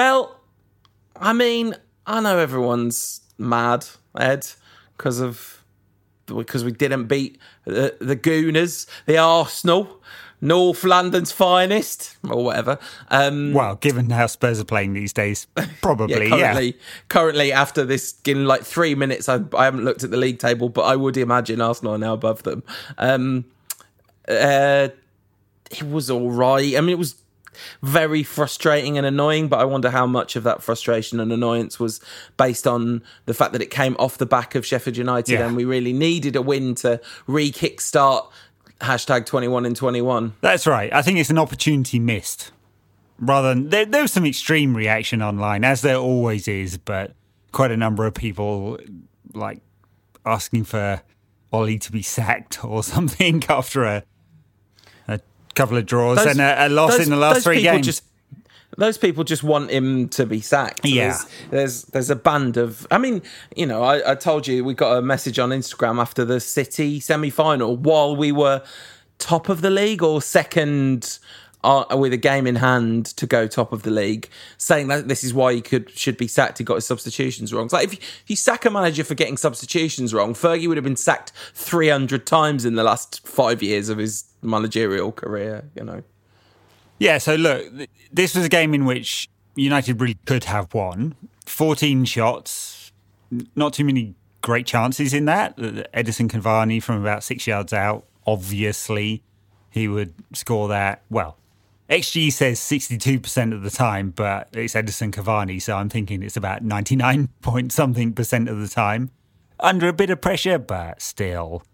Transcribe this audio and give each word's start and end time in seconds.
Well, 0.00 0.40
I 1.14 1.34
mean, 1.34 1.74
I 2.06 2.22
know 2.22 2.38
everyone's 2.38 3.20
mad, 3.36 3.84
Ed, 4.18 4.46
because 4.96 5.20
of 5.20 5.62
because 6.24 6.64
we 6.64 6.72
didn't 6.72 7.04
beat 7.04 7.38
the, 7.66 7.94
the 8.00 8.16
Gooners, 8.16 8.86
the 9.04 9.18
Arsenal, 9.18 10.02
North 10.40 10.84
London's 10.84 11.32
finest, 11.32 12.16
or 12.26 12.42
whatever. 12.42 12.78
Um, 13.10 13.52
well, 13.52 13.74
given 13.74 14.08
how 14.08 14.26
Spurs 14.26 14.58
are 14.58 14.64
playing 14.64 14.94
these 14.94 15.12
days, 15.12 15.46
probably, 15.82 16.30
yeah, 16.30 16.30
currently, 16.30 16.66
yeah. 16.66 16.82
Currently, 17.08 17.52
after 17.52 17.84
this, 17.84 18.14
in 18.24 18.46
like 18.46 18.62
three 18.62 18.94
minutes, 18.94 19.28
I, 19.28 19.40
I, 19.54 19.66
haven't 19.66 19.84
looked 19.84 20.02
at 20.02 20.10
the 20.10 20.16
league 20.16 20.38
table, 20.38 20.70
but 20.70 20.84
I 20.86 20.96
would 20.96 21.18
imagine 21.18 21.60
Arsenal 21.60 21.96
are 21.96 21.98
now 21.98 22.14
above 22.14 22.44
them. 22.44 22.62
Um, 22.96 23.44
uh, 24.26 24.88
it 25.70 25.82
was 25.82 26.08
all 26.08 26.30
right. 26.30 26.74
I 26.74 26.80
mean, 26.80 26.88
it 26.88 26.98
was 26.98 27.16
very 27.82 28.22
frustrating 28.22 28.96
and 28.96 29.06
annoying, 29.06 29.48
but 29.48 29.60
I 29.60 29.64
wonder 29.64 29.90
how 29.90 30.06
much 30.06 30.36
of 30.36 30.44
that 30.44 30.62
frustration 30.62 31.20
and 31.20 31.32
annoyance 31.32 31.78
was 31.78 32.00
based 32.36 32.66
on 32.66 33.02
the 33.26 33.34
fact 33.34 33.52
that 33.52 33.62
it 33.62 33.70
came 33.70 33.96
off 33.98 34.18
the 34.18 34.26
back 34.26 34.54
of 34.54 34.64
Sheffield 34.64 34.96
United 34.96 35.32
yeah. 35.32 35.46
and 35.46 35.56
we 35.56 35.64
really 35.64 35.92
needed 35.92 36.36
a 36.36 36.42
win 36.42 36.74
to 36.76 37.00
re 37.26 37.50
kickstart 37.50 38.30
hashtag 38.80 39.26
21 39.26 39.66
in 39.66 39.74
21. 39.74 40.34
That's 40.40 40.66
right. 40.66 40.92
I 40.92 41.02
think 41.02 41.18
it's 41.18 41.30
an 41.30 41.38
opportunity 41.38 41.98
missed. 41.98 42.52
Rather 43.18 43.50
than 43.50 43.68
there, 43.68 43.84
there 43.84 44.02
was 44.02 44.12
some 44.12 44.24
extreme 44.24 44.74
reaction 44.74 45.20
online, 45.20 45.62
as 45.62 45.82
there 45.82 45.96
always 45.96 46.48
is, 46.48 46.78
but 46.78 47.14
quite 47.52 47.70
a 47.70 47.76
number 47.76 48.06
of 48.06 48.14
people 48.14 48.78
like 49.34 49.60
asking 50.24 50.64
for 50.64 51.02
Ollie 51.52 51.78
to 51.78 51.92
be 51.92 52.02
sacked 52.02 52.64
or 52.64 52.82
something 52.82 53.42
after 53.48 53.84
a 53.84 54.04
couple 55.54 55.76
of 55.76 55.86
draws 55.86 56.18
those, 56.18 56.26
and 56.26 56.40
a, 56.40 56.66
a 56.66 56.68
loss 56.68 56.96
those, 56.96 57.06
in 57.06 57.10
the 57.10 57.16
last 57.16 57.44
three 57.44 57.62
games. 57.62 57.86
Just, 57.86 58.04
those 58.76 58.98
people 58.98 59.24
just 59.24 59.42
want 59.42 59.70
him 59.70 60.08
to 60.10 60.26
be 60.26 60.40
sacked. 60.40 60.84
Yeah, 60.84 61.08
there's, 61.08 61.26
there's, 61.50 61.82
there's 61.84 62.10
a 62.10 62.16
band 62.16 62.56
of. 62.56 62.86
I 62.90 62.98
mean, 62.98 63.22
you 63.56 63.66
know, 63.66 63.82
I, 63.82 64.12
I 64.12 64.14
told 64.14 64.46
you 64.46 64.64
we 64.64 64.74
got 64.74 64.96
a 64.96 65.02
message 65.02 65.38
on 65.38 65.50
Instagram 65.50 66.00
after 66.00 66.24
the 66.24 66.40
City 66.40 67.00
semi 67.00 67.30
final 67.30 67.76
while 67.76 68.16
we 68.16 68.32
were 68.32 68.62
top 69.18 69.48
of 69.48 69.60
the 69.60 69.70
league 69.70 70.02
or 70.02 70.22
second 70.22 71.18
with 71.62 72.12
a 72.12 72.16
game 72.16 72.46
in 72.46 72.56
hand 72.56 73.06
to 73.06 73.26
go 73.26 73.46
top 73.46 73.72
of 73.72 73.82
the 73.82 73.90
league, 73.90 74.28
saying 74.56 74.88
that 74.88 75.08
this 75.08 75.22
is 75.22 75.34
why 75.34 75.54
he 75.54 75.60
could 75.60 75.90
should 75.90 76.16
be 76.16 76.26
sacked. 76.26 76.58
He 76.58 76.64
got 76.64 76.76
his 76.76 76.86
substitutions 76.86 77.52
wrong. 77.52 77.66
It's 77.66 77.72
like 77.72 77.84
if 77.84 77.92
you, 77.94 77.98
if 78.00 78.24
you 78.28 78.36
sack 78.36 78.64
a 78.64 78.70
manager 78.70 79.04
for 79.04 79.14
getting 79.14 79.36
substitutions 79.36 80.14
wrong, 80.14 80.34
Fergie 80.34 80.68
would 80.68 80.76
have 80.76 80.84
been 80.84 80.96
sacked 80.96 81.32
three 81.54 81.88
hundred 81.88 82.26
times 82.26 82.64
in 82.64 82.74
the 82.74 82.84
last 82.84 83.26
five 83.26 83.62
years 83.62 83.88
of 83.88 83.98
his 83.98 84.24
managerial 84.42 85.12
career. 85.12 85.68
You 85.74 85.84
know. 85.84 86.02
Yeah. 86.98 87.18
So 87.18 87.34
look, 87.34 87.66
this 88.12 88.34
was 88.34 88.44
a 88.44 88.48
game 88.48 88.74
in 88.74 88.84
which 88.84 89.28
United 89.54 90.00
really 90.00 90.18
could 90.26 90.44
have 90.44 90.72
won. 90.72 91.14
Fourteen 91.46 92.04
shots, 92.04 92.92
not 93.54 93.74
too 93.74 93.84
many 93.84 94.14
great 94.42 94.66
chances 94.66 95.12
in 95.12 95.26
that. 95.26 95.58
Edison 95.92 96.28
Cavani 96.28 96.82
from 96.82 97.00
about 97.02 97.22
six 97.22 97.46
yards 97.46 97.74
out, 97.74 98.06
obviously 98.26 99.22
he 99.68 99.86
would 99.86 100.14
score 100.32 100.68
that. 100.68 101.02
Well, 101.10 101.36
XG 101.90 102.32
says 102.32 102.60
62% 102.60 103.52
of 103.52 103.62
the 103.62 103.70
time, 103.70 104.10
but 104.10 104.48
it's 104.52 104.76
Edison 104.76 105.10
Cavani, 105.10 105.60
so 105.60 105.76
I'm 105.76 105.88
thinking 105.88 106.22
it's 106.22 106.36
about 106.36 106.62
99 106.62 107.28
point 107.42 107.72
something 107.72 108.12
percent 108.12 108.48
of 108.48 108.60
the 108.60 108.68
time. 108.68 109.10
Under 109.58 109.88
a 109.88 109.92
bit 109.92 110.08
of 110.08 110.20
pressure, 110.20 110.58
but 110.58 111.02
still. 111.02 111.64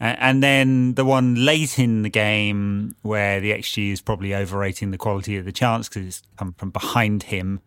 And 0.00 0.42
then 0.42 0.94
the 0.94 1.04
one 1.04 1.44
late 1.44 1.78
in 1.78 2.02
the 2.02 2.10
game 2.10 2.96
where 3.02 3.38
the 3.40 3.52
XG 3.52 3.92
is 3.92 4.00
probably 4.00 4.34
overrating 4.34 4.92
the 4.92 4.98
quality 4.98 5.36
of 5.36 5.44
the 5.44 5.52
chance 5.52 5.88
because 5.88 6.06
it's 6.06 6.22
come 6.36 6.54
from 6.54 6.70
behind 6.70 7.24
him, 7.24 7.60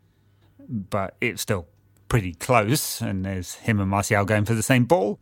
but 0.67 1.15
it's 1.21 1.43
still 1.43 1.67
pretty 2.07 2.33
close. 2.33 3.01
And 3.01 3.23
there's 3.23 3.55
him 3.55 3.79
and 3.79 3.89
Martial 3.89 4.25
going 4.25 4.45
for 4.45 4.55
the 4.55 4.63
same 4.63 4.85
ball. 4.85 5.19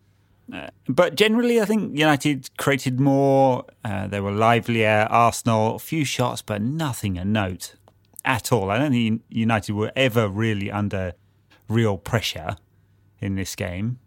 Uh, 0.51 0.69
but 0.87 1.15
generally, 1.15 1.61
I 1.61 1.65
think 1.65 1.97
United 1.97 2.49
created 2.57 2.99
more. 2.99 3.65
Uh, 3.83 4.07
they 4.07 4.19
were 4.19 4.31
livelier. 4.31 5.07
Arsenal, 5.09 5.75
a 5.75 5.79
few 5.79 6.05
shots, 6.05 6.41
but 6.41 6.61
nothing 6.61 7.17
a 7.17 7.25
note 7.25 7.75
at 8.23 8.51
all. 8.51 8.69
I 8.69 8.77
don't 8.77 8.91
think 8.91 9.23
United 9.29 9.73
were 9.73 9.91
ever 9.95 10.27
really 10.27 10.71
under 10.71 11.13
real 11.67 11.97
pressure 11.97 12.55
in 13.19 13.35
this 13.35 13.55
game. 13.55 13.99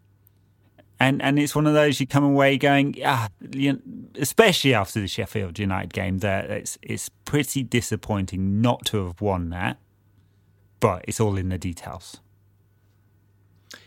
And 0.99 1.21
and 1.21 1.39
it's 1.39 1.55
one 1.55 1.65
of 1.65 1.73
those 1.73 1.99
you 1.99 2.05
come 2.05 2.23
away 2.23 2.57
going, 2.57 2.95
ah, 3.03 3.29
you 3.51 3.73
know, 3.73 3.79
especially 4.19 4.75
after 4.75 5.01
the 5.01 5.07
Sheffield 5.07 5.57
United 5.57 5.93
game, 5.93 6.19
that 6.19 6.51
it's 6.51 6.77
it's 6.81 7.09
pretty 7.25 7.63
disappointing 7.63 8.61
not 8.61 8.85
to 8.87 9.05
have 9.05 9.19
won 9.19 9.49
that. 9.49 9.77
But 10.79 11.05
it's 11.07 11.19
all 11.19 11.37
in 11.37 11.49
the 11.49 11.57
details. 11.57 12.19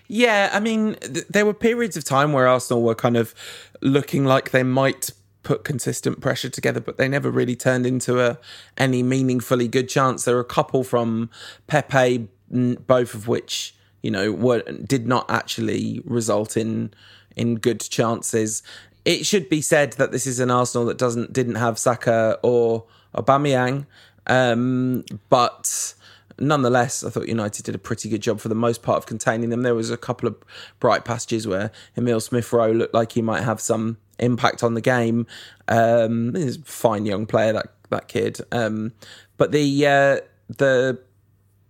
Yeah, 0.06 0.50
I 0.52 0.60
mean, 0.60 0.96
th- 0.96 1.26
there 1.28 1.46
were 1.46 1.54
periods 1.54 1.96
of 1.96 2.04
time 2.04 2.32
where 2.32 2.46
Arsenal 2.46 2.82
were 2.82 2.94
kind 2.94 3.16
of 3.16 3.34
looking 3.80 4.24
like 4.24 4.50
they 4.50 4.62
might 4.62 5.10
put 5.42 5.64
consistent 5.64 6.20
pressure 6.20 6.48
together, 6.48 6.80
but 6.80 6.96
they 6.96 7.08
never 7.08 7.30
really 7.30 7.56
turned 7.56 7.86
into 7.86 8.20
a 8.20 8.38
any 8.76 9.02
meaningfully 9.02 9.68
good 9.68 9.88
chance. 9.88 10.24
There 10.24 10.34
were 10.34 10.40
a 10.40 10.44
couple 10.44 10.84
from 10.84 11.30
Pepe, 11.66 12.28
both 12.50 13.14
of 13.14 13.28
which 13.28 13.74
you 14.02 14.10
know 14.10 14.32
were 14.32 14.62
did 14.62 15.06
not 15.06 15.30
actually 15.30 16.00
result 16.04 16.56
in 16.56 16.92
in 17.36 17.56
good 17.56 17.80
chances. 17.80 18.62
It 19.04 19.26
should 19.26 19.48
be 19.48 19.60
said 19.60 19.92
that 19.94 20.12
this 20.12 20.26
is 20.26 20.40
an 20.40 20.50
Arsenal 20.50 20.86
that 20.86 20.98
doesn't 20.98 21.32
didn't 21.32 21.56
have 21.56 21.78
Saka 21.78 22.38
or 22.42 22.84
Aubameyang, 23.14 23.86
um, 24.26 25.04
but 25.28 25.94
nonetheless, 26.38 27.04
I 27.04 27.10
thought 27.10 27.28
United 27.28 27.64
did 27.64 27.74
a 27.74 27.78
pretty 27.78 28.08
good 28.08 28.22
job 28.22 28.40
for 28.40 28.48
the 28.48 28.54
most 28.54 28.82
part 28.82 28.98
of 28.98 29.06
containing 29.06 29.50
them. 29.50 29.62
There 29.62 29.74
was 29.74 29.90
a 29.90 29.96
couple 29.96 30.28
of 30.28 30.36
bright 30.80 31.04
passages 31.04 31.46
where 31.46 31.70
Emil 31.96 32.20
Smith 32.20 32.52
Rowe 32.52 32.72
looked 32.72 32.94
like 32.94 33.12
he 33.12 33.22
might 33.22 33.42
have 33.42 33.60
some 33.60 33.98
impact 34.18 34.62
on 34.62 34.74
the 34.74 34.80
game. 34.80 35.26
Um, 35.68 36.34
he's 36.34 36.56
a 36.58 36.62
fine 36.62 37.06
young 37.06 37.26
player 37.26 37.52
that 37.52 37.66
that 37.90 38.08
kid. 38.08 38.40
Um, 38.52 38.92
but 39.36 39.52
the 39.52 39.86
uh, 39.86 40.20
the 40.48 41.00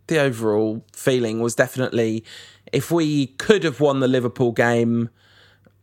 the 0.07 0.19
overall 0.21 0.85
feeling 0.93 1.41
was 1.41 1.55
definitely 1.55 2.25
if 2.73 2.91
we 2.91 3.27
could 3.27 3.65
have 3.65 3.81
won 3.81 4.01
the 4.01 4.09
Liverpool 4.09 4.53
game. 4.53 5.11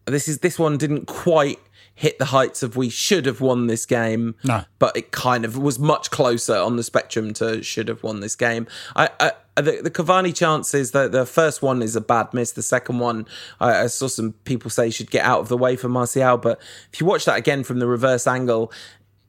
This 0.05 0.27
is 0.27 0.39
this 0.39 0.57
one 0.57 0.77
didn't 0.77 1.05
quite 1.05 1.59
hit 1.95 2.17
the 2.19 2.25
heights 2.25 2.63
of 2.63 2.75
we 2.75 2.89
should 2.89 3.25
have 3.25 3.41
won 3.41 3.67
this 3.67 3.85
game. 3.85 4.35
No. 4.43 4.63
But 4.79 4.97
it 4.97 5.11
kind 5.11 5.45
of 5.45 5.57
was 5.57 5.77
much 5.77 6.09
closer 6.09 6.55
on 6.55 6.75
the 6.75 6.83
spectrum 6.83 7.33
to 7.35 7.61
should 7.61 7.87
have 7.87 8.03
won 8.03 8.21
this 8.21 8.35
game. 8.35 8.67
I, 8.95 9.09
I 9.19 9.31
the, 9.55 9.81
the 9.83 9.91
Cavani 9.91 10.35
chances, 10.35 10.91
the, 10.91 11.07
the 11.07 11.25
first 11.25 11.61
one 11.61 11.81
is 11.81 11.95
a 11.95 12.01
bad 12.01 12.33
miss. 12.33 12.53
The 12.53 12.63
second 12.63 12.99
one, 12.99 13.27
I, 13.59 13.83
I 13.83 13.87
saw 13.87 14.07
some 14.07 14.33
people 14.45 14.69
say 14.69 14.89
should 14.89 15.11
get 15.11 15.25
out 15.25 15.41
of 15.41 15.49
the 15.49 15.57
way 15.57 15.75
for 15.75 15.89
Martial. 15.89 16.37
But 16.37 16.61
if 16.91 16.99
you 16.99 17.05
watch 17.05 17.25
that 17.25 17.37
again 17.37 17.63
from 17.63 17.79
the 17.79 17.87
reverse 17.87 18.27
angle, 18.27 18.71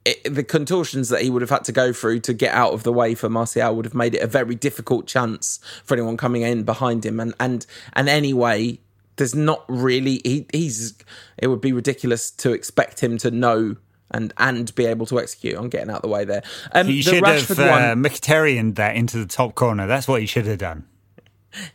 it, 0.05 0.33
the 0.33 0.43
contortions 0.43 1.09
that 1.09 1.21
he 1.21 1.29
would 1.29 1.41
have 1.41 1.49
had 1.49 1.63
to 1.65 1.71
go 1.71 1.93
through 1.93 2.19
to 2.21 2.33
get 2.33 2.53
out 2.53 2.73
of 2.73 2.83
the 2.83 2.91
way 2.91 3.15
for 3.15 3.29
Martial 3.29 3.75
would 3.75 3.85
have 3.85 3.93
made 3.93 4.15
it 4.15 4.21
a 4.21 4.27
very 4.27 4.55
difficult 4.55 5.07
chance 5.07 5.59
for 5.83 5.93
anyone 5.93 6.17
coming 6.17 6.41
in 6.41 6.63
behind 6.63 7.05
him. 7.05 7.19
And 7.19 7.33
and 7.39 7.65
and 7.93 8.09
anyway, 8.09 8.79
there's 9.15 9.35
not 9.35 9.63
really 9.67 10.21
he, 10.23 10.45
he's 10.51 10.97
it 11.37 11.47
would 11.47 11.61
be 11.61 11.73
ridiculous 11.73 12.31
to 12.31 12.51
expect 12.51 13.01
him 13.01 13.17
to 13.19 13.31
know 13.31 13.75
and 14.11 14.33
and 14.37 14.73
be 14.75 14.85
able 14.85 15.05
to 15.07 15.19
execute 15.19 15.55
on 15.55 15.69
getting 15.69 15.89
out 15.89 16.01
the 16.01 16.07
way 16.07 16.23
there. 16.25 16.43
Um, 16.71 16.87
he 16.87 17.01
should 17.01 17.23
Rashford 17.23 17.57
have 17.57 17.59
uh, 17.59 18.09
Mkhitaryan 18.09 18.75
that 18.75 18.95
into 18.95 19.17
the 19.17 19.25
top 19.25 19.55
corner. 19.55 19.87
That's 19.87 20.07
what 20.07 20.21
he 20.21 20.27
should 20.27 20.45
have 20.45 20.59
done. 20.59 20.85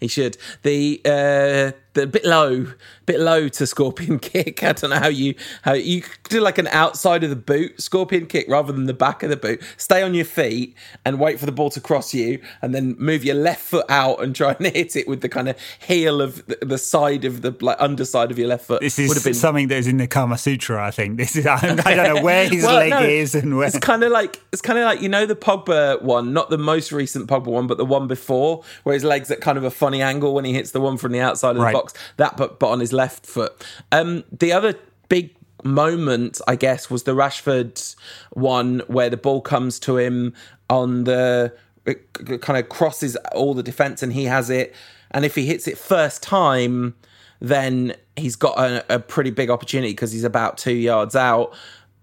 He 0.01 0.09
should. 0.09 0.37
The 0.63 1.01
uh, 1.05 1.77
the 1.95 2.07
bit 2.07 2.25
low, 2.25 2.67
bit 3.09 3.21
low 3.21 3.49
to 3.49 3.67
scorpion 3.67 4.19
kick. 4.21 4.63
I 4.63 4.73
don't 4.73 4.91
know 4.91 4.99
how 4.99 5.09
you 5.09 5.35
how 5.63 5.73
you 5.73 6.03
do 6.29 6.41
like 6.41 6.59
an 6.59 6.69
outside 6.69 7.25
of 7.25 7.31
the 7.31 7.37
boot 7.37 7.81
scorpion 7.81 8.27
kick 8.27 8.47
rather 8.49 8.73
than 8.73 8.87
the 8.87 8.95
back 8.95 9.23
of 9.23 9.31
the 9.31 9.37
boot. 9.37 9.63
Stay 9.77 10.03
on 10.03 10.15
your 10.15 10.25
feet 10.25 10.77
and 11.05 11.19
wait 11.19 11.41
for 11.41 11.47
the 11.47 11.53
ball 11.53 11.71
to 11.71 11.81
cross 11.81 12.15
you, 12.15 12.41
and 12.63 12.75
then 12.75 12.95
move 12.99 13.25
your 13.25 13.35
left 13.35 13.63
foot 13.63 13.87
out 13.89 14.23
and 14.23 14.37
try 14.37 14.53
and 14.53 14.67
hit 14.77 14.95
it 14.95 15.09
with 15.09 15.21
the 15.23 15.29
kind 15.29 15.49
of 15.49 15.57
heel 15.81 16.21
of 16.21 16.47
the, 16.47 16.59
the 16.63 16.79
side 16.79 17.25
of 17.25 17.43
the 17.43 17.55
like 17.61 17.77
underside 17.81 18.31
of 18.31 18.39
your 18.39 18.49
left 18.49 18.67
foot. 18.67 18.81
This 18.81 18.99
is 18.99 19.09
Would 19.09 19.17
have 19.17 19.25
been... 19.25 19.35
something 19.35 19.69
that 19.69 19.79
is 19.79 19.87
in 19.87 19.97
the 19.97 20.07
Kama 20.07 20.39
Sutra. 20.39 20.87
I 20.87 20.91
think 20.91 21.17
this 21.17 21.35
is. 21.35 21.47
I 21.49 21.75
don't 21.75 22.15
know 22.15 22.23
where 22.23 22.49
his 22.49 22.63
well, 22.63 22.77
leg 22.77 22.91
no, 22.91 23.01
is 23.01 23.35
and 23.35 23.57
where. 23.57 23.67
It's 23.67 23.79
kind 23.79 24.05
of 24.05 24.13
like 24.13 24.41
it's 24.53 24.63
kind 24.63 24.79
of 24.79 24.85
like 24.85 25.01
you 25.01 25.09
know 25.09 25.27
the 25.27 25.37
Pogba 25.37 26.01
one, 26.03 26.33
not 26.33 26.51
the 26.51 26.59
most 26.59 26.93
recent 26.93 27.29
Pogba 27.29 27.47
one, 27.47 27.67
but 27.67 27.79
the 27.79 27.85
one 27.85 28.07
before, 28.07 28.63
where 28.85 28.95
his 28.95 29.05
legs 29.05 29.31
at 29.31 29.41
kind 29.41 29.59
of 29.59 29.65
a 29.65 29.71
funny 29.71 30.03
angle 30.03 30.35
when 30.35 30.45
he 30.45 30.53
hits 30.53 30.71
the 30.71 30.81
one 30.81 30.97
from 30.97 31.13
the 31.13 31.21
outside 31.21 31.57
of 31.57 31.63
right. 31.63 31.73
the 31.73 31.79
box 31.79 31.89
box. 31.89 32.01
That, 32.17 32.37
but 32.37 32.59
but 32.59 32.69
on 32.69 32.81
his 32.81 32.93
left 33.03 33.25
foot. 33.35 33.53
Um, 33.91 34.25
the 34.45 34.51
other 34.53 34.73
big 35.09 35.35
moment, 35.65 36.41
I 36.47 36.57
guess, 36.57 36.91
was 36.91 37.03
the 37.05 37.15
Rashford 37.15 37.97
one 38.33 38.83
where 38.87 39.11
the 39.11 39.17
ball 39.17 39.41
comes 39.41 39.79
to 39.81 39.97
him 39.97 40.35
on 40.69 41.05
the 41.05 41.53
it 41.87 42.43
kind 42.43 42.59
of 42.59 42.69
crosses 42.69 43.17
all 43.35 43.55
the 43.55 43.63
defense 43.63 44.03
and 44.03 44.13
he 44.13 44.25
has 44.25 44.51
it. 44.51 44.75
And 45.11 45.25
if 45.25 45.35
he 45.35 45.47
hits 45.47 45.67
it 45.67 45.79
first 45.79 46.23
time, 46.23 46.95
then 47.41 47.95
he's 48.17 48.37
got 48.37 48.59
a, 48.59 48.97
a 48.97 48.99
pretty 48.99 49.31
big 49.31 49.49
opportunity 49.49 49.93
because 49.93 50.13
he's 50.13 50.25
about 50.25 50.59
two 50.59 50.75
yards 50.75 51.17
out. 51.17 51.55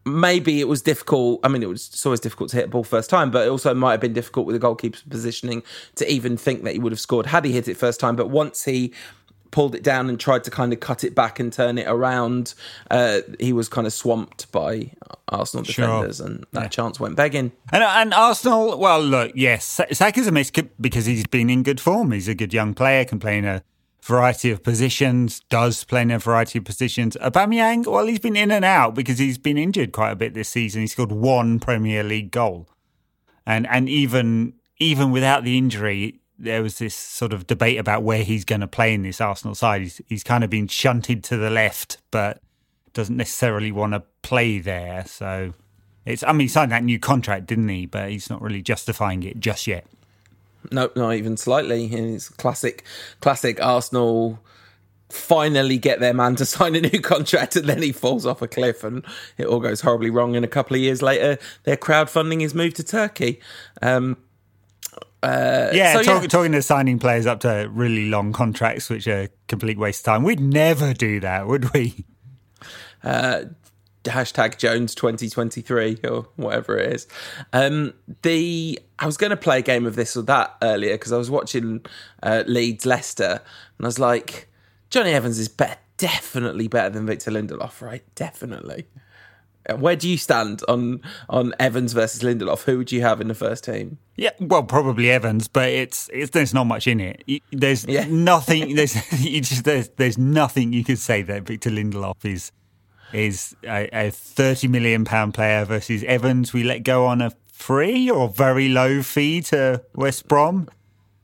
maybe 0.05 0.61
it 0.61 0.67
was 0.67 0.81
difficult. 0.81 1.39
I 1.43 1.47
mean, 1.47 1.63
it 1.63 1.69
was 1.69 2.05
always 2.05 2.19
difficult 2.19 2.51
to 2.51 2.57
hit 2.57 2.65
a 2.65 2.67
ball 2.67 2.83
first 2.83 3.09
time, 3.09 3.31
but 3.31 3.47
it 3.47 3.49
also 3.49 3.73
might 3.73 3.91
have 3.91 3.99
been 3.99 4.13
difficult 4.13 4.45
with 4.45 4.53
the 4.53 4.59
goalkeeper's 4.59 5.01
positioning 5.01 5.63
to 5.95 6.11
even 6.11 6.37
think 6.37 6.63
that 6.63 6.73
he 6.73 6.79
would 6.79 6.91
have 6.91 6.99
scored 6.99 7.25
had 7.25 7.43
he 7.45 7.51
hit 7.51 7.67
it 7.67 7.75
first 7.75 7.99
time. 7.99 8.15
But 8.15 8.29
once 8.29 8.65
he 8.65 8.93
pulled 9.55 9.73
it 9.73 9.83
down 9.83 10.09
and 10.09 10.19
tried 10.19 10.43
to 10.43 10.51
kind 10.51 10.73
of 10.73 10.81
cut 10.81 11.05
it 11.05 11.15
back 11.15 11.39
and 11.39 11.53
turn 11.53 11.77
it 11.77 11.87
around, 11.87 12.53
uh, 12.91 13.21
he 13.39 13.53
was 13.53 13.69
kind 13.69 13.87
of 13.87 13.93
swamped 13.93 14.51
by 14.51 14.91
Arsenal 15.29 15.63
Sure. 15.63 15.85
defenders, 15.85 16.19
and 16.19 16.45
that 16.51 16.73
chance 16.73 16.99
went 16.99 17.15
begging. 17.15 17.53
And, 17.71 17.81
and 17.81 18.13
Arsenal, 18.13 18.77
well, 18.77 19.01
look, 19.01 19.31
yes, 19.33 19.79
Saka's 19.93 20.27
a 20.27 20.33
miss 20.33 20.51
because 20.81 21.05
he's 21.05 21.25
been 21.27 21.49
in 21.49 21.63
good 21.63 21.79
form. 21.79 22.11
He's 22.11 22.27
a 22.27 22.35
good 22.35 22.53
young 22.53 22.73
player, 22.73 23.05
can 23.05 23.17
play 23.17 23.37
in 23.37 23.45
a 23.45 23.63
variety 24.03 24.51
of 24.51 24.61
positions, 24.61 25.39
does 25.49 25.85
play 25.85 26.01
in 26.01 26.11
a 26.11 26.19
variety 26.19 26.59
of 26.59 26.65
positions. 26.65 27.15
Aubameyang, 27.21 27.87
well, 27.87 28.05
he's 28.07 28.19
been 28.19 28.35
in 28.35 28.51
and 28.51 28.65
out 28.65 28.93
because 28.93 29.19
he's 29.19 29.37
been 29.37 29.57
injured 29.57 29.93
quite 29.93 30.11
a 30.11 30.17
bit 30.17 30.33
this 30.33 30.49
season. 30.49 30.81
He 30.81 30.87
scored 30.87 31.13
one 31.13 31.61
Premier 31.61 32.03
League 32.03 32.31
goal, 32.31 32.67
and 33.45 33.65
and 33.67 33.87
even 33.87 34.55
even 34.79 35.11
without 35.11 35.45
the 35.45 35.57
injury, 35.57 36.19
there 36.37 36.61
was 36.61 36.79
this 36.79 36.95
sort 36.95 37.33
of 37.33 37.47
debate 37.47 37.77
about 37.77 38.03
where 38.03 38.23
he's 38.23 38.45
going 38.45 38.61
to 38.61 38.67
play 38.67 38.93
in 38.93 39.03
this 39.03 39.21
Arsenal 39.21 39.55
side. 39.55 39.81
He's 39.81 40.01
he's 40.07 40.23
kind 40.23 40.43
of 40.43 40.49
been 40.49 40.67
shunted 40.67 41.23
to 41.25 41.37
the 41.37 41.49
left, 41.49 41.97
but 42.11 42.41
doesn't 42.93 43.17
necessarily 43.17 43.71
want 43.71 43.93
to 43.93 44.03
play 44.21 44.59
there. 44.59 45.05
So 45.05 45.53
it's 46.05 46.23
I 46.23 46.31
mean 46.31 46.41
he 46.41 46.47
signed 46.47 46.71
that 46.71 46.83
new 46.83 46.99
contract, 46.99 47.47
didn't 47.47 47.69
he? 47.69 47.85
But 47.85 48.09
he's 48.09 48.29
not 48.29 48.41
really 48.41 48.61
justifying 48.61 49.23
it 49.23 49.39
just 49.39 49.67
yet. 49.67 49.85
No, 50.71 50.89
not 50.95 51.13
even 51.13 51.37
slightly. 51.37 51.85
It's 51.85 52.29
classic, 52.29 52.83
classic 53.21 53.61
Arsenal. 53.61 54.39
Finally, 55.09 55.77
get 55.77 55.99
their 55.99 56.13
man 56.13 56.35
to 56.35 56.45
sign 56.45 56.75
a 56.75 56.81
new 56.81 56.99
contract, 56.99 57.55
and 57.55 57.67
then 57.67 57.81
he 57.81 57.91
falls 57.91 58.25
off 58.25 58.41
a 58.41 58.47
cliff, 58.47 58.83
and 58.83 59.05
it 59.37 59.45
all 59.45 59.59
goes 59.59 59.81
horribly 59.81 60.09
wrong. 60.09 60.35
And 60.35 60.43
a 60.43 60.49
couple 60.49 60.75
of 60.75 60.81
years 60.81 61.01
later, 61.01 61.37
their 61.63 61.77
crowdfunding 61.77 62.41
is 62.41 62.55
moved 62.55 62.75
to 62.77 62.83
Turkey. 62.83 63.39
Um, 63.81 64.17
Yeah, 65.73 65.93
so, 65.93 66.03
talk, 66.03 66.21
yeah. 66.21 66.27
talking 66.27 66.51
to 66.53 66.61
signing 66.61 66.99
players 66.99 67.25
up 67.25 67.41
to 67.41 67.69
really 67.71 68.09
long 68.09 68.33
contracts, 68.33 68.89
which 68.89 69.07
are 69.07 69.23
a 69.23 69.29
complete 69.47 69.77
waste 69.77 70.01
of 70.01 70.13
time. 70.13 70.23
We'd 70.23 70.39
never 70.39 70.93
do 70.93 71.19
that, 71.19 71.47
would 71.47 71.73
we? 71.73 72.05
hashtag 74.09 74.57
Jones 74.57 74.95
2023 74.95 75.99
or 76.07 76.27
whatever 76.35 76.77
it 76.77 76.93
is. 76.93 77.07
Um, 77.53 77.93
the 78.21 78.79
I 78.99 79.05
was 79.05 79.17
going 79.17 79.31
to 79.31 79.37
play 79.37 79.59
a 79.59 79.61
game 79.61 79.85
of 79.85 79.95
this 79.95 80.15
or 80.15 80.21
that 80.23 80.55
earlier 80.61 80.93
because 80.93 81.11
I 81.11 81.17
was 81.17 81.29
watching 81.29 81.85
uh, 82.23 82.43
Leeds 82.47 82.85
Leicester 82.85 83.41
and 83.77 83.85
I 83.85 83.87
was 83.87 83.99
like, 83.99 84.49
Jonny 84.89 85.11
Evans 85.11 85.39
is 85.39 85.47
better, 85.47 85.77
definitely 85.97 86.67
better 86.67 86.89
than 86.89 87.05
Victor 87.05 87.31
Lindelof, 87.31 87.81
right? 87.81 88.03
Definitely. 88.15 88.87
Uh, 89.69 89.75
Where 89.75 89.95
do 89.95 90.07
you 90.09 90.17
stand 90.17 90.61
on 90.67 91.01
on 91.29 91.53
Evans 91.59 91.93
versus 91.93 92.21
Lindelof? 92.21 92.63
Who 92.63 92.77
would 92.77 92.91
you 92.91 93.01
have 93.01 93.19
in 93.21 93.27
the 93.27 93.33
first 93.35 93.63
team? 93.63 93.97
Yeah, 94.15 94.31
well, 94.39 94.63
probably 94.63 95.11
Evans, 95.11 95.47
but 95.47 95.69
it's, 95.69 96.09
it's 96.13 96.31
there's 96.31 96.53
not 96.53 96.65
much 96.65 96.87
in 96.87 96.99
it. 96.99 97.23
You- 97.25 97.41
There's 97.51 97.85
Yeah. 97.85 98.05
nothing. 98.09 98.75
There's 98.75 98.95
you 99.23 99.41
just 99.41 99.63
there's, 99.65 99.89
there's 99.97 100.17
nothing 100.17 100.71
you 100.73 100.83
could 100.83 100.99
say 100.99 101.21
that 101.23 101.43
Victor 101.43 101.69
Lindelof 101.69 102.23
is 102.23 102.51
is 103.13 103.55
a, 103.63 103.89
a 104.07 104.11
thirty 104.11 104.67
million 104.67 105.05
pound 105.05 105.33
player 105.33 105.65
versus 105.65 106.03
Evans. 106.03 106.53
We 106.53 106.63
let 106.63 106.83
go 106.83 107.05
on 107.05 107.21
a 107.21 107.31
free 107.51 108.09
or 108.09 108.29
very 108.29 108.67
low 108.69 109.01
fee 109.01 109.41
to 109.41 109.81
West 109.95 110.27
Brom. 110.27 110.67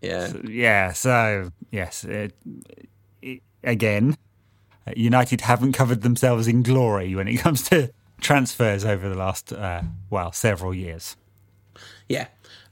Yeah, 0.01 0.33
Yeah, 0.47 0.93
so 0.93 1.51
yes, 1.69 2.03
it, 2.05 2.33
it, 3.21 3.41
again, 3.63 4.17
uh, 4.87 4.93
United 4.95 5.41
haven't 5.41 5.73
covered 5.73 6.01
themselves 6.01 6.47
in 6.47 6.63
glory 6.63 7.13
when 7.13 7.27
it 7.27 7.35
comes 7.37 7.61
to 7.69 7.91
transfers 8.21 8.85
over 8.85 9.09
the 9.09 9.15
last 9.15 9.51
uh, 9.51 9.81
well 10.09 10.31
several 10.31 10.73
years. 10.73 11.17
yeah. 12.07 12.27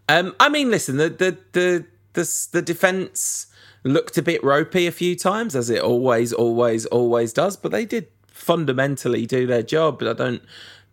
Um, 0.07 0.36
I 0.40 0.50
mean, 0.50 0.72
listen, 0.72 0.98
the 0.98 1.10
the 1.10 1.38
the 1.51 1.86
the, 2.13 2.48
the 2.54 2.62
defense 2.62 3.48
looked 3.84 4.18
a 4.18 4.22
bit 4.22 4.44
ropey 4.44 4.88
a 4.88 4.92
few 4.92 5.16
times, 5.16 5.56
as 5.56 5.69
it 5.69 5.81
always, 5.81 6.34
always, 6.34 6.86
always 6.88 7.34
does. 7.34 7.57
But 7.57 7.72
they 7.72 7.86
did 7.86 8.07
fundamentally 8.28 9.25
do 9.25 9.46
their 9.46 9.63
job. 9.63 10.00
But 10.00 10.07
I 10.07 10.13
don't 10.13 10.42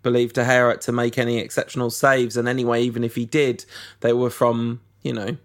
believe 0.02 0.32
De 0.32 0.44
Gea 0.44 0.78
to 0.80 0.92
make 0.92 1.18
any 1.18 1.38
exceptional 1.38 1.90
saves, 1.90 2.36
and 2.36 2.48
anyway, 2.48 2.82
even 2.82 3.04
if 3.04 3.14
he 3.14 3.24
did, 3.24 3.64
they 4.00 4.12
were 4.12 4.30
from 4.30 4.80
you 5.02 5.12
know 5.12 5.36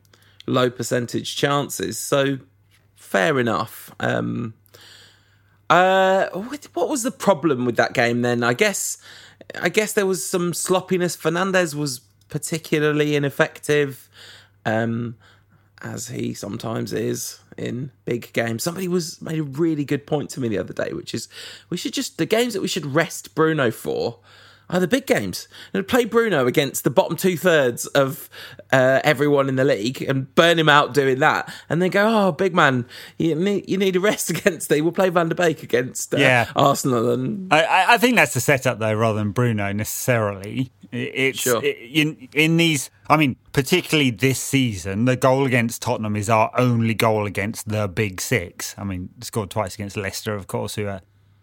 low 0.48 0.70
percentage 0.70 1.36
chances. 1.36 1.98
So 1.98 2.40
fair 2.96 3.40
enough. 3.40 3.92
Um, 4.00 4.54
uh, 5.72 6.30
what 6.74 6.90
was 6.90 7.04
the 7.04 7.12
problem 7.12 7.64
with 7.64 7.78
that 7.78 7.94
game 7.94 8.24
then? 8.24 8.44
I 8.44 8.54
guess, 8.54 8.98
I 9.60 9.70
guess 9.70 9.94
there 9.94 10.06
was 10.06 10.26
some 10.26 10.54
sloppiness. 10.54 11.16
Fernandes 11.16 11.74
was 11.74 12.02
particularly 12.28 13.16
ineffective, 13.16 14.10
um, 14.66 15.16
as 15.82 16.10
he 16.10 16.34
sometimes 16.34 16.92
is 16.92 17.40
in 17.58 17.92
big 18.04 18.34
games. 18.34 18.64
Somebody 18.64 18.90
was 18.90 19.22
made 19.22 19.40
a 19.40 19.44
really 19.44 19.86
good 19.86 20.06
point 20.06 20.30
to 20.32 20.42
me 20.42 20.50
the 20.50 20.58
other 20.58 20.74
day, 20.74 20.92
which 20.92 21.14
is 21.14 21.30
we 21.70 21.78
should 21.78 21.94
just 21.94 22.18
the 22.18 22.26
games 22.26 22.54
that 22.54 22.62
we 22.62 22.68
should 22.68 22.86
rest 22.86 23.34
Bruno 23.34 23.72
for 23.72 24.20
are 24.72 24.80
the 24.80 24.88
big 24.88 25.06
games. 25.06 25.48
And 25.74 25.88
play 25.88 26.06
Bruno 26.06 26.48
against 26.48 26.84
the 26.84 26.90
bottom 26.90 27.18
two 27.18 27.38
thirds 27.38 27.86
of 27.88 28.30
uh, 28.72 29.02
everyone 29.04 29.50
in 29.50 29.56
the 29.58 29.64
league 29.66 30.02
and 30.02 30.34
burn 30.36 30.58
him 30.58 30.70
out 30.70 30.94
doing 30.94 31.20
that, 31.20 31.54
and 31.70 31.82
then 31.82 31.90
go, 31.92 32.08
"Oh, 32.08 32.32
big 32.32 32.56
man, 32.56 32.86
you 33.18 33.36
need 33.36 33.70
you 33.70 33.78
need 33.78 33.96
a 33.96 34.00
rest 34.00 34.30
against 34.36 34.70
the. 34.70 34.82
We'll 34.82 34.92
play 34.92 35.10
Van 35.10 35.30
der 35.30 35.36
Beek 35.36 35.62
against 35.64 36.14
uh, 36.14 36.18
Yeah. 36.18 36.50
Arsenal." 36.56 37.12
And 37.12 37.54
I- 37.54 37.64
I, 37.64 37.94
I 37.94 37.98
think 37.98 38.16
that's 38.16 38.34
the 38.34 38.40
setup, 38.42 38.80
though, 38.80 38.94
rather 38.94 39.20
than 39.20 39.32
Bruno 39.32 39.72
necessarily. 39.72 40.72
It's 40.92 41.40
Sure. 41.40 41.64
it- 41.64 41.78
in 41.80 42.28
in 42.34 42.58
these. 42.58 42.90
I 43.10 43.18
mean, 43.18 43.36
particularly 43.52 44.10
this 44.12 44.40
season, 44.40 45.04
the 45.06 45.18
goal 45.18 45.46
against 45.46 45.82
Tottenham 45.82 46.16
is 46.16 46.30
our 46.30 46.50
only 46.58 46.94
goal 46.94 47.26
against 47.26 47.68
the 47.68 47.88
Big 47.90 48.22
Six. 48.22 48.74
I 48.78 48.84
mean, 48.86 49.10
scored 49.22 49.50
twice 49.50 49.76
against 49.76 49.98
Leicester, 49.98 50.34
of 50.34 50.48
course, 50.48 50.76
who 50.76 50.88
are 50.88 51.02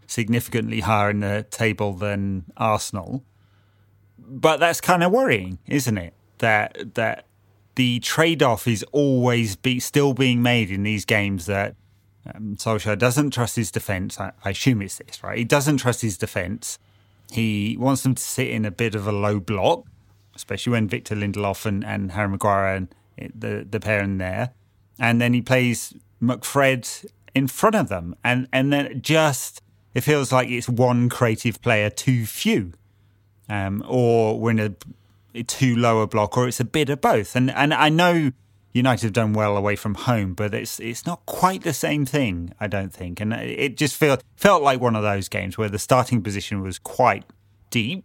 significantly 0.09 0.81
higher 0.81 1.11
in 1.11 1.21
the 1.21 1.47
table 1.51 1.93
than 1.93 2.45
Arsenal. 2.57 3.23
But 4.19 4.59
that's 4.59 4.81
kind 4.81 5.05
of 5.05 5.13
worrying, 5.13 5.59
isn't 5.67 5.97
it? 5.97 6.15
That 6.39 6.95
that 6.95 7.27
the 7.77 8.01
trade 8.01 8.43
off 8.43 8.67
is 8.67 8.85
always 8.91 9.55
be 9.55 9.79
still 9.79 10.13
being 10.13 10.43
made 10.43 10.71
in 10.71 10.83
these 10.83 11.05
games 11.05 11.47
that 11.47 11.77
um, 12.35 12.57
Solskjaer 12.57 12.99
doesn't 12.99 13.31
trust 13.31 13.55
his 13.55 13.71
defence. 13.71 14.19
I, 14.19 14.33
I 14.45 14.51
assume 14.51 14.83
it's 14.83 14.99
this, 14.99 15.23
right? 15.23 15.39
He 15.39 15.45
doesn't 15.45 15.77
trust 15.77 16.03
his 16.03 16.19
defence. 16.19 16.79
He 17.31 17.77
wants 17.79 18.03
them 18.03 18.15
to 18.15 18.23
sit 18.23 18.49
in 18.49 18.65
a 18.65 18.71
bit 18.71 18.95
of 18.95 19.07
a 19.07 19.13
low 19.13 19.39
block, 19.39 19.87
especially 20.35 20.73
when 20.73 20.89
Victor 20.89 21.15
Lindelof 21.15 21.67
and, 21.67 21.85
and 21.85 22.13
Harry 22.13 22.29
Maguire 22.29 22.75
and 22.75 22.89
the 23.35 23.67
the 23.69 23.81
pair 23.81 24.03
in 24.03 24.19
there, 24.19 24.51
and 24.99 25.21
then 25.21 25.35
he 25.35 25.43
plays 25.43 25.95
McFred 26.23 27.07
in 27.35 27.47
front 27.47 27.77
of 27.77 27.89
them, 27.89 28.15
and 28.25 28.49
and 28.53 28.73
then 28.73 29.01
just 29.03 29.63
it 29.95 30.03
feels 30.03 30.33
like 30.33 30.49
it's 30.49 30.69
one 30.69 31.09
creative 31.09 31.61
player 31.63 31.91
too 31.91 32.27
few, 32.27 32.73
um, 33.49 33.85
or 33.89 34.39
we're 34.39 34.51
in 34.51 34.77
a, 35.35 35.43
too 35.43 35.77
low 35.77 36.01
a 36.01 36.07
block, 36.07 36.37
or 36.37 36.49
it's 36.49 36.61
a 36.61 36.65
bit 36.65 36.91
of 36.91 37.01
both. 37.01 37.35
And 37.35 37.51
and 37.51 37.73
I 37.73 37.89
know 37.89 38.33
United 38.73 39.07
have 39.07 39.13
done 39.13 39.33
well 39.33 39.57
away 39.57 39.77
from 39.77 39.95
home, 39.95 40.35
but 40.35 40.55
it's 40.55 40.79
it's 40.81 41.07
not 41.07 41.25
quite 41.27 41.63
the 41.63 41.73
same 41.73 42.05
thing, 42.07 42.55
I 42.61 42.67
don't 42.67 42.93
think. 42.93 43.21
And 43.21 43.33
it 43.33 43.77
just 43.77 43.97
felt 43.97 44.23
felt 44.37 44.63
like 44.63 44.81
one 44.81 44.97
of 44.97 45.03
those 45.03 45.29
games 45.29 45.59
where 45.59 45.69
the 45.69 45.79
starting 45.79 46.23
position 46.23 46.61
was 46.61 46.79
quite 46.79 47.25
deep 47.71 48.05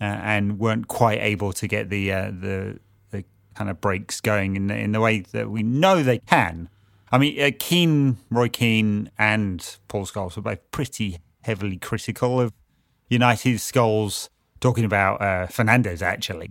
uh, 0.00 0.04
and 0.04 0.58
weren't 0.58 0.88
quite 0.88 1.20
able 1.20 1.52
to 1.54 1.66
get 1.66 1.90
the 1.90 2.12
uh, 2.12 2.30
the 2.30 2.78
the 3.10 3.24
kind 3.54 3.70
of 3.70 3.80
breaks 3.80 4.20
going 4.20 4.56
in 4.56 4.68
the, 4.68 4.76
in 4.76 4.92
the 4.92 5.00
way 5.00 5.20
that 5.20 5.50
we 5.50 5.62
know 5.62 6.02
they 6.02 6.18
can. 6.18 6.68
I 7.12 7.18
mean, 7.18 7.40
uh, 7.40 7.50
Keane, 7.58 8.18
Roy 8.30 8.48
Keane, 8.48 9.10
and 9.18 9.76
Paul 9.88 10.06
Scholes 10.06 10.36
were 10.36 10.42
both 10.42 10.70
pretty 10.70 11.18
heavily 11.42 11.76
critical 11.76 12.40
of 12.40 12.52
United's 13.08 13.70
goals, 13.72 14.30
talking 14.60 14.84
about 14.84 15.20
uh, 15.20 15.46
Fernandes 15.48 16.02
actually, 16.02 16.50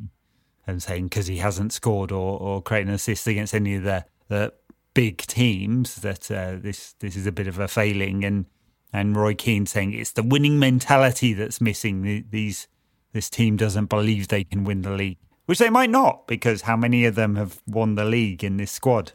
and 0.68 0.84
saying 0.84 1.06
because 1.06 1.28
he 1.28 1.38
hasn't 1.38 1.72
scored 1.72 2.12
or, 2.12 2.40
or 2.40 2.62
created 2.62 2.90
an 2.90 2.96
assist 2.96 3.26
against 3.28 3.54
any 3.54 3.76
of 3.76 3.84
the, 3.84 4.06
the 4.28 4.54
big 4.94 5.20
teams 5.20 5.96
that 5.98 6.30
uh, 6.30 6.58
this 6.60 6.94
this 7.00 7.16
is 7.16 7.26
a 7.26 7.32
bit 7.32 7.48
of 7.48 7.58
a 7.58 7.70
failing, 7.70 8.26
and 8.26 8.46
and 8.92 9.16
Roy 9.16 9.36
Keane 9.36 9.66
saying 9.66 9.94
it's 9.94 10.12
the 10.12 10.24
winning 10.24 10.60
mentality 10.60 11.32
that's 11.32 11.62
missing. 11.62 12.26
These 12.30 12.68
this 13.14 13.30
team 13.30 13.56
doesn't 13.56 13.86
believe 13.86 14.28
they 14.28 14.44
can 14.44 14.66
win 14.66 14.82
the 14.82 14.92
league, 14.92 15.20
which 15.46 15.60
they 15.60 15.70
might 15.70 15.90
not 15.90 16.28
because 16.28 16.64
how 16.64 16.76
many 16.76 17.06
of 17.06 17.16
them 17.16 17.38
have 17.38 17.62
won 17.66 17.96
the 17.96 18.04
league 18.04 18.44
in 18.44 18.58
this 18.58 18.72
squad? 18.72 19.14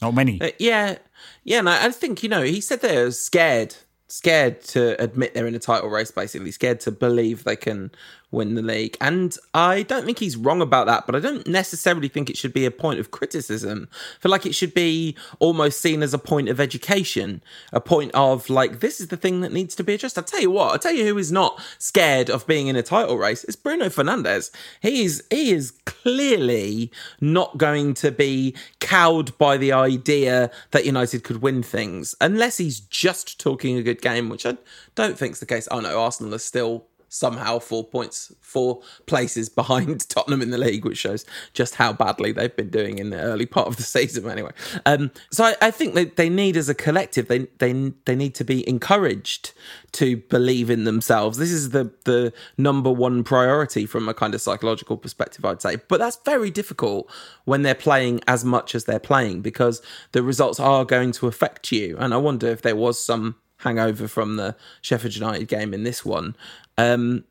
Not 0.00 0.14
many. 0.14 0.40
Uh, 0.40 0.50
yeah, 0.58 0.98
yeah, 1.44 1.58
and 1.58 1.68
I, 1.68 1.86
I 1.86 1.90
think 1.90 2.22
you 2.22 2.28
know 2.28 2.42
he 2.42 2.60
said 2.60 2.80
they're 2.80 3.10
scared, 3.10 3.74
scared 4.08 4.60
to 4.62 5.00
admit 5.02 5.34
they're 5.34 5.46
in 5.46 5.54
a 5.54 5.58
title 5.58 5.88
race. 5.88 6.10
Basically, 6.10 6.50
scared 6.52 6.80
to 6.80 6.90
believe 6.92 7.44
they 7.44 7.56
can 7.56 7.90
win 8.30 8.54
the 8.54 8.62
league. 8.62 8.96
And 9.00 9.36
I 9.54 9.82
don't 9.82 10.04
think 10.04 10.18
he's 10.18 10.36
wrong 10.36 10.60
about 10.60 10.86
that, 10.86 11.06
but 11.06 11.14
I 11.14 11.20
don't 11.20 11.46
necessarily 11.46 12.08
think 12.08 12.28
it 12.28 12.36
should 12.36 12.52
be 12.52 12.66
a 12.66 12.70
point 12.70 13.00
of 13.00 13.10
criticism. 13.10 13.88
I 13.92 14.20
feel 14.20 14.30
like 14.30 14.46
it 14.46 14.54
should 14.54 14.74
be 14.74 15.16
almost 15.38 15.80
seen 15.80 16.02
as 16.02 16.12
a 16.12 16.18
point 16.18 16.48
of 16.48 16.60
education, 16.60 17.42
a 17.72 17.80
point 17.80 18.12
of 18.14 18.50
like, 18.50 18.80
this 18.80 19.00
is 19.00 19.08
the 19.08 19.16
thing 19.16 19.40
that 19.40 19.52
needs 19.52 19.74
to 19.76 19.84
be 19.84 19.94
addressed. 19.94 20.18
I'll 20.18 20.24
tell 20.24 20.40
you 20.40 20.50
what, 20.50 20.72
I'll 20.72 20.78
tell 20.78 20.92
you 20.92 21.06
who 21.06 21.18
is 21.18 21.32
not 21.32 21.60
scared 21.78 22.28
of 22.28 22.46
being 22.46 22.66
in 22.66 22.76
a 22.76 22.82
title 22.82 23.16
race. 23.16 23.44
It's 23.44 23.56
Bruno 23.56 23.86
Fernandes. 23.86 24.50
He 24.82 25.04
is, 25.04 25.24
he 25.30 25.52
is 25.52 25.70
clearly 25.86 26.92
not 27.20 27.56
going 27.56 27.94
to 27.94 28.10
be 28.10 28.54
cowed 28.80 29.36
by 29.38 29.56
the 29.56 29.72
idea 29.72 30.50
that 30.72 30.84
United 30.84 31.24
could 31.24 31.40
win 31.40 31.62
things 31.62 32.14
unless 32.20 32.58
he's 32.58 32.80
just 32.80 33.40
talking 33.40 33.78
a 33.78 33.82
good 33.82 34.02
game, 34.02 34.28
which 34.28 34.44
I 34.44 34.58
don't 34.94 35.18
think 35.18 35.32
is 35.32 35.40
the 35.40 35.46
case. 35.46 35.66
Oh 35.70 35.80
no, 35.80 35.98
Arsenal 36.00 36.34
are 36.34 36.38
still 36.38 36.86
somehow 37.08 37.58
four 37.58 37.84
points, 37.84 38.32
four 38.40 38.80
places 39.06 39.48
behind 39.58 40.08
Tottenham 40.08 40.42
in 40.42 40.50
the 40.50 40.58
league, 40.58 40.84
which 40.84 40.98
shows 40.98 41.24
just 41.52 41.76
how 41.76 41.92
badly 41.92 42.32
they've 42.32 42.54
been 42.54 42.70
doing 42.70 42.98
in 42.98 43.10
the 43.10 43.20
early 43.20 43.46
part 43.46 43.68
of 43.68 43.76
the 43.76 43.82
season. 43.98 44.28
Anyway, 44.28 44.52
um, 44.86 45.10
so 45.30 45.44
I, 45.44 45.54
I, 45.60 45.70
think 45.70 45.94
they, 45.94 46.06
they 46.06 46.28
need 46.28 46.56
as 46.56 46.68
a 46.68 46.74
collective 46.74 47.28
they 47.28 47.46
they 47.58 47.92
they 48.04 48.16
need 48.16 48.34
to 48.36 48.44
be 48.44 48.68
encouraged 48.68 49.52
to 49.92 50.16
believe 50.16 50.70
in 50.70 50.84
themselves. 50.84 51.38
This 51.38 51.52
is 51.52 51.70
the 51.70 51.92
the 52.04 52.32
number 52.56 52.90
one 52.90 53.24
priority 53.24 53.86
from 53.86 54.08
a 54.08 54.14
kind 54.14 54.34
of 54.34 54.40
psychological 54.40 54.96
perspective, 54.96 55.44
I'd 55.44 55.62
say. 55.62 55.76
But 55.76 55.98
that's 55.98 56.18
very 56.24 56.50
difficult 56.50 57.10
when 57.44 57.62
they're 57.62 57.74
playing 57.74 58.20
as 58.26 58.44
much 58.44 58.74
as 58.74 58.84
they're 58.84 58.98
playing 58.98 59.40
because 59.40 59.82
the 60.12 60.22
results 60.22 60.60
are 60.60 60.84
going 60.84 61.12
to 61.12 61.26
affect 61.26 61.72
you. 61.72 61.96
And 61.98 62.12
I 62.12 62.18
wonder 62.18 62.46
if 62.48 62.62
there 62.62 62.76
was 62.76 63.02
some 63.02 63.36
hangover 63.58 64.06
from 64.06 64.36
the 64.36 64.54
Sheffield 64.82 65.16
United 65.16 65.48
game 65.48 65.74
in 65.74 65.82
this 65.82 66.04
one. 66.04 66.36
Um, 66.78 67.24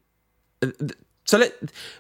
so 1.28 1.38
let 1.38 1.54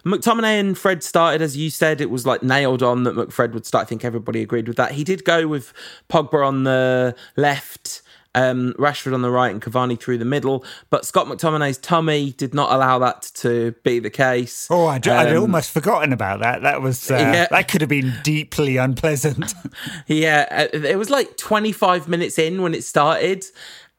McTominay 0.05 0.59
and 0.59 0.77
Fred 0.77 1.03
started 1.03 1.41
as 1.41 1.57
you 1.57 1.69
said. 1.69 1.99
It 1.99 2.09
was 2.09 2.25
like 2.25 2.43
nailed 2.43 2.81
on 2.81 3.03
that 3.03 3.15
McFred 3.15 3.53
would 3.53 3.65
start. 3.65 3.83
I 3.83 3.85
think 3.85 4.05
everybody 4.05 4.41
agreed 4.41 4.67
with 4.67 4.77
that. 4.77 4.91
He 4.93 5.03
did 5.03 5.25
go 5.25 5.47
with 5.47 5.73
Pogba 6.09 6.45
on 6.45 6.63
the 6.63 7.15
left. 7.35 8.01
Um, 8.35 8.75
Rashford 8.77 9.15
on 9.15 9.23
the 9.23 9.31
right 9.31 9.51
and 9.51 9.59
Cavani 9.59 9.99
through 9.99 10.19
the 10.19 10.25
middle. 10.25 10.63
But 10.91 11.07
Scott 11.07 11.25
McTominay's 11.25 11.79
tummy 11.79 12.33
did 12.33 12.53
not 12.53 12.71
allow 12.71 12.99
that 12.99 13.23
to 13.35 13.71
be 13.83 13.97
the 13.97 14.11
case. 14.11 14.67
Oh, 14.69 14.85
I'd, 14.85 15.07
um, 15.07 15.17
I'd 15.17 15.35
almost 15.35 15.71
forgotten 15.71 16.13
about 16.13 16.41
that. 16.41 16.61
That 16.61 16.83
was 16.83 17.09
uh, 17.09 17.15
yeah. 17.15 17.47
that 17.49 17.67
could 17.67 17.81
have 17.81 17.89
been 17.89 18.13
deeply 18.23 18.77
unpleasant. 18.77 19.55
yeah, 20.07 20.67
uh, 20.73 20.77
it 20.77 20.99
was 20.99 21.09
like 21.09 21.35
25 21.37 22.07
minutes 22.07 22.37
in 22.37 22.61
when 22.61 22.75
it 22.75 22.83
started, 22.83 23.43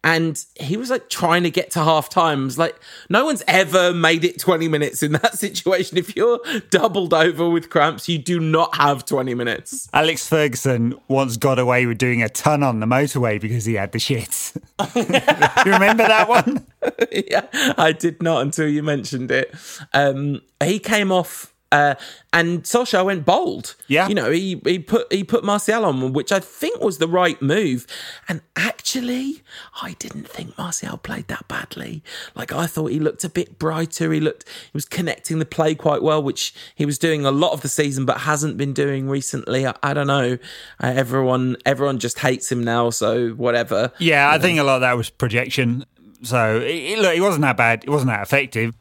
and 0.05 0.45
he 0.61 0.77
was 0.77 0.91
like 0.91 1.09
trying 1.09 1.43
to 1.43 1.51
get 1.51 1.73
to 1.73 1.81
half 1.81 2.09
times. 2.09 2.57
Like 2.57 2.79
no 3.09 3.25
one's 3.25 3.43
ever 3.49 3.93
made 3.93 4.25
it 4.25 4.39
20 4.39 4.69
minutes 4.69 5.03
in 5.03 5.13
that 5.13 5.35
situation. 5.39 5.99
If 5.99 6.15
you're 6.15 6.41
doubled 6.71 7.13
over 7.13 7.49
with 7.49 7.69
cramps, 7.69 8.09
you 8.09 8.19
do 8.19 8.39
not 8.39 8.77
have 8.77 9.05
20 9.05 9.35
minutes. 9.35 9.89
Alex 9.93 10.29
Ferguson 10.29 10.95
once 11.09 11.37
got 11.37 11.59
away 11.59 11.87
with 11.87 11.99
doing 11.99 12.23
a 12.23 12.29
ton 12.29 12.63
on 12.63 12.81
the 12.81 12.87
motorway 12.87 13.41
because 13.41 13.65
he 13.65 13.75
had 13.75 13.93
the 13.93 13.99
shits. 13.99 14.57
you 15.67 15.73
remember 15.73 16.05
that 16.05 16.29
one? 16.29 16.65
yeah, 17.13 17.47
I 17.77 17.93
did 17.93 18.23
not 18.23 18.43
until 18.43 18.69
you 18.69 18.83
mentioned 18.83 19.31
it. 19.31 19.55
Um, 19.93 20.43
he 20.63 20.79
came 20.79 21.11
off 21.11 21.53
uh, 21.71 21.95
and 22.33 22.63
Solskjaer 22.63 23.05
went 23.05 23.25
bold. 23.25 23.77
Yeah, 23.89 24.09
you 24.09 24.15
know 24.15 24.31
he 24.31 24.61
he 24.65 24.79
put 24.79 25.13
he 25.13 25.25
put 25.25 25.45
Martial 25.45 25.85
on, 25.85 26.13
which 26.13 26.33
I 26.33 26.41
think 26.41 26.81
was 26.81 26.99
the 26.99 27.09
right 27.09 27.41
move. 27.43 27.87
And 28.29 28.41
actually, 28.57 29.43
I 29.83 29.95
didn't 29.99 30.29
think 30.29 30.57
Martial 30.57 30.97
played 30.97 31.29
that 31.29 31.47
badly. 31.49 32.03
Like 32.35 32.53
I 32.53 32.67
thought 32.67 32.91
he 32.91 32.99
looked 32.99 33.25
a 33.25 33.29
bit 33.29 33.59
brighter. 33.59 34.13
He 34.13 34.21
looked 34.21 34.49
he 34.49 34.71
was 34.73 34.87
connecting 34.87 35.39
the 35.39 35.47
play 35.47 35.75
quite 35.75 36.03
well, 36.03 36.23
which 36.23 36.55
he 36.75 36.87
was 36.87 36.99
doing 36.99 37.27
a 37.27 37.31
lot 37.31 37.53
of 37.53 37.61
the 37.61 37.69
season, 37.69 38.07
but 38.07 38.19
hasn't 38.21 38.57
been 38.57 38.73
doing 38.73 39.09
recently. 39.09 39.67
I, 39.67 39.75
I 39.83 39.93
don't 39.95 40.07
know. 40.07 40.39
Uh, 40.83 40.93
everyone 40.97 41.57
everyone 41.67 41.99
just 41.99 42.21
hates 42.21 42.51
him 42.51 42.65
now, 42.65 42.91
so 42.91 43.31
whatever. 43.31 43.93
Yeah, 43.99 44.31
I 44.31 44.37
know. 44.37 44.43
think 44.43 44.59
a 44.59 44.63
lot 44.63 44.77
of 44.77 44.81
that 44.83 44.97
was 44.97 45.11
projection. 45.11 45.85
So 46.23 46.61
it, 46.65 46.99
look, 46.99 47.15
it 47.15 47.21
wasn't 47.21 47.43
that 47.43 47.57
bad. 47.57 47.85
It 47.85 47.91
wasn't 47.91 48.11
that 48.11 48.23
effective. 48.23 48.75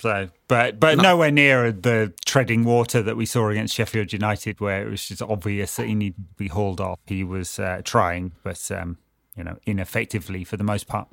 So, 0.00 0.28
but 0.46 0.78
but 0.78 0.96
no. 0.96 1.02
nowhere 1.02 1.30
near 1.30 1.72
the 1.72 2.12
treading 2.24 2.64
water 2.64 3.02
that 3.02 3.16
we 3.16 3.26
saw 3.26 3.48
against 3.48 3.74
Sheffield 3.74 4.12
United, 4.12 4.60
where 4.60 4.86
it 4.86 4.90
was 4.90 5.08
just 5.08 5.22
obvious 5.22 5.76
that 5.76 5.86
he 5.86 5.94
needed 5.94 6.28
to 6.28 6.34
be 6.36 6.48
hauled 6.48 6.80
off. 6.80 7.00
He 7.06 7.24
was 7.24 7.58
uh, 7.58 7.82
trying, 7.84 8.32
but 8.44 8.70
um, 8.70 8.98
you 9.36 9.42
know, 9.42 9.58
ineffectively 9.66 10.44
for 10.44 10.56
the 10.56 10.64
most 10.64 10.86
part. 10.86 11.08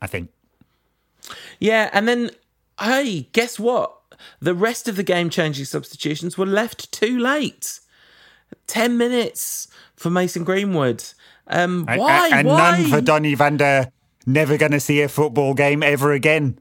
I 0.00 0.06
think. 0.06 0.30
Yeah, 1.58 1.90
and 1.92 2.06
then 2.06 2.30
hey, 2.80 3.28
guess 3.32 3.58
what? 3.58 3.96
The 4.38 4.54
rest 4.54 4.86
of 4.86 4.96
the 4.96 5.02
game-changing 5.02 5.64
substitutions 5.64 6.36
were 6.36 6.46
left 6.46 6.92
too 6.92 7.18
late. 7.18 7.80
Ten 8.66 8.96
minutes 8.96 9.66
for 9.96 10.10
Mason 10.10 10.44
Greenwood. 10.44 11.04
Um, 11.46 11.84
why? 11.86 12.26
And, 12.26 12.34
and 12.34 12.48
why? 12.48 12.78
none 12.78 12.90
for 12.90 13.00
Donny 13.00 13.34
van 13.34 13.56
der. 13.56 13.86
Never 14.26 14.56
going 14.56 14.72
to 14.72 14.80
see 14.80 15.00
a 15.00 15.08
football 15.08 15.54
game 15.54 15.82
ever 15.82 16.12
again 16.12 16.58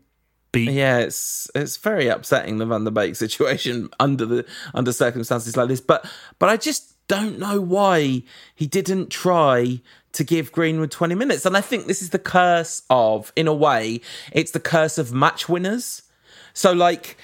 Beek. 0.52 0.72
Yeah, 0.72 1.00
it's 1.00 1.50
it's 1.54 1.78
very 1.78 2.08
upsetting 2.08 2.58
the 2.58 2.66
Van 2.66 2.84
der 2.84 2.92
Beek 2.92 3.16
situation 3.16 3.90
under 4.00 4.26
the 4.26 4.46
under 4.74 4.92
circumstances 4.92 5.56
like 5.56 5.68
this. 5.68 5.82
But 5.82 6.10
but 6.40 6.50
I 6.50 6.58
just 6.58 6.96
don't 7.08 7.40
know 7.40 7.60
why 7.60 8.24
he 8.56 8.68
didn't 8.68 9.10
try 9.10 9.82
to 10.12 10.24
give 10.24 10.52
Greenwood 10.52 10.92
20 10.92 11.16
minutes. 11.16 11.46
And 11.46 11.58
I 11.58 11.62
think 11.62 11.88
this 11.88 12.02
is 12.02 12.12
the 12.12 12.20
curse 12.20 12.84
of, 12.90 13.34
in 13.36 13.48
a 13.48 13.54
way, 13.54 14.02
it's 14.32 14.52
the 14.52 14.60
curse 14.60 14.98
of 14.98 15.14
match 15.14 15.50
winners. 15.50 16.04
So 16.54 16.72
like 16.72 17.18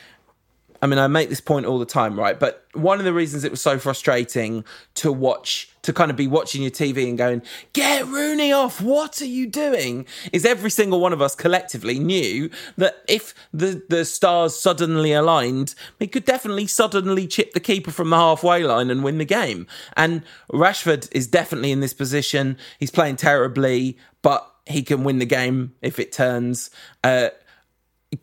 I 0.86 0.88
mean, 0.88 1.00
I 1.00 1.08
make 1.08 1.30
this 1.30 1.42
point 1.42 1.65
all 1.65 1.80
the 1.80 1.86
time, 1.88 2.15
right? 2.15 2.39
But 2.39 2.63
one 2.74 3.00
of 3.00 3.06
the 3.06 3.13
reasons 3.13 3.44
it 3.44 3.50
was 3.50 3.60
so 3.60 3.80
frustrating 3.80 4.63
to 4.94 5.12
watch, 5.12 5.68
to 5.82 5.92
kind 5.92 6.12
of 6.12 6.15
be 6.15 6.27
watching 6.27 6.62
your 6.62 6.70
TV 6.70 7.10
and 7.10 7.18
going, 7.18 7.42
get 7.74 8.06
Rooney 8.06 8.51
off, 8.51 8.80
what 8.82 9.20
are 9.20 9.25
you 9.25 9.48
doing? 9.48 10.06
Is 10.32 10.46
every 10.46 10.70
single 10.70 11.00
one 11.00 11.12
of 11.12 11.24
us 11.24 11.34
collectively 11.34 11.98
knew 11.98 12.51
that 12.77 12.98
if 13.08 13.34
the, 13.51 13.82
the 13.89 14.06
stars 14.06 14.56
suddenly 14.56 15.12
aligned, 15.12 15.74
he 15.98 16.06
could 16.06 16.24
definitely 16.24 16.68
suddenly 16.68 17.25
chip 17.25 17.54
the 17.54 17.60
keeper 17.60 17.89
from 17.89 18.12
the 18.12 18.18
halfway 18.18 18.63
line 18.63 18.92
and 18.92 19.04
win 19.04 19.18
the 19.18 19.25
game. 19.25 19.65
And 19.98 20.22
Rashford 20.54 21.10
is 21.13 21.25
definitely 21.25 21.72
in 21.72 21.80
this 21.80 21.96
position. 21.96 22.60
He's 22.77 22.92
playing 22.92 23.15
terribly, 23.15 23.98
but 24.22 24.48
he 24.68 24.84
can 24.84 25.04
win 25.04 25.18
the 25.18 25.25
game 25.25 25.74
if 25.82 25.98
it 25.98 26.12
turns. 26.12 26.70
Uh, 27.04 27.30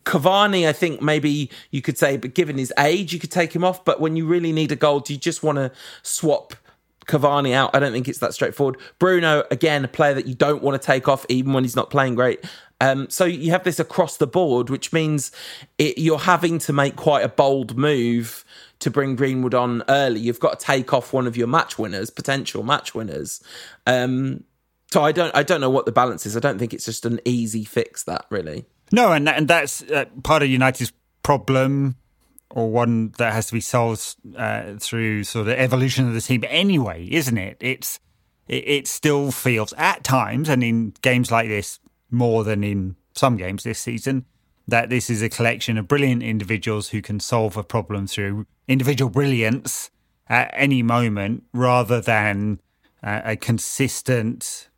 Cavani, 0.05 0.67
I 0.67 0.73
think 0.73 1.01
maybe 1.01 1.49
you 1.71 1.81
could 1.81 1.97
say, 1.97 2.17
but 2.17 2.33
given 2.33 2.57
his 2.57 2.73
age, 2.77 3.13
you 3.13 3.19
could 3.19 3.31
take 3.31 3.55
him 3.55 3.63
off. 3.63 3.85
But 3.85 3.99
when 3.99 4.15
you 4.15 4.25
really 4.25 4.51
need 4.51 4.71
a 4.71 4.75
goal, 4.75 4.99
do 4.99 5.13
you 5.13 5.19
just 5.19 5.43
want 5.43 5.57
to 5.57 5.71
swap 6.01 6.55
Cavani 7.05 7.53
out? 7.53 7.75
I 7.75 7.79
don't 7.79 7.91
think 7.91 8.07
it's 8.07 8.19
that 8.19 8.33
straightforward. 8.33 8.77
Bruno, 8.99 9.43
again, 9.51 9.85
a 9.85 9.87
player 9.87 10.13
that 10.13 10.25
you 10.25 10.35
don't 10.35 10.63
want 10.63 10.81
to 10.81 10.85
take 10.85 11.07
off 11.07 11.25
even 11.29 11.53
when 11.53 11.63
he's 11.63 11.75
not 11.75 11.89
playing 11.89 12.15
great. 12.15 12.43
Um, 12.81 13.09
so 13.09 13.23
you 13.25 13.51
have 13.51 13.63
this 13.63 13.79
across 13.79 14.17
the 14.17 14.27
board, 14.27 14.69
which 14.69 14.91
means 14.91 15.31
it, 15.77 15.97
you're 15.97 16.19
having 16.19 16.59
to 16.59 16.73
make 16.73 16.95
quite 16.95 17.23
a 17.23 17.29
bold 17.29 17.77
move 17.77 18.43
to 18.79 18.91
bring 18.91 19.15
Greenwood 19.15 19.53
on 19.53 19.83
early. 19.87 20.19
You've 20.19 20.39
got 20.39 20.59
to 20.59 20.65
take 20.65 20.91
off 20.93 21.13
one 21.13 21.25
of 21.27 21.37
your 21.37 21.47
match 21.47 21.79
winners, 21.79 22.09
potential 22.09 22.63
match 22.63 22.93
winners. 22.93 23.41
Um, 23.87 24.43
so 24.91 25.01
I 25.03 25.13
don't, 25.13 25.33
I 25.33 25.43
don't 25.43 25.61
know 25.61 25.69
what 25.69 25.85
the 25.85 25.91
balance 25.93 26.25
is. 26.25 26.35
I 26.35 26.41
don't 26.41 26.59
think 26.59 26.73
it's 26.73 26.85
just 26.85 27.05
an 27.05 27.21
easy 27.25 27.63
fix. 27.63 28.03
That 28.03 28.25
really. 28.29 28.65
No, 28.93 29.11
and 29.11 29.27
and 29.27 29.47
that's 29.47 29.81
uh, 29.81 30.05
part 30.21 30.43
of 30.43 30.49
United's 30.49 30.93
problem, 31.23 31.95
or 32.51 32.69
one 32.69 33.09
that 33.17 33.33
has 33.33 33.47
to 33.47 33.53
be 33.53 33.59
solved 33.59 34.15
uh, 34.37 34.75
through 34.79 35.23
sort 35.23 35.47
of 35.47 35.53
evolution 35.53 36.07
of 36.07 36.13
the 36.13 36.21
team. 36.21 36.43
Anyway, 36.47 37.07
isn't 37.09 37.39
it? 37.39 37.57
It's 37.59 37.99
it, 38.47 38.67
it 38.67 38.87
still 38.87 39.31
feels 39.31 39.73
at 39.79 40.03
times, 40.03 40.47
and 40.47 40.63
in 40.63 40.93
games 41.01 41.31
like 41.31 41.47
this, 41.47 41.79
more 42.11 42.43
than 42.43 42.63
in 42.63 42.95
some 43.15 43.35
games 43.35 43.63
this 43.63 43.79
season, 43.79 44.25
that 44.67 44.91
this 44.91 45.09
is 45.09 45.23
a 45.23 45.29
collection 45.29 45.79
of 45.79 45.87
brilliant 45.87 46.21
individuals 46.21 46.89
who 46.89 47.01
can 47.01 47.19
solve 47.19 47.57
a 47.57 47.63
problem 47.63 48.05
through 48.05 48.45
individual 48.67 49.09
brilliance 49.09 49.89
at 50.27 50.53
any 50.53 50.83
moment, 50.83 51.45
rather 51.51 51.99
than 51.99 52.61
uh, 53.01 53.21
a 53.25 53.35
consistent 53.35 54.69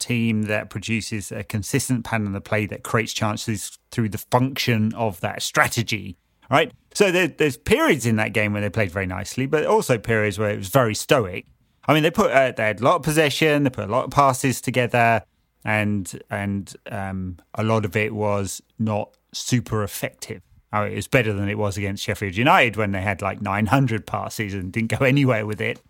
team 0.00 0.42
that 0.42 0.70
produces 0.70 1.32
a 1.32 1.44
consistent 1.44 2.04
pattern 2.04 2.34
of 2.34 2.44
play 2.44 2.66
that 2.66 2.82
creates 2.82 3.12
chances 3.12 3.78
through 3.90 4.10
the 4.10 4.18
function 4.18 4.94
of 4.94 5.20
that 5.20 5.42
strategy. 5.42 6.16
Right. 6.50 6.72
So 6.94 7.10
there, 7.10 7.28
there's 7.28 7.56
periods 7.56 8.06
in 8.06 8.16
that 8.16 8.32
game 8.32 8.52
where 8.52 8.62
they 8.62 8.70
played 8.70 8.90
very 8.90 9.06
nicely, 9.06 9.46
but 9.46 9.66
also 9.66 9.98
periods 9.98 10.38
where 10.38 10.50
it 10.50 10.58
was 10.58 10.68
very 10.68 10.94
stoic. 10.94 11.46
I 11.88 11.94
mean, 11.94 12.02
they 12.02 12.10
put 12.10 12.30
uh, 12.30 12.52
they 12.52 12.64
had 12.64 12.80
a 12.80 12.84
lot 12.84 12.96
of 12.96 13.02
possession, 13.02 13.64
they 13.64 13.70
put 13.70 13.88
a 13.88 13.92
lot 13.92 14.04
of 14.04 14.10
passes 14.10 14.60
together, 14.60 15.22
and 15.64 16.20
and 16.30 16.72
um, 16.90 17.38
a 17.54 17.64
lot 17.64 17.84
of 17.84 17.96
it 17.96 18.14
was 18.14 18.62
not 18.78 19.10
super 19.32 19.82
effective. 19.82 20.42
It 20.72 20.94
was 20.94 21.08
better 21.08 21.32
than 21.32 21.48
it 21.48 21.56
was 21.56 21.78
against 21.78 22.04
Sheffield 22.04 22.36
United 22.36 22.76
when 22.76 22.92
they 22.92 23.00
had 23.00 23.22
like 23.22 23.40
900 23.40 24.06
passes 24.06 24.52
and 24.52 24.70
didn't 24.72 24.90
go 24.90 25.04
anywhere 25.04 25.46
with 25.46 25.60
it. 25.60 25.80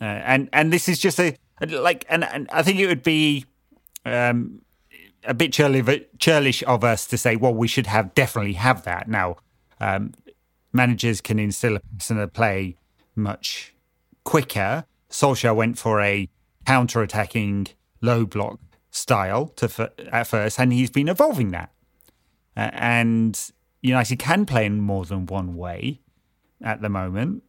Uh, 0.00 0.04
and 0.04 0.48
and 0.52 0.72
this 0.72 0.88
is 0.88 0.98
just 0.98 1.20
a 1.20 1.36
like, 1.70 2.04
and, 2.08 2.24
and 2.24 2.48
I 2.52 2.62
think 2.62 2.78
it 2.78 2.86
would 2.86 3.02
be 3.02 3.44
um, 4.04 4.62
a 5.24 5.34
bit 5.34 5.52
churlish, 5.52 6.62
of 6.64 6.84
us 6.84 7.06
to 7.06 7.18
say, 7.18 7.36
well, 7.36 7.54
we 7.54 7.68
should 7.68 7.86
have 7.86 8.14
definitely 8.14 8.54
have 8.54 8.84
that 8.84 9.08
now. 9.08 9.36
um, 9.82 10.12
managers 10.72 11.20
can 11.20 11.38
instill 11.38 11.76
a 11.76 11.80
pattern 11.80 12.18
of 12.18 12.32
play 12.32 12.76
much 13.16 13.74
quicker. 14.24 14.84
Solskjaer 15.10 15.54
went 15.54 15.76
for 15.76 16.00
a 16.00 16.28
counter-attacking 16.64 17.68
low 18.00 18.24
block 18.24 18.60
style 18.90 19.48
to 19.48 19.92
at 20.12 20.26
first, 20.26 20.58
and 20.58 20.72
he's 20.72 20.90
been 20.90 21.08
evolving 21.08 21.50
that. 21.50 21.72
Uh, 22.56 22.70
and 22.72 23.50
United 23.82 24.18
can 24.18 24.46
play 24.46 24.66
in 24.66 24.80
more 24.80 25.04
than 25.04 25.26
one 25.26 25.56
way 25.56 26.00
at 26.62 26.80
the 26.80 26.88
moment. 26.88 27.42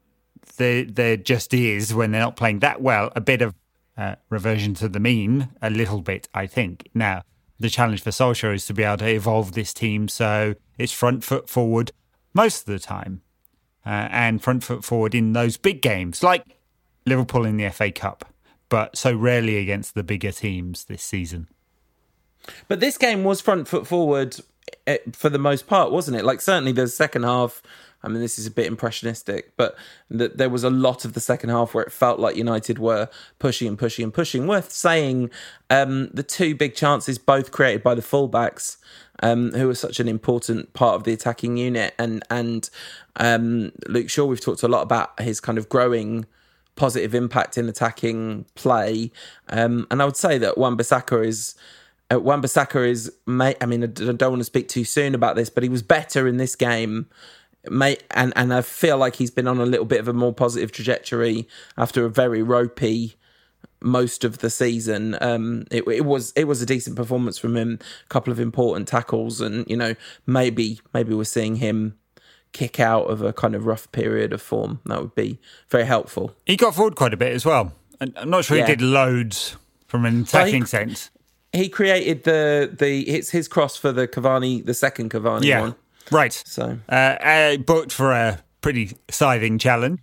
There, 0.58 0.84
there 0.84 1.18
just 1.18 1.54
is 1.54 1.94
when 1.94 2.12
they're 2.12 2.22
not 2.22 2.36
playing 2.36 2.60
that 2.60 2.82
well 2.82 3.12
a 3.16 3.22
bit 3.22 3.42
of 3.42 3.54
uh, 3.98 4.16
reversion 4.30 4.74
to 4.76 4.90
the 4.90 5.00
mean, 5.00 5.50
a 5.62 5.70
little 5.70 6.02
bit, 6.02 6.28
I 6.34 6.48
think. 6.48 6.90
Now, 6.94 7.24
the 7.60 7.70
challenge 7.70 8.02
for 8.02 8.10
Solskjaer 8.10 8.56
is 8.56 8.66
to 8.68 8.74
be 8.74 8.84
able 8.84 8.98
to 8.98 9.08
evolve 9.08 9.54
this 9.54 9.74
team 9.74 10.08
so 10.08 10.56
it's 10.78 10.92
front 10.92 11.24
foot 11.24 11.50
forward 11.50 11.92
most 12.34 12.62
of 12.62 12.66
the 12.66 12.80
time, 12.80 13.22
uh, 13.86 14.08
and 14.12 14.42
front 14.42 14.64
foot 14.64 14.84
forward 14.84 15.14
in 15.14 15.34
those 15.34 15.58
big 15.58 15.82
games 15.82 16.24
like 16.24 16.44
Liverpool 17.06 17.46
in 17.46 17.58
the 17.58 17.70
FA 17.70 17.92
Cup, 17.92 18.26
but 18.70 18.98
so 18.98 19.14
rarely 19.14 19.58
against 19.58 19.94
the 19.94 20.04
bigger 20.04 20.32
teams 20.32 20.86
this 20.86 21.04
season. 21.04 21.48
But 22.68 22.80
this 22.80 22.98
game 22.98 23.24
was 23.24 23.42
front 23.42 23.68
foot 23.68 23.88
forward 23.88 24.38
eh, 24.88 24.98
for 25.14 25.30
the 25.30 25.38
most 25.38 25.68
part, 25.68 25.92
wasn't 25.92 26.18
it? 26.18 26.26
Like 26.26 26.42
certainly 26.42 26.72
the 26.72 26.88
second 26.88 27.24
half. 27.24 27.62
I 28.04 28.10
mean, 28.10 28.22
this 28.22 28.38
is 28.38 28.46
a 28.46 28.52
bit 28.52 28.66
impressionistic, 28.66 29.56
but 29.56 29.76
th- 30.16 30.34
there 30.36 30.50
was 30.50 30.64
a 30.64 30.70
lot 30.70 31.06
of 31.06 31.14
the 31.14 31.20
second 31.20 31.50
half 31.50 31.74
where 31.74 31.84
it 31.84 31.92
felt 31.92 32.20
like 32.20 32.36
United 32.36 32.78
were 32.78 33.10
pushing 33.40 33.68
and 33.68 33.80
pushing 33.80 34.04
and 34.04 34.14
pushing. 34.14 34.46
Worth 34.46 34.72
saying, 34.72 35.30
um, 35.70 36.10
the 36.14 36.24
two 36.24 36.54
big 36.56 36.76
chances 36.76 37.18
both 37.18 37.52
created 37.52 37.82
by 37.82 37.96
the 37.96 38.02
fullbacks, 38.02 38.78
um, 39.22 39.52
who 39.52 39.70
are 39.70 39.76
such 39.76 40.00
an 40.00 40.08
important 40.08 40.74
part 40.74 40.96
of 40.96 41.04
the 41.04 41.14
attacking 41.14 41.58
unit, 41.58 41.94
and 41.98 42.24
and 42.30 42.70
um, 43.16 43.72
Luke 43.88 44.10
Shaw. 44.10 44.26
We've 44.26 44.42
talked 44.42 44.64
a 44.64 44.68
lot 44.68 44.82
about 44.82 45.20
his 45.22 45.40
kind 45.40 45.58
of 45.58 45.70
growing 45.70 46.26
positive 46.76 47.14
impact 47.14 47.58
in 47.58 47.70
attacking 47.70 48.46
play, 48.56 49.12
um, 49.50 49.88
and 49.90 50.02
I 50.02 50.06
would 50.06 50.18
say 50.18 50.38
that 50.40 50.58
Wan 50.58 50.76
Bissaka 50.76 51.26
is 51.26 51.56
uh, 52.14 52.20
Wan 52.20 52.42
Bissaka 52.42 52.88
is, 52.88 53.12
I 53.28 53.66
mean, 53.66 53.84
I 53.84 53.88
don't 53.88 54.22
want 54.22 54.40
to 54.40 54.46
speak 54.46 54.68
too 54.68 54.84
soon 54.84 55.16
about 55.16 55.36
this, 55.36 55.50
but 55.50 55.64
he 55.64 55.70
was 55.70 55.82
better 55.82 56.28
in 56.28 56.38
this 56.38 56.56
game. 56.56 57.08
Mate, 57.70 58.04
and, 58.12 58.34
and 58.36 58.54
I 58.54 58.62
feel 58.62 58.98
like 58.98 59.16
he's 59.16 59.32
been 59.32 59.48
on 59.48 59.60
a 59.60 59.66
little 59.66 59.86
bit 59.86 60.00
of 60.00 60.08
a 60.08 60.14
more 60.14 60.34
positive 60.34 60.72
trajectory 60.72 61.48
after 61.78 62.06
a 62.06 62.10
very 62.10 62.42
ropey 62.42 63.16
most 63.82 64.24
of 64.24 64.40
the 64.40 64.50
season. 64.50 65.18
Um, 65.22 65.66
it, 65.72 65.88
it, 65.88 66.06
was 66.06 66.34
it 66.36 66.46
was 66.46 66.62
a 66.62 66.66
decent 66.66 66.96
performance 66.96 67.38
from 67.38 67.56
him, 67.56 67.80
a 68.06 68.08
couple 68.10 68.32
of 68.32 68.40
important 68.40 68.88
tackles, 68.88 69.42
and 69.42 69.70
you 69.70 69.78
know 69.78 69.96
maybe 70.26 70.80
maybe 70.94 71.14
we're 71.14 71.24
seeing 71.24 71.58
him 71.58 71.98
kick 72.52 72.80
out 72.80 73.06
of 73.06 73.22
a 73.22 73.34
kind 73.34 73.56
of 73.56 73.66
rough 73.66 73.92
period 73.92 74.34
of 74.34 74.42
form. 74.42 74.82
That 74.86 75.02
would 75.02 75.16
be 75.16 75.40
very 75.70 75.86
helpful. 75.86 76.36
He 76.46 76.58
got 76.58 76.76
forward 76.76 76.96
quite 76.96 77.14
a 77.14 77.18
bit 77.18 77.34
as 77.34 77.46
well. 77.46 77.74
I'm 78.00 78.30
not 78.30 78.46
sure 78.46 78.58
yeah. 78.58 78.66
he 78.66 78.76
did 78.76 78.82
loads 78.82 79.56
from 79.88 80.06
an 80.06 80.24
attacking 80.24 80.54
well, 80.54 80.62
he, 80.62 80.68
sense 80.68 81.10
he 81.54 81.70
created 81.70 82.24
the 82.24 82.76
the 82.78 83.08
it's 83.08 83.30
his 83.30 83.48
cross 83.48 83.78
for 83.78 83.92
the 83.92 84.08
Cavani, 84.08 84.66
the 84.66 84.74
second 84.74 85.12
Cavani 85.12 85.46
yeah, 85.46 85.62
one. 85.62 85.76
Right. 86.12 86.34
So 86.34 86.80
uh, 86.90 86.92
uh, 86.92 87.58
booked 87.58 87.92
for 87.92 88.12
a 88.12 88.44
pretty 88.62 88.98
scything 89.10 89.58
challenge, 89.58 90.00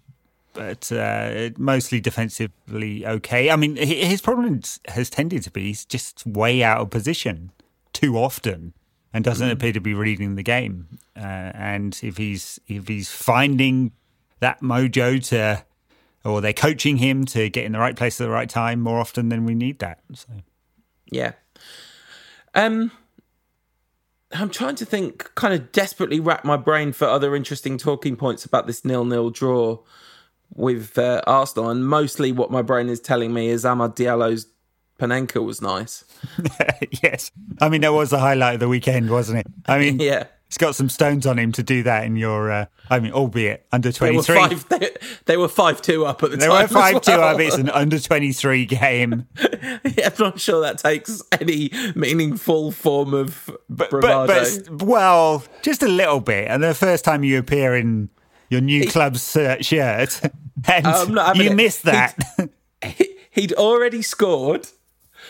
but 0.55 0.91
uh, 0.93 1.51
mostly 1.57 2.01
defensively 2.01 3.07
okay. 3.07 3.51
I 3.51 3.57
mean, 3.57 3.77
his 3.77 4.21
problem 4.21 4.61
has 4.89 5.11
tended 5.11 5.43
to 5.45 5.51
be 5.51 5.65
he's 5.65 5.85
just 5.85 6.27
way 6.27 6.63
out 6.63 6.81
of 6.81 6.91
position 6.91 7.53
too 7.93 8.17
often 8.17 8.75
and 9.13 9.25
doesn't 9.25 9.49
mm. 9.49 9.53
appear 9.53 9.73
to 9.73 9.81
be 9.81 9.95
reading 9.95 10.37
the 10.37 10.43
game. 10.43 10.99
Uh, 11.17 11.53
and 11.55 11.99
if 12.03 12.17
he's 12.17 12.61
if 12.69 12.89
he's 12.89 13.11
finding 13.11 13.93
that 14.41 14.61
mojo 14.61 15.23
to, 15.29 15.65
or 16.25 16.41
they're 16.41 16.53
coaching 16.53 16.97
him 16.97 17.25
to 17.27 17.49
get 17.51 17.65
in 17.65 17.73
the 17.73 17.79
right 17.79 17.97
place 17.97 18.21
at 18.21 18.25
the 18.25 18.31
right 18.31 18.49
time 18.49 18.81
more 18.81 18.99
often, 18.99 19.29
than 19.29 19.45
we 19.45 19.55
need 19.55 19.79
that. 19.81 20.01
So. 20.15 20.29
Yeah. 21.11 21.33
Um, 22.55 22.91
I'm 24.33 24.51
trying 24.51 24.77
to 24.77 24.85
think, 24.85 25.35
kind 25.35 25.55
of 25.55 25.73
desperately 25.73 26.21
rack 26.21 26.45
my 26.45 26.57
brain 26.57 26.93
for 26.93 27.07
other 27.07 27.35
interesting 27.35 27.79
talking 27.79 28.17
points 28.17 28.45
about 28.45 28.67
this 28.67 28.85
nil-nil 28.85 29.31
draw 29.31 29.79
with 30.55 30.99
uh, 30.99 31.23
Arsenal, 31.27 31.71
and 31.71 31.87
mostly 31.87 32.33
what 32.33 32.51
my 32.51 32.63
brain 32.63 32.89
is 32.89 33.01
telling 33.01 33.33
me 33.33 33.49
is 33.49 33.65
Amad 33.65 33.97
Diallo's 33.97 34.47
Panenka 34.99 35.45
was 35.45 35.63
nice. 35.63 36.05
yes, 37.03 37.31
I 37.61 37.69
mean 37.69 37.81
that 37.81 37.93
was 37.93 38.11
the 38.11 38.19
highlight 38.19 38.55
of 38.55 38.61
the 38.61 38.69
weekend, 38.69 39.11
wasn't 39.11 39.41
it? 39.41 39.47
I 39.67 39.79
mean, 39.79 39.99
yeah, 40.01 40.25
He's 40.51 40.59
got 40.59 40.75
some 40.75 40.89
stones 40.89 41.27
on 41.27 41.39
him 41.39 41.53
to 41.53 41.63
do 41.63 41.85
that 41.85 42.03
in 42.03 42.17
your, 42.17 42.51
uh, 42.51 42.67
I 42.91 42.99
mean, 42.99 43.13
albeit 43.13 43.67
under 43.71 43.93
23. 43.93 44.35
They 44.35 44.41
were 44.41 44.49
5 44.49 44.69
they, 44.69 44.91
they 45.27 45.37
were 45.37 45.49
five 45.49 45.81
two 45.81 46.05
up 46.05 46.25
at 46.25 46.33
the 46.33 46.39
they 46.39 46.49
time. 46.49 46.67
They 46.67 46.75
were 46.75 46.81
5 46.81 46.93
well. 46.95 47.01
2 47.01 47.13
up. 47.13 47.39
It's 47.39 47.55
an 47.55 47.71
under 47.71 48.01
23 48.01 48.67
game. 48.67 49.29
yeah, 49.39 50.09
I'm 50.09 50.13
not 50.19 50.41
sure 50.41 50.61
that 50.63 50.79
takes 50.79 51.23
any 51.41 51.71
meaningful 51.95 52.73
form 52.73 53.15
of 53.15 53.49
but, 53.69 53.91
bravado. 53.91 54.27
But, 54.27 54.77
but, 54.77 54.89
well, 54.89 55.45
just 55.63 55.85
a 55.85 55.89
little 55.89 56.19
bit. 56.19 56.49
And 56.49 56.65
the 56.65 56.75
first 56.75 57.05
time 57.05 57.23
you 57.23 57.39
appear 57.39 57.77
in 57.77 58.09
your 58.49 58.61
new 58.61 58.89
club's 58.89 59.37
uh, 59.37 59.63
shirt, 59.63 60.21
and 60.67 60.85
um, 60.85 61.15
no, 61.15 61.33
you 61.35 61.55
missed 61.55 61.85
that. 61.85 62.19
He'd, 62.83 63.07
he'd 63.31 63.53
already 63.53 64.03
scored. 64.03 64.67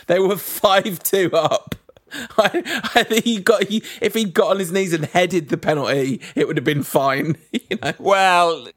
They 0.06 0.18
were 0.18 0.38
5 0.38 1.02
2 1.02 1.30
up. 1.34 1.74
I, 2.38 2.90
I 2.94 3.02
think 3.04 3.24
he 3.24 3.40
got 3.40 3.64
he, 3.64 3.82
if 4.00 4.14
he'd 4.14 4.34
got 4.34 4.52
on 4.52 4.58
his 4.58 4.72
knees 4.72 4.92
and 4.92 5.04
headed 5.04 5.48
the 5.48 5.56
penalty, 5.56 6.20
it 6.34 6.46
would 6.46 6.56
have 6.56 6.64
been 6.64 6.82
fine. 6.82 7.36
You 7.70 7.78
know? 7.82 7.92
Well, 7.98 8.68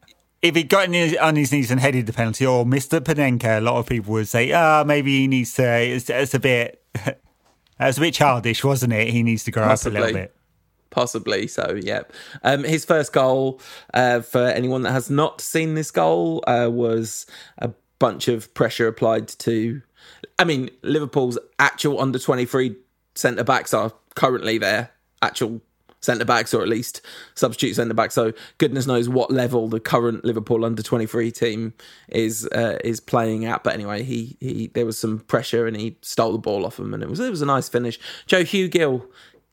if 0.43 0.55
he 0.55 0.63
got 0.63 0.93
on 1.19 1.35
his 1.35 1.51
knees 1.51 1.71
and 1.71 1.79
headed 1.79 2.05
the 2.05 2.13
penalty, 2.13 2.45
or 2.45 2.65
Mr. 2.65 2.99
Panenka, 2.99 3.57
a 3.57 3.61
lot 3.61 3.77
of 3.77 3.87
people 3.87 4.13
would 4.13 4.27
say, 4.27 4.51
ah, 4.51 4.81
oh, 4.81 4.83
maybe 4.83 5.19
he 5.19 5.27
needs 5.27 5.53
to. 5.55 5.63
It's, 5.63 6.09
it's 6.09 6.33
a 6.33 6.39
bit, 6.39 6.83
it's 7.79 7.97
a 7.97 8.01
bit 8.01 8.13
childish, 8.13 8.63
wasn't 8.63 8.93
it? 8.93 9.07
He 9.09 9.23
needs 9.23 9.45
to 9.45 9.51
grow 9.51 9.63
Possibly. 9.63 9.97
up 9.97 10.03
a 10.03 10.05
little 10.05 10.21
bit. 10.21 10.35
Possibly 10.89 11.47
so, 11.47 11.79
yeah. 11.81 12.03
Um, 12.43 12.63
his 12.63 12.85
first 12.85 13.13
goal, 13.13 13.61
uh, 13.93 14.19
for 14.19 14.43
anyone 14.43 14.83
that 14.83 14.91
has 14.91 15.09
not 15.09 15.41
seen 15.41 15.73
this 15.73 15.89
goal, 15.89 16.43
uh, 16.45 16.69
was 16.69 17.25
a 17.57 17.71
bunch 17.97 18.27
of 18.27 18.53
pressure 18.53 18.87
applied 18.87 19.29
to. 19.29 19.81
I 20.37 20.43
mean, 20.43 20.69
Liverpool's 20.83 21.39
actual 21.57 22.01
under 22.01 22.19
23 22.19 22.75
centre 23.15 23.43
backs 23.43 23.73
are 23.73 23.91
currently 24.15 24.57
their 24.57 24.91
actual 25.21 25.61
centre 26.01 26.25
backs, 26.25 26.53
or 26.53 26.61
at 26.61 26.67
least 26.67 27.01
substitute 27.33 27.75
centre 27.75 27.93
backs. 27.93 28.13
So 28.13 28.33
goodness 28.57 28.85
knows 28.85 29.07
what 29.07 29.31
level 29.31 29.69
the 29.69 29.79
current 29.79 30.25
Liverpool 30.25 30.65
under 30.65 30.83
twenty 30.83 31.05
three 31.05 31.31
team 31.31 31.73
is 32.09 32.45
uh, 32.47 32.77
is 32.83 32.99
playing 32.99 33.45
at. 33.45 33.63
But 33.63 33.73
anyway, 33.73 34.03
he 34.03 34.37
he 34.39 34.67
there 34.73 34.85
was 34.85 34.97
some 34.97 35.19
pressure 35.19 35.65
and 35.65 35.77
he 35.77 35.97
stole 36.01 36.33
the 36.33 36.37
ball 36.37 36.65
off 36.65 36.77
him, 36.79 36.93
and 36.93 37.01
it 37.01 37.09
was 37.09 37.19
it 37.19 37.29
was 37.29 37.41
a 37.41 37.45
nice 37.45 37.69
finish. 37.69 37.99
Joe 38.25 38.43
Hugill. 38.43 39.05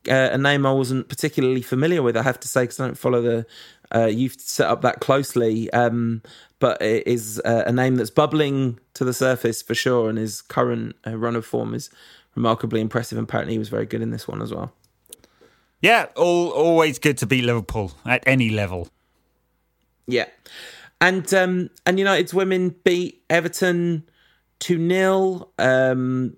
Uh, 0.09 0.31
a 0.33 0.39
name 0.39 0.65
I 0.65 0.73
wasn't 0.73 1.11
particularly 1.11 1.61
familiar 1.61 2.03
with, 2.03 2.17
I 2.17 2.23
have 2.23 2.41
to 2.41 2.49
say, 2.49 2.63
because 2.63 2.81
I 2.81 2.87
don't 2.87 2.97
follow 2.97 3.21
the 3.21 3.47
uh, 3.95 4.07
youth 4.07 4.41
set 4.41 4.67
up 4.67 4.81
that 4.81 5.01
closely. 5.01 5.71
Um, 5.75 6.23
but 6.59 6.81
it 6.81 7.07
is 7.07 7.39
uh, 7.45 7.65
a 7.67 7.73
name 7.73 7.97
that's 7.97 8.09
bubbling 8.09 8.79
to 8.95 9.05
the 9.05 9.13
surface 9.13 9.61
for 9.61 9.75
sure, 9.75 10.09
and 10.09 10.17
his 10.17 10.41
current 10.41 10.97
uh, 11.07 11.19
run 11.19 11.37
of 11.37 11.45
form 11.45 11.75
is 11.75 11.91
remarkably 12.41 12.81
impressive. 12.81 13.19
And 13.19 13.29
apparently, 13.29 13.55
he 13.55 13.59
was 13.59 13.69
very 13.69 13.87
good 13.87 14.03
in 14.03 14.11
this 14.11 14.27
one 14.27 14.41
as 14.43 14.53
well. 14.53 14.73
Yeah, 15.83 16.07
all, 16.17 16.49
always 16.51 16.99
good 16.99 17.19
to 17.19 17.27
beat 17.27 17.45
Liverpool 17.45 17.93
at 18.05 18.23
any 18.27 18.51
level. 18.51 18.89
Yeah, 20.07 20.27
and 21.01 21.33
um, 21.33 21.71
and 21.87 21.99
United's 21.99 22.35
women 22.35 22.75
beat 22.85 23.23
Everton 23.31 24.09
two 24.59 24.89
0 24.89 25.49
um, 25.59 26.37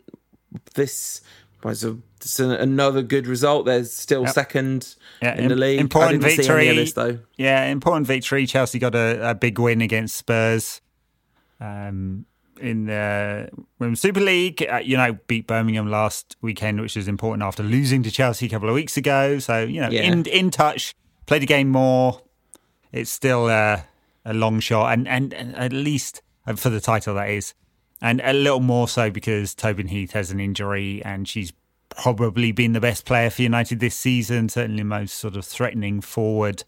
This 0.75 1.23
was 1.65 1.85
a 1.85 1.97
another 2.39 3.03
good 3.03 3.27
result. 3.27 3.67
They're 3.67 3.85
still 3.85 4.23
yep. 4.23 4.33
second 4.33 4.95
yeah, 5.21 5.37
in 5.37 5.49
the 5.49 5.57
league. 5.57 5.81
Important 5.81 6.23
victory. 6.23 6.85
Though. 6.85 7.19
Yeah, 7.37 7.65
important 7.65 8.07
victory. 8.07 8.47
Chelsea 8.47 8.79
got 8.79 8.95
a, 8.95 9.31
a 9.31 9.35
big 9.35 9.59
win 9.59 9.81
against 9.81 10.17
Spurs. 10.17 10.81
Um, 11.61 12.27
in 12.61 12.87
the 12.87 13.49
Women's 13.79 14.01
Super 14.01 14.21
League. 14.21 14.67
Uh, 14.71 14.77
you 14.77 14.97
know, 14.97 15.19
beat 15.27 15.47
Birmingham 15.47 15.91
last 15.91 16.37
weekend, 16.41 16.81
which 16.81 16.97
was 16.97 17.09
important 17.09 17.43
after 17.43 17.63
losing 17.63 18.03
to 18.03 18.11
Chelsea 18.11 18.47
a 18.47 18.49
couple 18.49 18.69
of 18.69 18.75
weeks 18.75 18.97
ago. 18.97 19.39
So 19.39 19.65
you 19.65 19.81
know, 19.81 19.91
yeah. 19.91 20.03
in 20.03 20.27
in 20.27 20.51
touch, 20.51 20.95
play 21.27 21.39
the 21.39 21.47
game 21.47 21.69
more. 21.69 22.23
It's 22.93 23.11
still 23.11 23.47
uh, 23.47 23.83
a 24.25 24.35
long 24.35 24.61
shot, 24.61 24.93
and, 24.93 25.09
and, 25.09 25.33
and 25.33 25.57
at 25.57 25.73
least 25.73 26.23
uh, 26.47 26.55
for 26.55 26.69
the 26.69 26.81
title 26.81 27.15
that 27.15 27.31
is, 27.31 27.55
and 28.01 28.21
a 28.23 28.33
little 28.33 28.61
more 28.61 28.87
so 28.87 29.11
because 29.11 29.55
Tobin 29.55 29.89
Heath 29.89 30.13
has 30.13 30.31
an 30.31 30.41
injury, 30.41 31.03
and 31.05 31.27
she's 31.27 31.53
probably 31.89 32.53
been 32.53 32.73
the 32.73 32.81
best 32.81 33.05
player 33.05 33.31
for 33.31 33.43
United 33.43 33.81
this 33.81 33.95
season. 33.95 34.49
Certainly, 34.49 34.85
most 34.85 35.15
sort 35.15 35.37
of 35.37 35.45
threatening 35.45 36.01
forward 36.01 36.65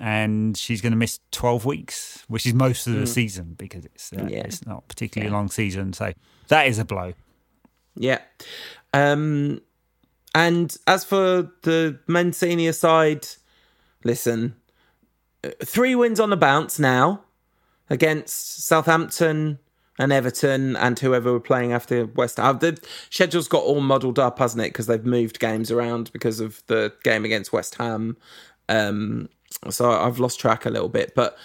and 0.00 0.56
she's 0.56 0.80
going 0.80 0.92
to 0.92 0.96
miss 0.98 1.20
12 1.32 1.64
weeks, 1.64 2.24
which 2.28 2.46
is 2.46 2.54
most 2.54 2.86
of 2.86 2.94
the 2.94 3.00
mm. 3.00 3.08
season 3.08 3.54
because 3.58 3.84
it's 3.84 4.12
uh, 4.12 4.26
yeah. 4.28 4.38
it's 4.38 4.66
not 4.66 4.88
particularly 4.88 5.30
yeah. 5.30 5.36
long 5.36 5.48
season. 5.48 5.92
So 5.92 6.12
that 6.48 6.66
is 6.66 6.78
a 6.78 6.84
blow. 6.84 7.12
Yeah. 7.94 8.20
Um, 8.94 9.60
and 10.34 10.74
as 10.86 11.04
for 11.04 11.50
the 11.62 11.98
men's 12.06 12.38
senior 12.38 12.72
side, 12.72 13.26
listen, 14.04 14.56
three 15.64 15.94
wins 15.94 16.20
on 16.20 16.30
the 16.30 16.36
bounce 16.36 16.78
now 16.78 17.22
against 17.90 18.64
Southampton 18.64 19.58
and 19.98 20.12
Everton 20.12 20.74
and 20.76 20.98
whoever 20.98 21.32
we're 21.32 21.40
playing 21.40 21.72
after 21.72 22.06
West 22.06 22.38
Ham. 22.38 22.58
The 22.58 22.78
schedule's 23.10 23.48
got 23.48 23.62
all 23.62 23.80
muddled 23.80 24.18
up, 24.18 24.38
hasn't 24.38 24.62
it? 24.62 24.72
Because 24.72 24.86
they've 24.86 25.04
moved 25.04 25.38
games 25.38 25.70
around 25.70 26.10
because 26.12 26.40
of 26.40 26.62
the 26.66 26.94
game 27.04 27.24
against 27.24 27.52
West 27.52 27.74
Ham. 27.74 28.16
Um, 28.68 29.28
so 29.70 29.90
I've 29.90 30.18
lost 30.18 30.40
track 30.40 30.66
a 30.66 30.70
little 30.70 30.88
bit, 30.88 31.14
but 31.14 31.36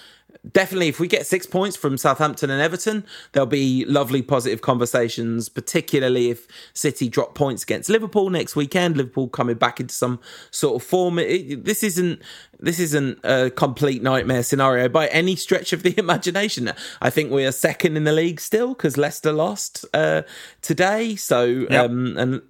definitely 0.52 0.88
if 0.88 1.00
we 1.00 1.08
get 1.08 1.26
six 1.26 1.46
points 1.46 1.76
from 1.76 1.98
Southampton 1.98 2.50
and 2.50 2.62
Everton, 2.62 3.06
there'll 3.32 3.48
be 3.48 3.86
lovely 3.86 4.22
positive 4.22 4.62
conversations, 4.62 5.50
particularly 5.50 6.30
if 6.30 6.48
City 6.74 7.10
drop 7.10 7.36
points 7.36 7.64
against 7.64 7.90
Liverpool 7.90 8.30
next 8.30 8.56
weekend. 8.56 8.98
Liverpool 8.98 9.28
coming 9.28 9.56
back 9.56 9.80
into 9.80 9.94
some 9.94 10.20
sort 10.52 10.82
of 10.82 10.88
form. 10.88 11.20
It, 11.20 11.66
this 11.66 11.84
isn't 11.84 12.22
this 12.60 12.80
isn't 12.80 13.20
a 13.24 13.50
complete 13.52 14.02
nightmare 14.02 14.44
scenario 14.44 14.90
by 14.90 15.08
any 15.08 15.36
stretch 15.36 15.74
of 15.74 15.84
the 15.84 15.94
imagination. 15.98 16.72
I 17.02 17.10
think 17.10 17.32
we 17.32 17.46
are 17.46 17.52
second 17.52 17.98
in 17.98 18.04
the 18.04 18.12
league 18.12 18.40
still 18.40 18.70
because 18.70 18.98
Leicester 18.98 19.32
lost 19.32 19.86
uh, 19.94 20.24
today. 20.62 21.16
So 21.16 21.46
yep. 21.46 21.90
um, 21.90 22.18
and 22.18 22.42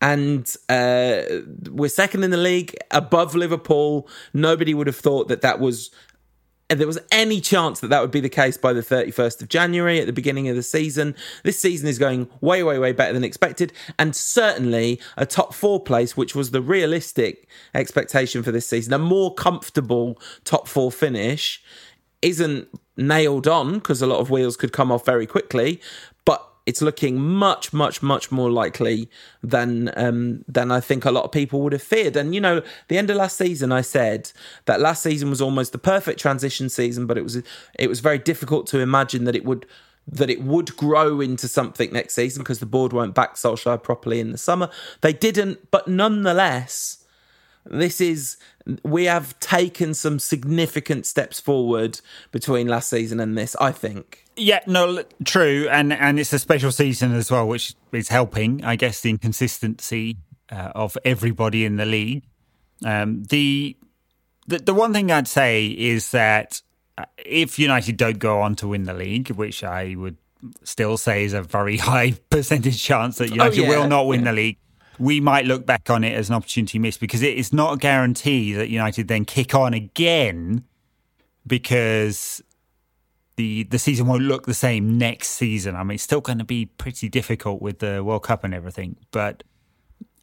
and 0.00 0.56
uh, 0.68 1.22
we're 1.70 1.88
second 1.88 2.24
in 2.24 2.30
the 2.30 2.36
league 2.36 2.76
above 2.90 3.34
Liverpool. 3.34 4.08
Nobody 4.32 4.74
would 4.74 4.86
have 4.86 4.96
thought 4.96 5.28
that 5.28 5.42
that 5.42 5.58
was 5.58 5.90
there 6.68 6.86
was 6.86 6.98
any 7.12 7.40
chance 7.40 7.80
that 7.80 7.88
that 7.88 8.00
would 8.00 8.10
be 8.10 8.20
the 8.20 8.28
case 8.28 8.56
by 8.56 8.72
the 8.72 8.80
31st 8.80 9.42
of 9.42 9.48
January 9.48 10.00
at 10.00 10.06
the 10.06 10.12
beginning 10.12 10.48
of 10.48 10.56
the 10.56 10.62
season. 10.62 11.14
This 11.44 11.60
season 11.60 11.88
is 11.88 11.98
going 11.98 12.28
way, 12.40 12.62
way, 12.62 12.78
way 12.78 12.92
better 12.92 13.12
than 13.12 13.24
expected, 13.24 13.72
and 13.98 14.16
certainly 14.16 15.00
a 15.16 15.26
top 15.26 15.54
four 15.54 15.80
place, 15.80 16.16
which 16.16 16.34
was 16.34 16.50
the 16.50 16.60
realistic 16.60 17.46
expectation 17.74 18.42
for 18.42 18.50
this 18.50 18.66
season, 18.66 18.92
a 18.92 18.98
more 18.98 19.32
comfortable 19.34 20.20
top 20.44 20.66
four 20.66 20.90
finish, 20.90 21.62
isn't 22.22 22.68
nailed 22.96 23.46
on 23.46 23.74
because 23.74 24.02
a 24.02 24.06
lot 24.06 24.18
of 24.18 24.30
wheels 24.30 24.56
could 24.56 24.72
come 24.72 24.90
off 24.90 25.04
very 25.04 25.26
quickly, 25.26 25.80
it's 26.66 26.82
looking 26.82 27.20
much, 27.20 27.72
much, 27.72 28.02
much 28.02 28.32
more 28.32 28.50
likely 28.50 29.08
than 29.42 29.92
um, 29.96 30.44
than 30.48 30.72
I 30.72 30.80
think 30.80 31.04
a 31.04 31.12
lot 31.12 31.24
of 31.24 31.32
people 31.32 31.62
would 31.62 31.72
have 31.72 31.82
feared. 31.82 32.16
And 32.16 32.34
you 32.34 32.40
know, 32.40 32.60
the 32.88 32.98
end 32.98 33.08
of 33.08 33.16
last 33.16 33.38
season, 33.38 33.70
I 33.70 33.80
said 33.80 34.32
that 34.66 34.80
last 34.80 35.02
season 35.02 35.30
was 35.30 35.40
almost 35.40 35.72
the 35.72 35.78
perfect 35.78 36.18
transition 36.18 36.68
season, 36.68 37.06
but 37.06 37.16
it 37.16 37.22
was 37.22 37.40
it 37.78 37.88
was 37.88 38.00
very 38.00 38.18
difficult 38.18 38.66
to 38.68 38.80
imagine 38.80 39.24
that 39.24 39.36
it 39.36 39.44
would 39.44 39.64
that 40.08 40.30
it 40.30 40.42
would 40.42 40.76
grow 40.76 41.20
into 41.20 41.48
something 41.48 41.92
next 41.92 42.14
season 42.14 42.42
because 42.42 42.60
the 42.60 42.66
board 42.66 42.92
won't 42.92 43.14
back 43.14 43.34
Solskjaer 43.34 43.82
properly 43.82 44.20
in 44.20 44.32
the 44.32 44.38
summer. 44.38 44.70
They 45.00 45.12
didn't, 45.12 45.70
but 45.70 45.88
nonetheless, 45.88 47.04
this 47.70 48.00
is 48.00 48.36
we 48.82 49.04
have 49.04 49.38
taken 49.40 49.94
some 49.94 50.18
significant 50.18 51.06
steps 51.06 51.40
forward 51.40 52.00
between 52.32 52.66
last 52.66 52.88
season 52.88 53.20
and 53.20 53.36
this. 53.36 53.56
I 53.60 53.72
think. 53.72 54.24
Yeah, 54.36 54.60
no, 54.66 55.02
true, 55.24 55.68
and 55.70 55.92
and 55.92 56.20
it's 56.20 56.32
a 56.32 56.38
special 56.38 56.70
season 56.70 57.14
as 57.14 57.30
well, 57.30 57.48
which 57.48 57.74
is 57.92 58.08
helping, 58.08 58.64
I 58.64 58.76
guess, 58.76 59.00
the 59.00 59.10
inconsistency 59.10 60.18
uh, 60.50 60.72
of 60.74 60.98
everybody 61.04 61.64
in 61.64 61.76
the 61.76 61.86
league. 61.86 62.24
Um, 62.84 63.24
the, 63.24 63.76
the 64.46 64.58
the 64.58 64.74
one 64.74 64.92
thing 64.92 65.10
I'd 65.10 65.28
say 65.28 65.66
is 65.66 66.10
that 66.10 66.60
uh, 66.98 67.04
if 67.24 67.58
United 67.58 67.96
don't 67.96 68.18
go 68.18 68.42
on 68.42 68.56
to 68.56 68.68
win 68.68 68.84
the 68.84 68.94
league, 68.94 69.30
which 69.30 69.64
I 69.64 69.94
would 69.96 70.16
still 70.64 70.96
say 70.96 71.24
is 71.24 71.32
a 71.32 71.42
very 71.42 71.76
high 71.90 72.12
percentage 72.30 72.82
chance 72.82 73.18
that 73.18 73.30
oh, 73.30 73.34
United 73.34 73.60
oh, 73.60 73.62
yeah. 73.62 73.68
will 73.68 73.88
not 73.88 74.06
win 74.06 74.20
yeah. 74.20 74.30
the 74.30 74.36
league, 74.36 74.58
we 74.98 75.20
might 75.20 75.46
look 75.46 75.66
back 75.66 75.90
on 75.90 76.04
it 76.04 76.14
as 76.14 76.28
an 76.28 76.34
opportunity 76.34 76.78
missed 76.78 77.00
because 77.00 77.22
it 77.22 77.36
is 77.36 77.52
not 77.52 77.74
a 77.74 77.76
guarantee 77.76 78.52
that 78.54 78.68
United 78.68 79.08
then 79.08 79.24
kick 79.24 79.54
on 79.54 79.74
again 79.74 80.64
because 81.46 82.42
the 83.36 83.64
the 83.64 83.78
season 83.78 84.06
won't 84.06 84.22
look 84.22 84.46
the 84.46 84.54
same 84.54 84.98
next 84.98 85.28
season. 85.28 85.76
I 85.76 85.82
mean, 85.82 85.96
it's 85.96 86.04
still 86.04 86.20
going 86.20 86.38
to 86.38 86.44
be 86.44 86.66
pretty 86.66 87.08
difficult 87.08 87.62
with 87.62 87.78
the 87.78 88.02
World 88.02 88.24
Cup 88.24 88.44
and 88.44 88.54
everything, 88.54 88.96
but 89.10 89.42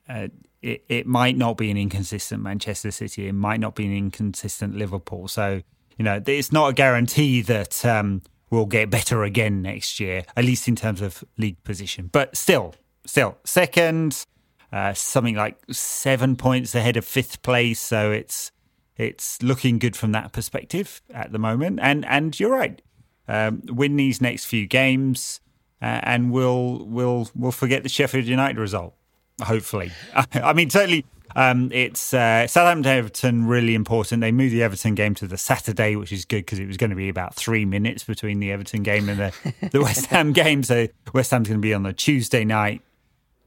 uh, 0.10 0.28
it 0.62 0.84
it 0.90 1.08
might 1.08 1.38
not 1.38 1.58
be 1.58 1.70
an 1.70 1.78
inconsistent 1.78 2.42
Manchester 2.42 2.92
City. 2.92 3.28
It 3.28 3.34
might 3.34 3.60
not 3.60 3.76
be 3.76 3.86
an 3.86 3.96
inconsistent 3.96 4.76
Liverpool. 4.76 5.28
So 5.28 5.62
you 5.98 6.06
know, 6.06 6.22
it's 6.26 6.52
not 6.52 6.70
a 6.70 6.74
guarantee 6.74 7.42
that 7.44 7.86
um, 7.86 8.24
we'll 8.50 8.66
get 8.66 8.90
better 8.90 9.24
again 9.24 9.62
next 9.62 10.00
year, 10.00 10.24
at 10.36 10.44
least 10.44 10.68
in 10.68 10.76
terms 10.76 11.02
of 11.02 11.24
league 11.38 11.64
position. 11.64 12.10
But 12.12 12.36
still, 12.36 12.74
still 13.06 13.38
second, 13.44 14.26
uh, 14.74 14.94
something 14.94 15.36
like 15.36 15.58
seven 15.72 16.36
points 16.36 16.76
ahead 16.76 16.98
of 16.98 17.06
fifth 17.06 17.42
place. 17.44 17.80
So 17.80 18.12
it's 18.12 18.52
it's 18.98 19.42
looking 19.42 19.80
good 19.80 19.96
from 19.96 20.12
that 20.12 20.34
perspective 20.34 21.02
at 21.14 21.32
the 21.32 21.40
moment. 21.40 21.80
And 21.82 22.04
and 22.06 22.38
you're 22.38 22.52
right 22.52 22.82
um, 23.28 23.62
win 23.68 23.96
these 23.96 24.22
next 24.22 24.46
few 24.46 24.68
games, 24.68 25.42
uh, 25.82 26.02
and 26.04 26.32
we'll 26.32 26.86
we'll 26.86 27.30
we'll 27.36 27.52
forget 27.52 27.84
the 27.84 27.90
Sheffield 27.90 28.26
United 28.26 28.58
result. 28.58 28.96
Hopefully, 29.42 29.92
I 30.34 30.54
mean 30.54 30.70
certainly. 30.70 31.06
Um, 31.36 31.72
it's 31.72 32.14
uh, 32.14 32.46
Southampton 32.46 32.96
Everton 32.96 33.48
really 33.48 33.74
important. 33.74 34.22
They 34.22 34.32
moved 34.32 34.54
the 34.54 34.62
Everton 34.62 34.94
game 34.94 35.16
to 35.16 35.26
the 35.26 35.38
Saturday, 35.38 35.96
which 35.96 36.12
is 36.12 36.26
good 36.26 36.46
because 36.46 36.60
it 36.60 36.68
was 36.68 36.78
going 36.78 36.92
to 36.92 36.96
be 36.96 37.10
about 37.10 37.34
three 37.34 37.66
minutes 37.66 38.04
between 38.04 38.40
the 38.40 38.52
Everton 38.52 38.84
game 38.84 39.10
and 39.10 39.20
the, 39.20 39.70
the 39.72 39.82
West 39.82 40.06
Ham 40.08 40.32
game. 40.34 40.62
So 40.62 40.90
West 41.12 41.32
Ham's 41.32 41.48
going 41.48 41.60
to 41.60 41.62
be 41.62 41.74
on 41.74 41.82
the 41.82 41.92
Tuesday 41.92 42.46
night 42.46 42.84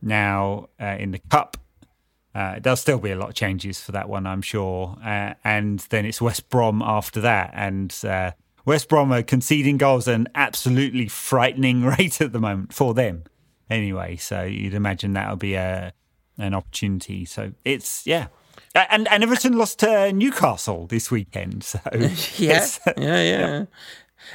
now 0.02 0.68
uh, 0.80 0.96
in 0.98 1.10
the 1.10 1.18
Cup. 1.18 1.56
Uh, 2.34 2.58
there'll 2.60 2.76
still 2.76 2.98
be 2.98 3.10
a 3.10 3.16
lot 3.16 3.30
of 3.30 3.34
changes 3.34 3.80
for 3.80 3.92
that 3.92 4.08
one, 4.08 4.26
I'm 4.26 4.42
sure. 4.42 4.96
Uh, 5.02 5.34
and 5.42 5.78
then 5.88 6.04
it's 6.04 6.20
West 6.20 6.50
Brom 6.50 6.82
after 6.82 7.20
that. 7.22 7.50
And 7.54 7.94
uh, 8.04 8.32
West 8.66 8.90
Brom 8.90 9.10
are 9.12 9.22
conceding 9.22 9.78
goals 9.78 10.06
at 10.06 10.14
an 10.14 10.28
absolutely 10.34 11.08
frightening 11.08 11.82
rate 11.98 12.20
at 12.20 12.32
the 12.32 12.40
moment 12.40 12.74
for 12.74 12.92
them. 12.92 13.24
Anyway, 13.70 14.16
so 14.16 14.42
you'd 14.42 14.74
imagine 14.74 15.14
that'll 15.14 15.36
be 15.36 15.54
a 15.54 15.92
an 16.38 16.54
opportunity. 16.54 17.24
So 17.24 17.52
it's 17.64 18.06
yeah. 18.06 18.26
And 18.74 19.08
and 19.08 19.22
Everton 19.22 19.56
lost 19.56 19.78
to 19.80 20.12
Newcastle 20.12 20.86
this 20.86 21.10
weekend. 21.10 21.64
So 21.64 21.80
yeah, 22.36 22.66
yeah, 22.96 23.22
yeah. 23.22 23.64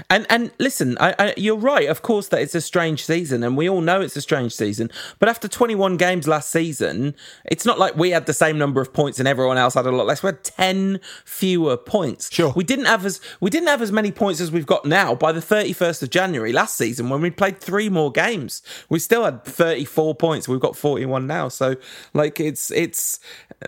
And 0.10 0.26
and 0.30 0.52
listen, 0.58 0.98
I, 1.00 1.15
I, 1.20 1.34
you're 1.38 1.58
right. 1.58 1.89
Of 1.89 2.02
course, 2.02 2.28
that 2.30 2.41
it's 2.41 2.56
a 2.56 2.62
strange 2.62 3.06
season, 3.06 3.44
and 3.44 3.58
we 3.58 3.70
all 3.70 3.82
know 3.82 4.02
it's 4.02 4.15
a 4.15 4.22
strange 4.22 4.54
season. 4.54 4.89
But 5.20 5.28
after 5.28 5.48
21 5.48 5.98
games 5.98 6.28
last 6.28 6.50
season, 6.50 7.15
it's 7.46 7.65
not 7.65 7.80
like 7.80 7.96
we 7.96 8.12
had 8.12 8.26
the 8.26 8.34
same 8.34 8.58
number 8.58 8.80
of 8.82 8.94
points 8.94 9.20
and 9.20 9.28
everyone 9.28 9.58
else 9.58 9.74
had 9.74 9.86
a 9.86 9.91
lot 9.91 10.06
less. 10.06 10.24
We 10.24 10.28
had 10.28 10.44
10 10.44 11.00
fewer 11.26 11.78
points. 11.78 12.32
Sure, 12.32 12.54
we 12.56 12.63
didn't 12.63 12.86
have 12.86 13.06
as 13.06 13.20
we 13.39 13.50
didn't 13.50 13.67
have 13.67 13.82
as 13.82 13.91
many 13.91 14.12
points 14.12 14.39
as 14.39 14.52
we've 14.52 14.65
got 14.65 14.86
now 14.86 15.15
by 15.15 15.32
the 15.32 15.41
31st 15.41 16.04
of 16.04 16.10
January 16.10 16.54
last 16.54 16.78
season 16.78 17.10
when 17.10 17.22
we 17.22 17.30
played 17.30 17.60
three 17.60 17.89
more 17.89 18.12
games. 18.12 18.62
We 18.89 19.00
still 19.00 19.26
had 19.26 19.44
34 19.44 20.15
points. 20.15 20.48
We've 20.48 20.60
got 20.60 20.76
41 20.76 21.28
now. 21.28 21.50
So 21.50 21.76
like 22.13 22.39
it's 22.39 22.72
it's 22.72 23.20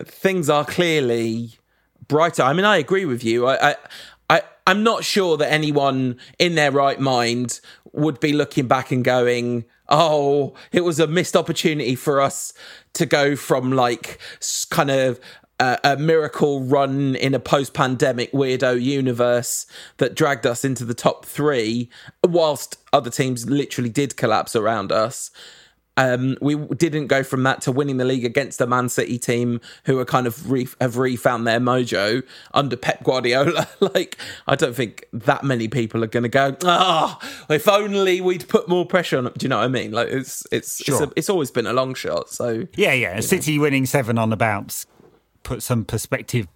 things 0.04 0.48
are 0.48 0.64
clearly 0.64 1.58
brighter. 2.08 2.42
I 2.42 2.52
mean, 2.52 2.64
I 2.64 2.76
agree 2.76 3.04
with 3.04 3.24
you. 3.24 3.46
I, 3.46 3.70
I 3.70 3.70
I, 3.70 3.76
I'm 4.66 4.82
not 4.82 5.04
sure 5.04 5.36
that 5.36 5.52
anyone 5.52 6.18
in 6.38 6.54
their 6.54 6.72
right 6.72 6.98
mind 6.98 7.60
would 7.92 8.18
be 8.20 8.32
looking 8.32 8.66
back 8.66 8.90
and 8.90 9.04
going, 9.04 9.64
oh, 9.88 10.54
it 10.72 10.82
was 10.82 10.98
a 10.98 11.06
missed 11.06 11.36
opportunity 11.36 11.94
for 11.94 12.20
us 12.20 12.52
to 12.94 13.06
go 13.06 13.36
from 13.36 13.72
like 13.72 14.18
kind 14.70 14.90
of 14.90 15.20
a, 15.60 15.78
a 15.84 15.96
miracle 15.96 16.62
run 16.62 17.14
in 17.16 17.34
a 17.34 17.40
post 17.40 17.74
pandemic 17.74 18.32
weirdo 18.32 18.80
universe 18.80 19.66
that 19.98 20.14
dragged 20.14 20.46
us 20.46 20.64
into 20.64 20.84
the 20.84 20.94
top 20.94 21.26
three, 21.26 21.90
whilst 22.26 22.78
other 22.92 23.10
teams 23.10 23.48
literally 23.48 23.90
did 23.90 24.16
collapse 24.16 24.56
around 24.56 24.90
us 24.90 25.30
um, 25.96 26.36
we 26.40 26.56
didn't 26.56 27.06
go 27.06 27.22
from 27.22 27.42
that 27.44 27.62
to 27.62 27.72
winning 27.72 27.98
the 27.98 28.04
league 28.04 28.24
against 28.24 28.60
a 28.60 28.66
Man 28.66 28.88
City 28.88 29.18
team 29.18 29.60
who 29.84 29.98
are 29.98 30.04
kind 30.04 30.26
of 30.26 30.50
re- 30.50 30.68
have 30.80 30.96
refound 30.96 31.46
their 31.46 31.60
mojo 31.60 32.22
under 32.52 32.76
Pep 32.76 33.04
Guardiola. 33.04 33.68
like, 33.80 34.18
I 34.46 34.56
don't 34.56 34.74
think 34.74 35.06
that 35.12 35.44
many 35.44 35.68
people 35.68 36.02
are 36.02 36.08
going 36.08 36.24
to 36.24 36.28
go. 36.28 36.56
Ah, 36.64 37.18
oh, 37.22 37.54
if 37.54 37.68
only 37.68 38.20
we'd 38.20 38.48
put 38.48 38.68
more 38.68 38.86
pressure 38.86 39.18
on. 39.18 39.24
Do 39.24 39.44
you 39.44 39.48
know 39.48 39.58
what 39.58 39.64
I 39.64 39.68
mean? 39.68 39.92
Like, 39.92 40.08
it's 40.08 40.46
it's 40.50 40.84
sure. 40.84 40.94
it's, 40.94 41.04
a, 41.04 41.12
it's, 41.16 41.30
always 41.30 41.50
been 41.50 41.66
a 41.66 41.72
long 41.72 41.94
shot. 41.94 42.30
So 42.30 42.66
yeah, 42.76 42.92
yeah. 42.92 43.20
City 43.20 43.56
know. 43.56 43.62
winning 43.62 43.86
seven 43.86 44.18
on 44.18 44.30
the 44.30 44.36
bounce 44.36 44.86
put 45.44 45.62
some 45.62 45.84
perspective 45.84 46.48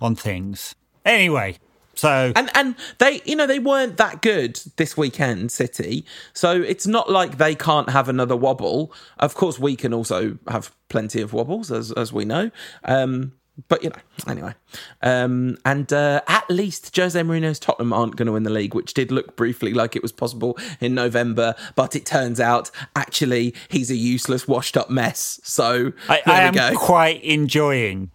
on 0.00 0.14
things. 0.14 0.76
Anyway, 1.04 1.56
so 1.96 2.32
and 2.36 2.50
and 2.54 2.76
they 2.98 3.22
you 3.24 3.34
know 3.34 3.46
they 3.46 3.58
weren't 3.58 3.96
that 3.96 4.22
good 4.22 4.60
this 4.76 4.96
weekend, 4.96 5.50
City. 5.50 6.04
So 6.32 6.62
it's 6.62 6.86
not 6.86 7.10
like 7.10 7.38
they 7.38 7.54
can't 7.54 7.90
have 7.90 8.08
another 8.08 8.36
wobble. 8.36 8.92
Of 9.18 9.34
course, 9.34 9.58
we 9.58 9.76
can 9.76 9.92
also 9.92 10.38
have 10.48 10.72
plenty 10.88 11.20
of 11.20 11.32
wobbles, 11.32 11.72
as 11.72 11.90
as 11.92 12.12
we 12.12 12.24
know. 12.24 12.50
Um, 12.84 13.32
but 13.68 13.82
you 13.82 13.88
know, 13.88 13.96
anyway, 14.30 14.54
um, 15.00 15.56
and 15.64 15.90
uh, 15.90 16.20
at 16.28 16.48
least 16.50 16.94
Jose 16.94 17.18
Mourinho's 17.18 17.58
Tottenham 17.58 17.92
aren't 17.92 18.16
going 18.16 18.26
to 18.26 18.32
win 18.32 18.42
the 18.42 18.50
league, 18.50 18.74
which 18.74 18.92
did 18.92 19.10
look 19.10 19.34
briefly 19.34 19.72
like 19.72 19.96
it 19.96 20.02
was 20.02 20.12
possible 20.12 20.58
in 20.78 20.94
November, 20.94 21.54
but 21.74 21.96
it 21.96 22.04
turns 22.04 22.38
out 22.38 22.70
actually 22.94 23.54
he's 23.70 23.90
a 23.90 23.96
useless, 23.96 24.46
washed-up 24.46 24.90
mess. 24.90 25.40
So 25.42 25.92
I, 26.08 26.20
I 26.26 26.40
am 26.42 26.76
quite 26.76 27.24
enjoying 27.24 28.10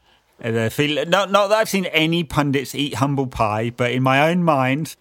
feel, 0.69 1.05
not, 1.05 1.31
not 1.31 1.47
that 1.47 1.57
I've 1.57 1.69
seen 1.69 1.85
any 1.87 2.23
pundits 2.23 2.73
eat 2.75 2.95
humble 2.95 3.27
pie, 3.27 3.69
but 3.69 3.91
in 3.91 4.01
my 4.03 4.29
own 4.29 4.43
mind, 4.43 4.95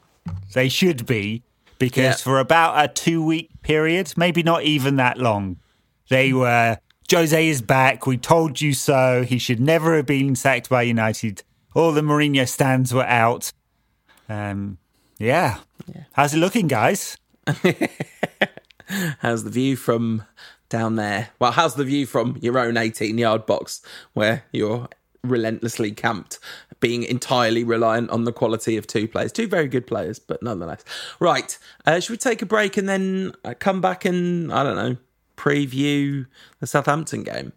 they 0.55 0.69
should 0.69 1.07
be 1.07 1.43
because 1.79 2.03
Yeah. 2.03 2.15
for 2.15 2.39
about 2.41 2.83
a 2.85 2.89
two 2.93 3.25
week 3.25 3.51
period, 3.63 4.13
maybe 4.17 4.43
not 4.43 4.63
even 4.65 4.97
that 4.97 5.19
long, 5.19 5.57
they 6.09 6.33
were 6.33 6.79
Jose 7.11 7.49
is 7.49 7.61
back. 7.63 8.07
We 8.07 8.17
told 8.19 8.61
you 8.61 8.73
so. 8.73 9.25
He 9.25 9.39
should 9.39 9.59
never 9.61 9.97
have 9.97 10.07
been 10.07 10.37
sacked 10.37 10.69
by 10.69 10.83
United. 10.83 11.43
All 11.75 11.91
the 11.91 12.03
Mourinho 12.03 12.47
stands 12.49 12.95
were 12.95 13.05
out. 13.05 13.53
Um, 14.29 14.79
yeah. 15.19 15.59
How's 16.13 16.35
it 16.35 16.39
looking, 16.39 16.69
guys? 16.69 17.17
How's 19.19 19.45
the 19.45 19.51
view 19.51 19.77
from 19.77 20.25
down 20.69 20.97
there? 20.97 21.31
Well, 21.39 21.53
how's 21.53 21.75
the 21.75 21.85
view 21.85 22.07
from 22.07 22.37
your 22.41 22.59
own 22.59 22.77
18 22.77 23.19
yard 23.19 23.47
box 23.47 23.83
where 24.13 24.45
you're 24.53 24.89
relentlessly 25.23 25.93
camped, 25.93 26.39
being 26.81 27.03
entirely 27.03 27.65
reliant 27.65 28.11
on 28.11 28.25
the 28.25 28.33
quality 28.33 28.77
of 28.77 28.87
two 28.87 29.09
players? 29.09 29.33
Two 29.33 29.47
very 29.47 29.69
good 29.69 29.87
players, 29.87 30.19
but 30.19 30.43
nonetheless. 30.43 30.85
Right. 31.19 31.57
Uh, 31.87 32.01
should 32.01 32.13
we 32.13 32.17
take 32.17 32.43
a 32.43 32.47
break 32.47 32.77
and 32.77 32.89
then 32.89 33.33
uh, 33.45 33.55
come 33.59 33.81
back 33.81 34.05
and, 34.05 34.53
I 34.53 34.63
don't 34.63 34.77
know, 34.77 34.97
preview 35.37 36.27
the 36.61 36.67
Southampton 36.67 37.23
game? 37.23 37.53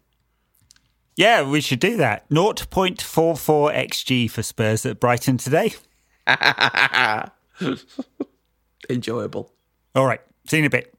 Yeah, 1.16 1.48
we 1.48 1.62
should 1.62 1.80
do 1.80 1.98
that. 1.98 2.28
0.44 2.30 2.98
xG 2.98 4.30
for 4.32 4.42
Spurs 4.42 4.86
at 4.86 5.00
Brighton 5.00 5.38
today. 5.38 5.74
Enjoyable. 8.90 9.52
All 9.96 10.06
right. 10.06 10.22
See 10.48 10.58
you 10.58 10.62
in 10.64 10.68
a 10.68 10.70
bit. 10.70 10.93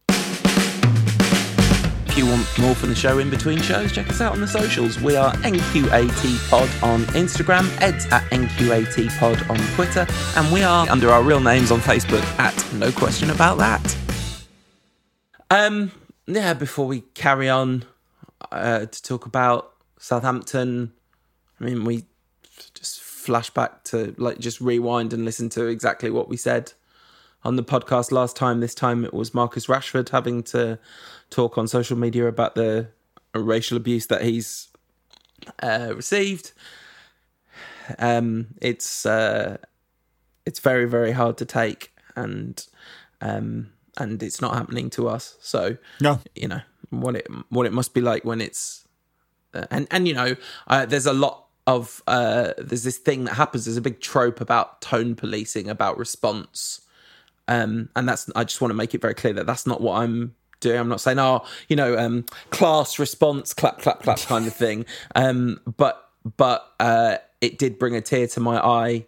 If 2.14 2.18
you 2.18 2.26
want 2.28 2.58
more 2.60 2.76
from 2.76 2.90
the 2.90 2.94
show 2.94 3.18
in 3.18 3.28
between 3.28 3.60
shows, 3.60 3.90
check 3.90 4.08
us 4.08 4.20
out 4.20 4.34
on 4.34 4.40
the 4.40 4.46
socials. 4.46 5.00
We 5.00 5.16
are 5.16 5.32
NQAT 5.32 6.48
Pod 6.48 6.70
on 6.80 7.00
Instagram, 7.06 7.68
Ed's 7.82 8.06
at 8.12 8.22
NQAT 8.30 9.18
Pod 9.18 9.42
on 9.50 9.56
Twitter, 9.74 10.06
and 10.36 10.52
we 10.52 10.62
are 10.62 10.88
under 10.88 11.10
our 11.10 11.24
real 11.24 11.40
names 11.40 11.72
on 11.72 11.80
Facebook 11.80 12.22
at 12.38 12.54
No 12.74 12.92
Question 12.92 13.30
About 13.30 13.58
That. 13.58 13.96
Um, 15.50 15.90
yeah, 16.28 16.54
before 16.54 16.86
we 16.86 17.00
carry 17.00 17.48
on 17.48 17.84
uh, 18.52 18.86
to 18.86 19.02
talk 19.02 19.26
about 19.26 19.72
Southampton, 19.98 20.92
I 21.60 21.64
mean, 21.64 21.82
we 21.82 22.04
just 22.74 23.00
flash 23.00 23.50
back 23.50 23.82
to 23.86 24.14
like 24.18 24.38
just 24.38 24.60
rewind 24.60 25.12
and 25.12 25.24
listen 25.24 25.48
to 25.48 25.66
exactly 25.66 26.10
what 26.10 26.28
we 26.28 26.36
said 26.36 26.74
on 27.42 27.56
the 27.56 27.64
podcast 27.64 28.12
last 28.12 28.36
time. 28.36 28.60
This 28.60 28.74
time 28.74 29.04
it 29.04 29.12
was 29.12 29.34
Marcus 29.34 29.66
Rashford 29.66 30.10
having 30.10 30.44
to 30.44 30.78
talk 31.34 31.58
on 31.58 31.66
social 31.68 31.96
media 31.96 32.26
about 32.28 32.54
the 32.54 32.88
racial 33.34 33.76
abuse 33.76 34.06
that 34.06 34.22
he's 34.22 34.68
uh, 35.62 35.92
received. 35.94 36.52
Um, 37.98 38.48
it's 38.62 39.04
uh, 39.04 39.58
it's 40.46 40.60
very 40.60 40.86
very 40.86 41.12
hard 41.12 41.36
to 41.38 41.44
take, 41.44 41.92
and 42.16 42.64
um, 43.20 43.70
and 43.98 44.22
it's 44.22 44.40
not 44.40 44.54
happening 44.54 44.90
to 44.90 45.08
us. 45.08 45.36
So 45.40 45.76
No. 46.00 46.20
you 46.34 46.48
know 46.48 46.60
what 46.90 47.16
it 47.16 47.26
what 47.50 47.66
it 47.66 47.72
must 47.72 47.92
be 47.94 48.00
like 48.00 48.24
when 48.24 48.40
it's 48.40 48.86
uh, 49.52 49.66
and 49.70 49.86
and 49.90 50.06
you 50.08 50.14
know 50.14 50.36
uh, 50.68 50.86
there's 50.86 51.06
a 51.06 51.12
lot 51.12 51.46
of 51.66 52.02
uh, 52.06 52.52
there's 52.58 52.84
this 52.84 52.98
thing 52.98 53.24
that 53.24 53.34
happens. 53.34 53.64
There's 53.64 53.76
a 53.76 53.82
big 53.82 54.00
trope 54.00 54.40
about 54.40 54.80
tone 54.80 55.14
policing, 55.14 55.68
about 55.68 55.98
response, 55.98 56.80
um, 57.48 57.88
and 57.96 58.08
that's 58.08 58.30
I 58.36 58.44
just 58.44 58.60
want 58.60 58.70
to 58.70 58.76
make 58.76 58.94
it 58.94 59.00
very 59.02 59.14
clear 59.14 59.32
that 59.34 59.46
that's 59.46 59.66
not 59.66 59.80
what 59.80 59.98
I'm 59.98 60.34
doing. 60.64 60.78
I'm 60.80 60.88
not 60.88 61.00
saying 61.00 61.18
oh 61.20 61.44
you 61.68 61.76
know 61.76 61.96
um, 61.96 62.24
class 62.50 62.98
response, 62.98 63.54
clap 63.54 63.78
clap 63.80 64.02
clap 64.02 64.18
kind 64.20 64.46
of 64.46 64.54
thing. 64.54 64.84
Um, 65.14 65.60
but 65.76 66.10
but 66.36 66.72
uh, 66.80 67.18
it 67.40 67.58
did 67.58 67.78
bring 67.78 67.94
a 67.94 68.00
tear 68.00 68.26
to 68.28 68.40
my 68.40 68.56
eye. 68.58 69.06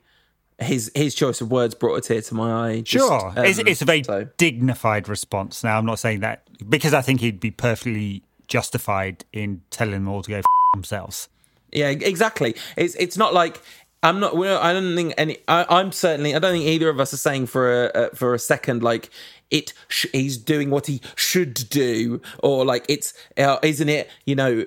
His 0.58 0.90
his 0.94 1.14
choice 1.14 1.40
of 1.40 1.50
words 1.50 1.74
brought 1.74 1.96
a 1.96 2.00
tear 2.00 2.22
to 2.22 2.34
my 2.34 2.68
eye. 2.68 2.80
just, 2.80 3.04
Sure. 3.06 3.32
it's, 3.36 3.58
um, 3.58 3.66
it's 3.66 3.82
a 3.82 3.84
very 3.84 4.02
so- 4.04 4.28
dignified 4.38 5.08
response. 5.08 5.62
Now, 5.64 5.76
I'm 5.78 5.84
not 5.86 5.98
saying 5.98 6.20
that 6.20 6.46
because 6.68 6.94
I 6.94 7.02
think 7.02 7.20
he'd 7.20 7.40
be 7.40 7.50
perfectly 7.50 8.22
justified 8.48 9.24
in 9.32 9.60
telling 9.70 9.92
them 9.94 10.08
all 10.08 10.22
to 10.22 10.30
go 10.30 10.38
f- 10.38 10.44
themselves. 10.74 11.28
Yeah, 11.72 11.88
exactly. 11.90 12.54
It's 12.76 12.94
it's 12.94 13.18
not 13.18 13.34
like 13.34 13.60
I'm 14.02 14.20
not. 14.20 14.36
We're, 14.36 14.56
I 14.56 14.72
don't 14.72 14.94
think 14.94 15.14
any. 15.18 15.38
I, 15.48 15.66
I'm 15.68 15.92
certainly. 15.92 16.34
I 16.34 16.38
don't 16.38 16.52
think 16.52 16.64
either 16.64 16.88
of 16.88 17.00
us 17.00 17.12
are 17.12 17.18
saying 17.18 17.46
for 17.46 17.86
a, 17.88 17.90
a 18.04 18.10
for 18.14 18.34
a 18.34 18.38
second 18.38 18.82
like 18.82 19.10
it. 19.50 19.72
Sh- 19.88 20.06
he's 20.12 20.36
doing 20.36 20.70
what 20.70 20.86
he 20.86 21.00
should 21.14 21.54
do, 21.54 22.20
or 22.38 22.64
like 22.64 22.84
it's. 22.88 23.14
Uh, 23.36 23.58
isn't 23.62 23.88
it? 23.88 24.10
You 24.24 24.36
know. 24.36 24.66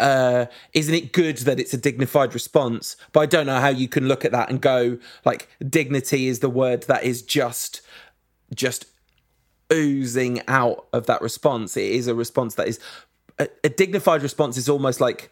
Uh, 0.00 0.46
isn't 0.74 0.94
it 0.94 1.12
good 1.12 1.38
that 1.38 1.58
it's 1.58 1.74
a 1.74 1.76
dignified 1.76 2.32
response? 2.32 2.96
But 3.12 3.20
I 3.20 3.26
don't 3.26 3.46
know 3.46 3.58
how 3.58 3.70
you 3.70 3.88
can 3.88 4.06
look 4.06 4.24
at 4.24 4.30
that 4.30 4.48
and 4.48 4.60
go 4.60 4.98
like 5.24 5.48
dignity 5.68 6.28
is 6.28 6.38
the 6.38 6.48
word 6.48 6.84
that 6.84 7.02
is 7.02 7.20
just 7.20 7.80
just 8.54 8.86
oozing 9.72 10.40
out 10.46 10.86
of 10.92 11.06
that 11.06 11.20
response. 11.20 11.76
It 11.76 11.90
is 11.90 12.06
a 12.06 12.14
response 12.14 12.54
that 12.54 12.68
is 12.68 12.78
a, 13.38 13.48
a 13.64 13.68
dignified 13.68 14.22
response 14.22 14.56
is 14.56 14.68
almost 14.68 15.00
like 15.00 15.30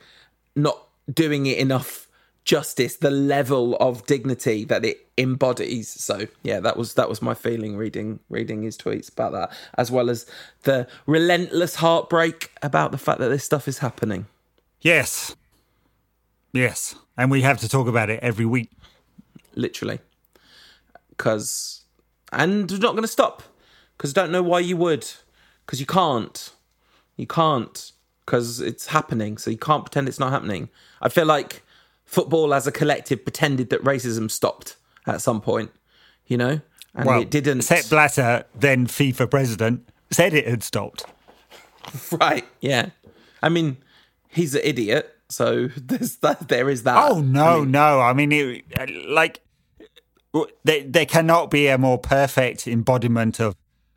not 0.55 0.87
doing 1.13 1.47
it 1.47 1.59
enough 1.59 2.06
justice 2.47 2.97
the 2.97 3.11
level 3.11 3.77
of 3.77 4.07
dignity 4.07 4.65
that 4.65 4.85
it 4.85 5.07
embodies. 5.19 5.89
So 5.89 6.27
yeah 6.43 6.61
that 6.61 6.77
was 6.77 6.95
that 6.95 7.09
was 7.09 7.21
my 7.21 7.35
feeling 7.35 7.77
reading 7.77 8.21
reading 8.31 8.63
his 8.63 8.79
tweets 8.79 9.13
about 9.13 9.33
that 9.33 9.53
as 9.77 9.91
well 9.91 10.09
as 10.09 10.27
the 10.63 10.87
relentless 11.07 11.75
heartbreak 11.75 12.53
about 12.63 12.93
the 12.93 12.99
fact 12.99 13.19
that 13.19 13.29
this 13.29 13.45
stuff 13.45 13.67
is 13.69 13.79
happening. 13.79 14.27
Yes. 14.81 15.35
Yes. 16.53 16.95
And 17.19 17.31
we 17.31 17.43
have 17.43 17.59
to 17.59 17.69
talk 17.69 17.89
about 17.89 18.09
it 18.11 18.21
every 18.23 18.47
week. 18.47 18.71
literally. 19.55 19.99
Because 21.11 21.85
and 22.33 22.71
we're 22.71 22.79
not 22.79 22.93
going 22.93 23.03
to 23.03 23.09
stop. 23.09 23.43
Because 23.97 24.13
I 24.17 24.21
don't 24.23 24.33
know 24.33 24.43
why 24.43 24.61
you 24.61 24.77
would. 24.77 25.11
Because 25.65 25.81
you 25.81 25.87
can't. 25.87 26.53
You 27.17 27.27
can't. 27.27 27.93
Because 28.25 28.61
it's 28.61 28.87
happening 28.89 29.39
so 29.39 29.51
you 29.51 29.59
can't 29.59 29.85
pretend 29.85 30.09
it's 30.09 30.21
not 30.21 30.31
happening. 30.31 30.69
I 31.03 31.09
feel 31.09 31.27
like 31.27 31.63
football 32.07 32.55
as 32.55 32.67
a 32.67 32.73
collective 32.73 33.25
pretended 33.25 33.71
that 33.71 33.83
racism 33.85 34.31
stopped 34.31 34.77
at 35.07 35.21
some 35.21 35.41
point 35.41 35.71
you 36.27 36.37
know 36.37 36.61
and 36.95 37.05
Well, 37.07 37.21
it 37.21 37.31
didn't 37.31 37.61
Sepp 37.61 37.91
Blatter, 37.91 38.47
then 38.55 38.87
FIFA 38.87 39.31
president, 39.31 39.87
said 40.11 40.33
it 40.33 40.49
had 40.49 40.63
stopped. 40.63 41.05
right 42.13 42.45
yeah 42.61 42.91
i 43.43 43.49
mean 43.49 43.77
he's 44.29 44.55
an 44.55 44.63
idiot 44.65 45.17
so 45.29 45.69
there's 45.77 46.17
that 46.19 46.49
there 46.49 46.71
is 46.71 46.85
that 46.85 47.11
Oh 47.11 47.21
no, 47.21 47.65
no! 47.65 48.01
I 48.01 48.13
mean, 48.13 48.33
it, 48.33 48.65
like 49.09 49.41
there, 50.65 50.83
there 50.85 51.07
cannot 51.07 51.51
be 51.51 51.69
a 51.69 51.79
more 51.79 51.99
perfect 51.99 52.67
embodiment 52.67 53.41
of 53.41 53.57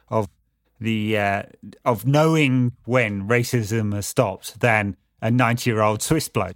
of 0.10 0.28
the 0.80 1.18
uh, 1.18 1.44
of 1.86 2.06
knowing 2.06 2.74
when 2.86 3.28
racism 3.28 3.94
has 3.94 4.08
stopped 4.08 4.60
than 4.60 4.98
a 5.22 5.30
ninety-year-old 5.30 6.02
Swiss 6.02 6.28
bloke. 6.30 6.56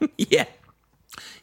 yeah. 0.18 0.46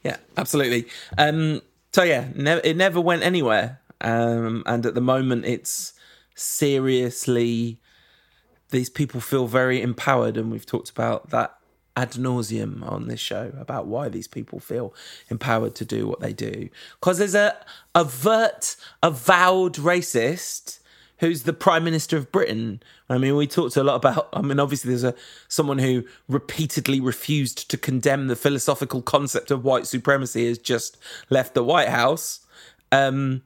Yeah 0.03 0.17
absolutely. 0.37 0.87
Um 1.17 1.61
so 1.93 2.03
yeah 2.03 2.29
ne- 2.35 2.61
it 2.63 2.77
never 2.77 3.01
went 3.01 3.23
anywhere. 3.23 3.81
Um 4.01 4.63
and 4.65 4.85
at 4.85 4.95
the 4.95 5.01
moment 5.01 5.45
it's 5.45 5.93
seriously 6.35 7.79
these 8.69 8.89
people 8.89 9.21
feel 9.21 9.47
very 9.47 9.81
empowered 9.81 10.37
and 10.37 10.51
we've 10.51 10.65
talked 10.65 10.89
about 10.89 11.29
that 11.29 11.57
ad 11.95 12.11
nauseum 12.11 12.83
on 12.89 13.07
this 13.07 13.19
show 13.19 13.53
about 13.59 13.87
why 13.87 14.09
these 14.09 14.27
people 14.27 14.59
feel 14.59 14.93
empowered 15.29 15.75
to 15.75 15.85
do 15.85 16.07
what 16.07 16.19
they 16.19 16.33
do. 16.33 16.69
Because 16.99 17.17
there's 17.17 17.35
a 17.35 17.55
avert 17.93 18.75
avowed 19.01 19.75
racist 19.75 20.79
who's 21.19 21.43
the 21.43 21.53
prime 21.53 21.83
minister 21.83 22.17
of 22.17 22.31
britain 22.31 22.81
i 23.09 23.17
mean 23.17 23.35
we 23.35 23.47
talked 23.47 23.77
a 23.77 23.83
lot 23.83 23.95
about 23.95 24.29
i 24.33 24.41
mean 24.41 24.59
obviously 24.59 24.89
there's 24.89 25.03
a 25.03 25.15
someone 25.47 25.79
who 25.79 26.03
repeatedly 26.27 26.99
refused 26.99 27.69
to 27.69 27.77
condemn 27.77 28.27
the 28.27 28.35
philosophical 28.35 29.01
concept 29.01 29.51
of 29.51 29.63
white 29.63 29.87
supremacy 29.87 30.47
has 30.47 30.57
just 30.57 30.97
left 31.29 31.53
the 31.53 31.63
white 31.63 31.89
house 31.89 32.45
um 32.91 33.41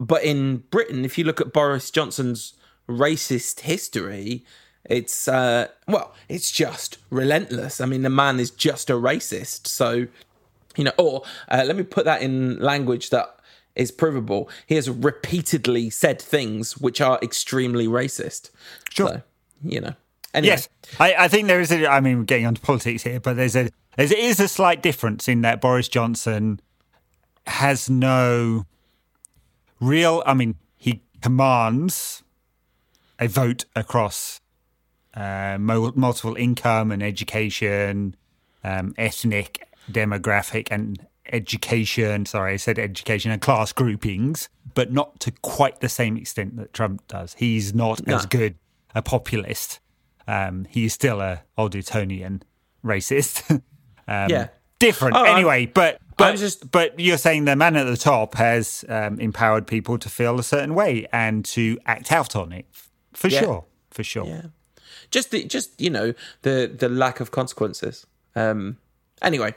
but 0.00 0.24
in 0.24 0.64
Britain, 0.70 1.04
if 1.04 1.18
you 1.18 1.24
look 1.24 1.42
at 1.42 1.52
Boris 1.52 1.90
Johnson's 1.90 2.54
racist 2.88 3.60
history, 3.60 4.44
it's 4.86 5.28
uh, 5.28 5.68
well, 5.86 6.14
it's 6.28 6.50
just 6.50 6.96
relentless. 7.10 7.82
I 7.82 7.86
mean, 7.86 8.00
the 8.00 8.10
man 8.10 8.40
is 8.40 8.50
just 8.50 8.88
a 8.88 8.94
racist. 8.94 9.66
So, 9.66 10.06
you 10.74 10.84
know, 10.84 10.92
or 10.96 11.22
uh, 11.50 11.64
let 11.66 11.76
me 11.76 11.82
put 11.82 12.06
that 12.06 12.22
in 12.22 12.58
language 12.58 13.10
that 13.10 13.36
is 13.74 13.90
provable. 13.90 14.48
He 14.66 14.74
has 14.74 14.88
repeatedly 14.90 15.90
said 15.90 16.20
things 16.20 16.78
which 16.78 17.00
are 17.00 17.18
extremely 17.22 17.86
racist. 17.86 18.50
Sure. 18.90 19.08
So, 19.08 19.22
you 19.62 19.80
know. 19.80 19.94
Anyway, 20.32 20.52
Yes, 20.52 20.68
I, 21.00 21.14
I 21.14 21.28
think 21.28 21.48
there 21.48 21.60
is 21.60 21.72
a. 21.72 21.90
I 21.90 22.00
mean, 22.00 22.18
we're 22.18 22.24
getting 22.24 22.46
onto 22.46 22.60
politics 22.60 23.02
here, 23.02 23.18
but 23.18 23.36
there's 23.36 23.56
a 23.56 23.70
there 23.96 24.08
is 24.16 24.38
a 24.38 24.46
slight 24.46 24.80
difference 24.82 25.26
in 25.28 25.40
that 25.42 25.60
Boris 25.60 25.88
Johnson 25.88 26.60
has 27.46 27.90
no 27.90 28.64
real. 29.80 30.22
I 30.24 30.34
mean, 30.34 30.54
he 30.76 31.02
commands 31.20 32.22
a 33.18 33.26
vote 33.26 33.64
across 33.74 34.40
uh, 35.14 35.58
multiple 35.58 36.36
income 36.36 36.92
and 36.92 37.02
education, 37.02 38.14
um, 38.62 38.94
ethnic, 38.96 39.66
demographic, 39.90 40.68
and 40.70 41.04
education. 41.32 42.26
Sorry, 42.26 42.54
I 42.54 42.56
said 42.56 42.78
education 42.78 43.30
and 43.30 43.40
class 43.40 43.72
groupings, 43.72 44.48
but 44.74 44.92
not 44.92 45.20
to 45.20 45.32
quite 45.42 45.80
the 45.80 45.88
same 45.88 46.16
extent 46.16 46.56
that 46.56 46.72
Trump 46.72 47.06
does. 47.08 47.34
He's 47.38 47.74
not 47.74 48.06
no. 48.06 48.16
as 48.16 48.26
good 48.26 48.56
a 48.94 49.02
populist. 49.02 49.80
Um, 50.26 50.66
he's 50.68 50.92
still 50.92 51.20
a 51.20 51.42
old 51.56 51.74
Etonian 51.74 52.42
racist. 52.84 53.50
um, 53.50 53.62
yeah, 54.06 54.48
different 54.78 55.16
oh, 55.16 55.24
anyway. 55.24 55.66
I'm, 55.66 55.72
but 55.72 56.00
but 56.16 56.36
just, 56.36 56.70
but 56.70 56.98
you're 57.00 57.18
saying 57.18 57.46
the 57.46 57.56
man 57.56 57.76
at 57.76 57.84
the 57.84 57.96
top 57.96 58.34
has 58.34 58.84
um, 58.88 59.18
empowered 59.20 59.66
people 59.66 59.98
to 59.98 60.08
feel 60.08 60.38
a 60.38 60.42
certain 60.42 60.74
way 60.74 61.06
and 61.12 61.44
to 61.46 61.78
act 61.86 62.12
out 62.12 62.36
on 62.36 62.52
it 62.52 62.66
for 63.12 63.28
yeah. 63.28 63.40
sure, 63.40 63.64
for 63.90 64.04
sure. 64.04 64.26
Yeah, 64.26 64.42
just 65.10 65.30
the 65.30 65.44
just 65.44 65.80
you 65.80 65.90
know 65.90 66.14
the 66.42 66.72
the 66.74 66.88
lack 66.88 67.20
of 67.20 67.30
consequences. 67.30 68.06
Um, 68.36 68.78
anyway, 69.22 69.54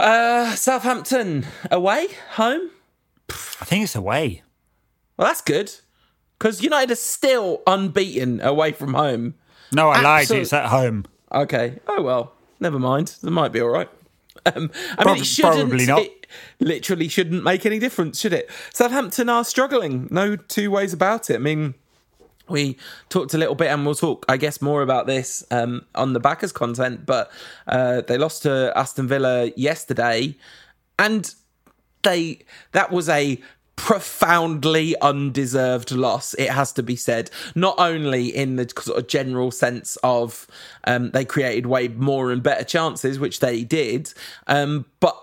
uh, 0.00 0.54
Southampton 0.56 1.46
away, 1.70 2.08
home. 2.32 2.70
I 3.28 3.64
think 3.64 3.84
it's 3.84 3.94
away. 3.94 4.42
Well, 5.16 5.28
that's 5.28 5.42
good 5.42 5.72
because 6.38 6.62
United 6.62 6.92
are 6.92 6.96
still 6.96 7.62
unbeaten 7.66 8.40
away 8.40 8.72
from 8.72 8.94
home. 8.94 9.34
No, 9.72 9.90
I 9.90 9.98
Absol- 9.98 10.02
lied. 10.02 10.30
It's 10.30 10.52
at 10.52 10.66
home. 10.66 11.04
Okay. 11.32 11.78
Oh 11.86 12.02
well, 12.02 12.32
never 12.58 12.78
mind. 12.78 13.16
That 13.22 13.30
might 13.30 13.52
be 13.52 13.60
all 13.60 13.68
right. 13.68 13.88
Um, 14.46 14.70
I 14.98 15.04
mean, 15.04 15.18
it 15.18 15.26
shouldn't. 15.26 15.68
Probably 15.68 15.86
not. 15.86 16.00
It 16.00 16.26
literally 16.58 17.08
shouldn't 17.08 17.44
make 17.44 17.66
any 17.66 17.78
difference, 17.78 18.18
should 18.18 18.32
it? 18.32 18.48
Southampton 18.72 19.28
are 19.28 19.44
struggling. 19.44 20.08
No 20.10 20.36
two 20.36 20.70
ways 20.70 20.92
about 20.92 21.28
it. 21.28 21.34
I 21.34 21.38
mean, 21.38 21.74
we 22.50 22.76
talked 23.08 23.34
a 23.34 23.38
little 23.38 23.54
bit, 23.54 23.68
and 23.68 23.84
we'll 23.84 23.94
talk, 23.94 24.24
I 24.28 24.36
guess, 24.36 24.60
more 24.60 24.82
about 24.82 25.06
this 25.06 25.44
um, 25.50 25.86
on 25.94 26.12
the 26.12 26.20
backers 26.20 26.52
content. 26.52 27.06
But 27.06 27.30
uh, 27.66 28.02
they 28.02 28.18
lost 28.18 28.42
to 28.42 28.72
Aston 28.76 29.08
Villa 29.08 29.50
yesterday, 29.56 30.36
and 30.98 31.34
they 32.02 32.40
that 32.72 32.90
was 32.90 33.08
a 33.08 33.40
profoundly 33.76 34.94
undeserved 35.00 35.90
loss. 35.90 36.34
It 36.34 36.50
has 36.50 36.70
to 36.74 36.82
be 36.82 36.96
said, 36.96 37.30
not 37.54 37.76
only 37.78 38.28
in 38.28 38.56
the 38.56 38.70
sort 38.78 38.98
of 38.98 39.08
general 39.08 39.50
sense 39.50 39.96
of 40.02 40.46
um, 40.84 41.12
they 41.12 41.24
created 41.24 41.64
way 41.64 41.88
more 41.88 42.30
and 42.30 42.42
better 42.42 42.64
chances, 42.64 43.18
which 43.18 43.40
they 43.40 43.64
did, 43.64 44.12
um, 44.48 44.84
but 45.00 45.16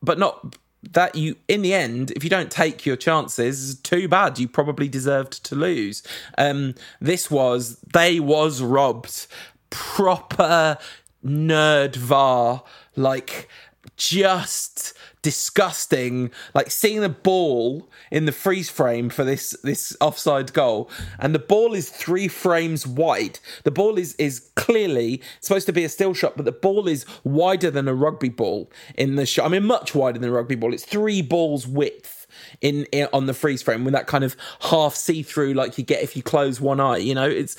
but 0.00 0.18
not 0.18 0.56
that 0.92 1.14
you 1.14 1.36
in 1.48 1.62
the 1.62 1.74
end 1.74 2.10
if 2.12 2.24
you 2.24 2.30
don't 2.30 2.50
take 2.50 2.86
your 2.86 2.96
chances 2.96 3.78
too 3.80 4.08
bad. 4.08 4.38
You 4.38 4.48
probably 4.48 4.88
deserved 4.88 5.44
to 5.46 5.54
lose. 5.54 6.02
Um 6.38 6.74
this 7.00 7.30
was 7.30 7.78
they 7.92 8.20
was 8.20 8.62
robbed. 8.62 9.26
Proper 9.70 10.78
nerd 11.24 11.96
var. 11.96 12.62
Like 12.96 13.48
just 13.96 14.94
disgusting 15.22 16.30
like 16.54 16.70
seeing 16.70 17.00
the 17.00 17.08
ball 17.08 17.88
in 18.10 18.26
the 18.26 18.32
freeze 18.32 18.68
frame 18.68 19.08
for 19.08 19.24
this 19.24 19.56
this 19.62 19.96
offside 19.98 20.52
goal 20.52 20.90
and 21.18 21.34
the 21.34 21.38
ball 21.38 21.72
is 21.72 21.88
3 21.88 22.28
frames 22.28 22.86
wide. 22.86 23.38
The 23.64 23.70
ball 23.70 23.98
is 23.98 24.14
is 24.16 24.50
clearly 24.54 25.22
supposed 25.40 25.66
to 25.66 25.72
be 25.72 25.82
a 25.82 25.88
still 25.88 26.12
shot 26.12 26.36
but 26.36 26.44
the 26.44 26.52
ball 26.52 26.88
is 26.88 27.06
wider 27.24 27.70
than 27.70 27.88
a 27.88 27.94
rugby 27.94 28.28
ball 28.28 28.70
in 28.96 29.16
the 29.16 29.24
shot. 29.24 29.46
I 29.46 29.48
mean 29.48 29.64
much 29.64 29.94
wider 29.94 30.18
than 30.18 30.28
a 30.28 30.32
rugby 30.32 30.56
ball. 30.56 30.74
It's 30.74 30.84
3 30.84 31.22
balls 31.22 31.66
width 31.66 32.26
in, 32.60 32.84
in, 32.92 33.08
on 33.12 33.26
the 33.26 33.34
freeze 33.34 33.62
frame 33.62 33.84
with 33.84 33.94
that 33.94 34.06
kind 34.06 34.24
of 34.24 34.36
half 34.60 34.94
see 34.94 35.22
through 35.22 35.54
like 35.54 35.78
you 35.78 35.84
get 35.84 36.02
if 36.02 36.16
you 36.16 36.22
close 36.22 36.60
one 36.60 36.80
eye. 36.80 36.98
You 36.98 37.14
know, 37.14 37.28
it's 37.28 37.56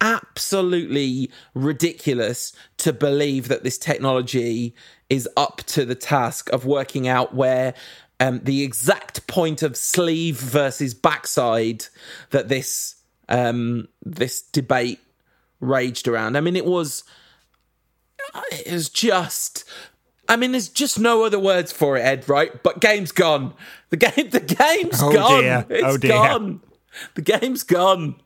absolutely 0.00 1.30
ridiculous 1.54 2.52
to 2.78 2.92
believe 2.92 3.48
that 3.48 3.62
this 3.62 3.78
technology 3.78 4.74
is 5.08 5.28
up 5.36 5.58
to 5.66 5.84
the 5.84 5.94
task 5.94 6.50
of 6.50 6.64
working 6.64 7.08
out 7.08 7.34
where 7.34 7.74
um, 8.20 8.40
the 8.44 8.62
exact 8.62 9.26
point 9.26 9.62
of 9.62 9.76
sleeve 9.76 10.38
versus 10.38 10.94
backside 10.94 11.86
that 12.30 12.48
this 12.48 12.96
um, 13.28 13.88
this 14.02 14.42
debate 14.42 15.00
raged 15.60 16.06
around. 16.08 16.36
I 16.36 16.40
mean, 16.40 16.56
it 16.56 16.66
was 16.66 17.04
it 18.52 18.72
was 18.72 18.88
just. 18.88 19.64
I 20.28 20.36
mean, 20.36 20.52
there's 20.52 20.68
just 20.68 21.00
no 21.00 21.24
other 21.24 21.40
words 21.40 21.72
for 21.72 21.96
it, 21.96 22.02
Ed. 22.02 22.28
Right? 22.28 22.62
But 22.62 22.80
game's 22.80 23.12
gone. 23.12 23.54
The 23.90 23.96
game. 23.96 24.12
The 24.30 24.40
game's 24.40 25.02
oh 25.02 25.12
gone. 25.12 25.42
Dear. 25.42 25.66
It's 25.68 25.84
oh 25.84 25.96
dear. 25.96 26.10
gone. 26.10 26.60
The 27.14 27.22
game's 27.22 27.62
gone. 27.62 28.16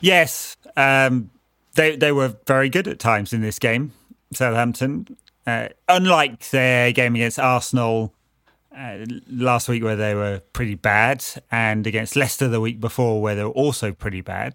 Yes, 0.00 0.56
um, 0.76 1.30
they 1.74 1.96
they 1.96 2.12
were 2.12 2.36
very 2.46 2.68
good 2.68 2.88
at 2.88 2.98
times 2.98 3.32
in 3.32 3.40
this 3.40 3.58
game. 3.58 3.92
Southampton, 4.32 5.16
uh, 5.46 5.68
unlike 5.88 6.50
their 6.50 6.92
game 6.92 7.14
against 7.14 7.38
Arsenal 7.38 8.12
uh, 8.76 8.98
last 9.30 9.68
week, 9.68 9.82
where 9.82 9.96
they 9.96 10.14
were 10.14 10.40
pretty 10.52 10.74
bad, 10.74 11.24
and 11.50 11.86
against 11.86 12.16
Leicester 12.16 12.48
the 12.48 12.60
week 12.60 12.80
before, 12.80 13.22
where 13.22 13.34
they 13.34 13.44
were 13.44 13.50
also 13.50 13.92
pretty 13.92 14.20
bad. 14.20 14.54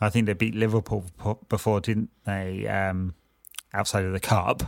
I 0.00 0.08
think 0.08 0.26
they 0.26 0.32
beat 0.32 0.54
Liverpool 0.54 1.04
before, 1.48 1.80
didn't 1.80 2.10
they? 2.24 2.66
Um, 2.66 3.14
outside 3.74 4.04
of 4.04 4.12
the 4.12 4.20
cup. 4.20 4.62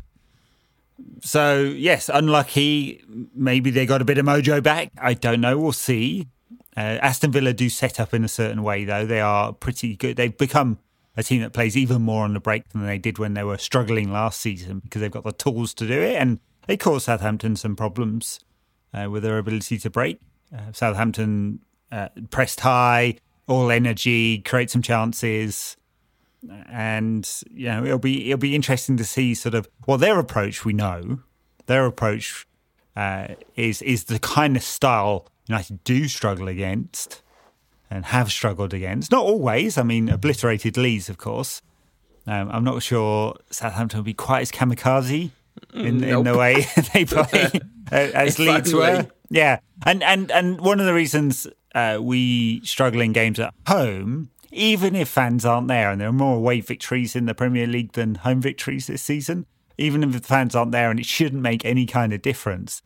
So 1.20 1.62
yes, 1.62 2.10
unlucky. 2.12 3.02
Maybe 3.34 3.70
they 3.70 3.86
got 3.86 4.02
a 4.02 4.04
bit 4.04 4.18
of 4.18 4.26
mojo 4.26 4.62
back. 4.62 4.92
I 4.98 5.14
don't 5.14 5.40
know. 5.40 5.58
We'll 5.58 5.72
see. 5.72 6.28
Uh, 6.76 6.98
Aston 7.00 7.32
Villa 7.32 7.52
do 7.52 7.68
set 7.68 8.00
up 8.00 8.14
in 8.14 8.24
a 8.24 8.28
certain 8.28 8.62
way, 8.62 8.84
though. 8.84 9.04
They 9.04 9.20
are 9.20 9.52
pretty 9.52 9.96
good. 9.96 10.16
They've 10.16 10.36
become 10.36 10.78
a 11.16 11.22
team 11.22 11.42
that 11.42 11.52
plays 11.52 11.76
even 11.76 12.02
more 12.02 12.24
on 12.24 12.32
the 12.32 12.40
break 12.40 12.68
than 12.70 12.86
they 12.86 12.98
did 12.98 13.18
when 13.18 13.34
they 13.34 13.44
were 13.44 13.58
struggling 13.58 14.10
last 14.10 14.40
season 14.40 14.80
because 14.80 15.00
they've 15.00 15.10
got 15.10 15.24
the 15.24 15.32
tools 15.32 15.74
to 15.74 15.86
do 15.86 16.00
it. 16.00 16.16
And 16.16 16.40
they 16.66 16.76
caused 16.76 17.06
Southampton 17.06 17.56
some 17.56 17.76
problems 17.76 18.40
uh, 18.94 19.08
with 19.10 19.22
their 19.22 19.38
ability 19.38 19.78
to 19.78 19.90
break. 19.90 20.20
Uh, 20.54 20.72
Southampton 20.72 21.60
uh, 21.90 22.08
pressed 22.30 22.60
high, 22.60 23.16
all 23.46 23.70
energy, 23.70 24.38
create 24.38 24.70
some 24.70 24.82
chances. 24.82 25.76
And 26.68 27.28
you 27.52 27.68
know 27.68 27.84
it'll 27.84 27.98
be 27.98 28.30
it'll 28.30 28.40
be 28.40 28.56
interesting 28.56 28.96
to 28.96 29.04
see 29.04 29.32
sort 29.32 29.54
of 29.54 29.68
well 29.86 29.96
their 29.96 30.18
approach 30.18 30.64
we 30.64 30.72
know 30.72 31.20
their 31.66 31.86
approach 31.86 32.48
uh, 32.96 33.28
is 33.54 33.80
is 33.82 34.04
the 34.04 34.18
kind 34.18 34.56
of 34.56 34.64
style 34.64 35.28
United 35.48 35.82
do 35.84 36.08
struggle 36.08 36.48
against 36.48 37.22
and 37.90 38.06
have 38.06 38.32
struggled 38.32 38.72
against. 38.72 39.10
Not 39.10 39.24
always. 39.24 39.76
I 39.76 39.82
mean, 39.82 40.08
obliterated 40.08 40.76
Leeds, 40.76 41.08
of 41.08 41.18
course. 41.18 41.60
Um, 42.26 42.48
I'm 42.50 42.64
not 42.64 42.82
sure 42.82 43.36
Southampton 43.50 43.98
will 43.98 44.04
be 44.04 44.14
quite 44.14 44.42
as 44.42 44.52
kamikaze 44.52 45.30
in, 45.74 45.98
nope. 45.98 46.18
in 46.18 46.32
the 46.32 46.38
way 46.38 46.64
they 46.94 47.04
play 47.04 47.50
as 47.90 48.38
Leeds 48.38 48.72
were. 48.72 49.08
Yeah, 49.28 49.58
and 49.84 50.02
and 50.02 50.30
and 50.30 50.60
one 50.60 50.78
of 50.78 50.86
the 50.86 50.94
reasons 50.94 51.46
uh, 51.74 51.98
we 52.00 52.60
struggle 52.64 53.00
in 53.00 53.12
games 53.12 53.40
at 53.40 53.52
home, 53.66 54.30
even 54.52 54.94
if 54.94 55.08
fans 55.08 55.44
aren't 55.44 55.68
there, 55.68 55.90
and 55.90 56.00
there 56.00 56.08
are 56.08 56.12
more 56.12 56.36
away 56.36 56.60
victories 56.60 57.16
in 57.16 57.26
the 57.26 57.34
Premier 57.34 57.66
League 57.66 57.92
than 57.92 58.16
home 58.16 58.40
victories 58.40 58.86
this 58.86 59.02
season, 59.02 59.46
even 59.78 60.04
if 60.04 60.12
the 60.12 60.20
fans 60.20 60.54
aren't 60.54 60.72
there, 60.72 60.90
and 60.90 61.00
it 61.00 61.06
shouldn't 61.06 61.42
make 61.42 61.64
any 61.64 61.86
kind 61.86 62.12
of 62.12 62.22
difference 62.22 62.82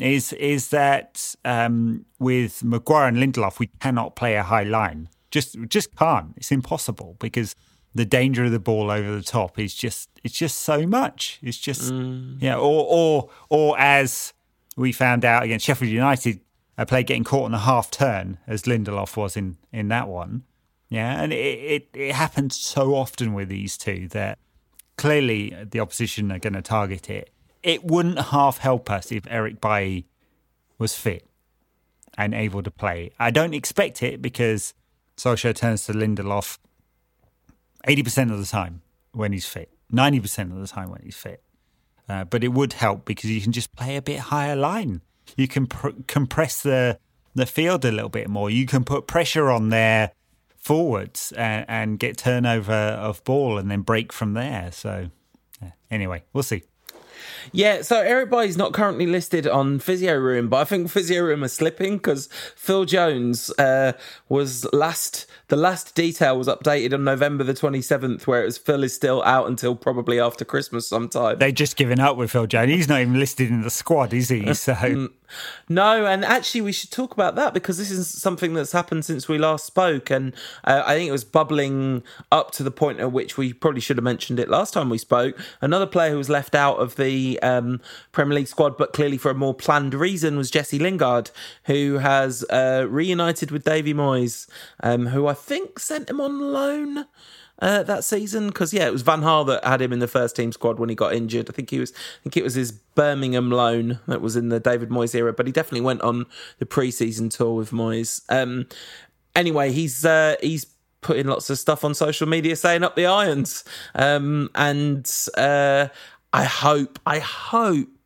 is 0.00 0.32
is 0.34 0.68
that 0.70 1.34
um, 1.44 2.06
with 2.18 2.64
Maguire 2.64 3.08
and 3.08 3.16
Lindelof, 3.16 3.58
we 3.58 3.68
cannot 3.80 4.16
play 4.16 4.34
a 4.36 4.42
high 4.42 4.62
line. 4.62 5.08
Just 5.30 5.56
just 5.68 5.94
can't. 5.96 6.34
It's 6.36 6.50
impossible 6.50 7.16
because 7.18 7.54
the 7.94 8.04
danger 8.04 8.44
of 8.44 8.52
the 8.52 8.60
ball 8.60 8.90
over 8.90 9.14
the 9.14 9.22
top 9.22 9.58
is 9.58 9.74
just 9.74 10.08
it's 10.24 10.36
just 10.36 10.60
so 10.60 10.86
much. 10.86 11.38
It's 11.42 11.58
just 11.58 11.92
mm. 11.92 12.36
yeah. 12.40 12.56
Or 12.56 12.86
or 12.88 13.30
or 13.48 13.78
as 13.78 14.32
we 14.76 14.92
found 14.92 15.24
out 15.24 15.42
against 15.42 15.66
Sheffield 15.66 15.90
United, 15.90 16.40
a 16.78 16.86
play 16.86 17.02
getting 17.02 17.24
caught 17.24 17.44
on 17.44 17.54
a 17.54 17.58
half 17.58 17.90
turn 17.90 18.38
as 18.46 18.62
Lindelof 18.62 19.16
was 19.16 19.36
in 19.36 19.56
in 19.72 19.88
that 19.88 20.08
one. 20.08 20.44
Yeah, 20.88 21.22
and 21.22 21.32
it, 21.32 21.36
it, 21.36 21.88
it 21.94 22.14
happens 22.16 22.56
so 22.56 22.96
often 22.96 23.32
with 23.32 23.48
these 23.48 23.78
two 23.78 24.08
that 24.08 24.38
clearly 24.96 25.56
the 25.70 25.78
opposition 25.78 26.32
are 26.32 26.40
going 26.40 26.52
to 26.54 26.62
target 26.62 27.08
it 27.08 27.30
it 27.62 27.84
wouldn't 27.84 28.18
half 28.18 28.58
help 28.58 28.90
us 28.90 29.12
if 29.12 29.24
Eric 29.28 29.60
Bailly 29.60 30.06
was 30.78 30.94
fit 30.94 31.26
and 32.16 32.34
able 32.34 32.62
to 32.62 32.70
play. 32.70 33.12
I 33.18 33.30
don't 33.30 33.54
expect 33.54 34.02
it 34.02 34.20
because 34.22 34.74
Solskjaer 35.16 35.54
turns 35.54 35.84
to 35.86 35.92
Lindelof 35.92 36.58
80% 37.86 38.32
of 38.32 38.38
the 38.38 38.46
time 38.46 38.82
when 39.12 39.32
he's 39.32 39.46
fit, 39.46 39.70
90% 39.92 40.52
of 40.52 40.60
the 40.60 40.66
time 40.66 40.90
when 40.90 41.02
he's 41.02 41.16
fit. 41.16 41.42
Uh, 42.08 42.24
but 42.24 42.42
it 42.42 42.48
would 42.48 42.74
help 42.74 43.04
because 43.04 43.30
you 43.30 43.40
can 43.40 43.52
just 43.52 43.74
play 43.76 43.96
a 43.96 44.02
bit 44.02 44.18
higher 44.18 44.56
line. 44.56 45.00
You 45.36 45.46
can 45.46 45.66
pr- 45.66 45.90
compress 46.06 46.62
the 46.62 46.98
the 47.34 47.46
field 47.46 47.84
a 47.84 47.92
little 47.92 48.08
bit 48.08 48.28
more. 48.28 48.50
You 48.50 48.66
can 48.66 48.82
put 48.82 49.06
pressure 49.06 49.50
on 49.50 49.68
their 49.68 50.10
forwards 50.56 51.32
and, 51.36 51.64
and 51.68 51.98
get 51.98 52.16
turnover 52.16 52.72
of 52.72 53.22
ball 53.22 53.56
and 53.56 53.70
then 53.70 53.82
break 53.82 54.12
from 54.12 54.34
there. 54.34 54.72
So, 54.72 55.10
yeah. 55.62 55.70
anyway, 55.90 56.24
we'll 56.32 56.42
see. 56.42 56.64
Yeah, 57.52 57.82
so 57.82 58.00
Eric 58.00 58.30
Bailly's 58.30 58.56
not 58.56 58.72
currently 58.72 59.06
listed 59.06 59.46
on 59.46 59.78
Physio 59.78 60.16
Room, 60.16 60.48
but 60.48 60.58
I 60.58 60.64
think 60.64 60.90
Physio 60.90 61.22
Room 61.22 61.42
are 61.44 61.48
slipping 61.48 61.96
because 61.96 62.28
Phil 62.56 62.84
Jones 62.84 63.50
uh, 63.58 63.92
was 64.28 64.66
last. 64.72 65.26
The 65.48 65.56
last 65.56 65.94
detail 65.94 66.38
was 66.38 66.46
updated 66.46 66.94
on 66.94 67.04
November 67.04 67.44
the 67.44 67.54
twenty 67.54 67.82
seventh, 67.82 68.26
where 68.26 68.42
it 68.42 68.46
was 68.46 68.58
Phil 68.58 68.84
is 68.84 68.94
still 68.94 69.22
out 69.24 69.48
until 69.48 69.74
probably 69.74 70.20
after 70.20 70.44
Christmas 70.44 70.86
sometime. 70.86 71.38
They 71.38 71.52
just 71.52 71.76
given 71.76 72.00
up 72.00 72.16
with 72.16 72.30
Phil 72.30 72.46
Jones. 72.46 72.70
He's 72.70 72.88
not 72.88 73.00
even 73.00 73.18
listed 73.18 73.48
in 73.50 73.62
the 73.62 73.70
squad, 73.70 74.12
is 74.12 74.28
he? 74.28 74.54
So 74.60 74.74
No, 75.68 76.06
and 76.06 76.24
actually, 76.24 76.60
we 76.60 76.72
should 76.72 76.90
talk 76.90 77.12
about 77.12 77.36
that 77.36 77.54
because 77.54 77.78
this 77.78 77.90
is 77.90 78.08
something 78.08 78.54
that's 78.54 78.72
happened 78.72 79.04
since 79.04 79.28
we 79.28 79.38
last 79.38 79.66
spoke, 79.66 80.10
and 80.10 80.34
uh, 80.64 80.82
I 80.84 80.94
think 80.94 81.08
it 81.08 81.12
was 81.12 81.24
bubbling 81.24 82.02
up 82.32 82.50
to 82.52 82.62
the 82.62 82.70
point 82.70 83.00
at 83.00 83.12
which 83.12 83.36
we 83.36 83.52
probably 83.52 83.80
should 83.80 83.96
have 83.96 84.04
mentioned 84.04 84.40
it 84.40 84.48
last 84.48 84.74
time 84.74 84.90
we 84.90 84.98
spoke. 84.98 85.38
Another 85.60 85.86
player 85.86 86.10
who 86.10 86.18
was 86.18 86.28
left 86.28 86.54
out 86.54 86.76
of 86.76 86.96
the 86.96 87.38
um, 87.42 87.80
Premier 88.12 88.36
League 88.36 88.48
squad, 88.48 88.76
but 88.76 88.92
clearly 88.92 89.18
for 89.18 89.30
a 89.30 89.34
more 89.34 89.54
planned 89.54 89.94
reason, 89.94 90.36
was 90.36 90.50
Jesse 90.50 90.78
Lingard, 90.78 91.30
who 91.64 91.98
has 91.98 92.44
uh, 92.50 92.86
reunited 92.88 93.50
with 93.50 93.64
Davy 93.64 93.94
Moyes, 93.94 94.48
um, 94.82 95.06
who 95.06 95.26
I 95.26 95.34
think 95.34 95.78
sent 95.78 96.10
him 96.10 96.20
on 96.20 96.40
loan 96.40 97.06
uh, 97.60 97.82
that 97.82 98.04
season 98.04 98.48
because 98.48 98.72
yeah, 98.72 98.86
it 98.86 98.92
was 98.92 99.02
Van 99.02 99.20
Gaal 99.20 99.46
that 99.46 99.64
had 99.64 99.82
him 99.82 99.92
in 99.92 99.98
the 99.98 100.08
first 100.08 100.36
team 100.36 100.52
squad 100.52 100.78
when 100.78 100.88
he 100.88 100.94
got 100.94 101.12
injured. 101.12 101.48
I 101.48 101.52
think 101.52 101.70
he 101.70 101.78
was, 101.78 101.92
I 101.92 102.22
think 102.24 102.36
it 102.36 102.44
was 102.44 102.54
his 102.54 102.72
Birmingham 102.72 103.50
loan 103.50 104.00
that 104.06 104.20
was 104.20 104.36
in 104.36 104.48
the 104.48 104.60
David 104.60 104.88
Moyes 104.88 105.14
era, 105.14 105.32
but 105.32 105.46
he 105.46 105.52
definitely 105.52 105.82
went 105.82 106.02
on 106.02 106.26
the 106.58 106.66
pre-season 106.66 107.28
tour 107.28 107.54
with 107.54 107.70
Moyes. 107.70 108.22
Um, 108.28 108.66
anyway, 109.34 109.72
he's 109.72 110.04
uh, 110.04 110.36
he's 110.40 110.66
putting 111.00 111.26
lots 111.26 111.48
of 111.50 111.58
stuff 111.58 111.84
on 111.84 111.94
social 111.94 112.28
media 112.28 112.56
saying 112.56 112.84
up 112.84 112.96
the 112.96 113.06
irons, 113.06 113.64
um, 113.94 114.50
and 114.54 115.10
uh, 115.36 115.88
I 116.32 116.44
hope, 116.44 116.98
I 117.06 117.18
hope 117.18 117.99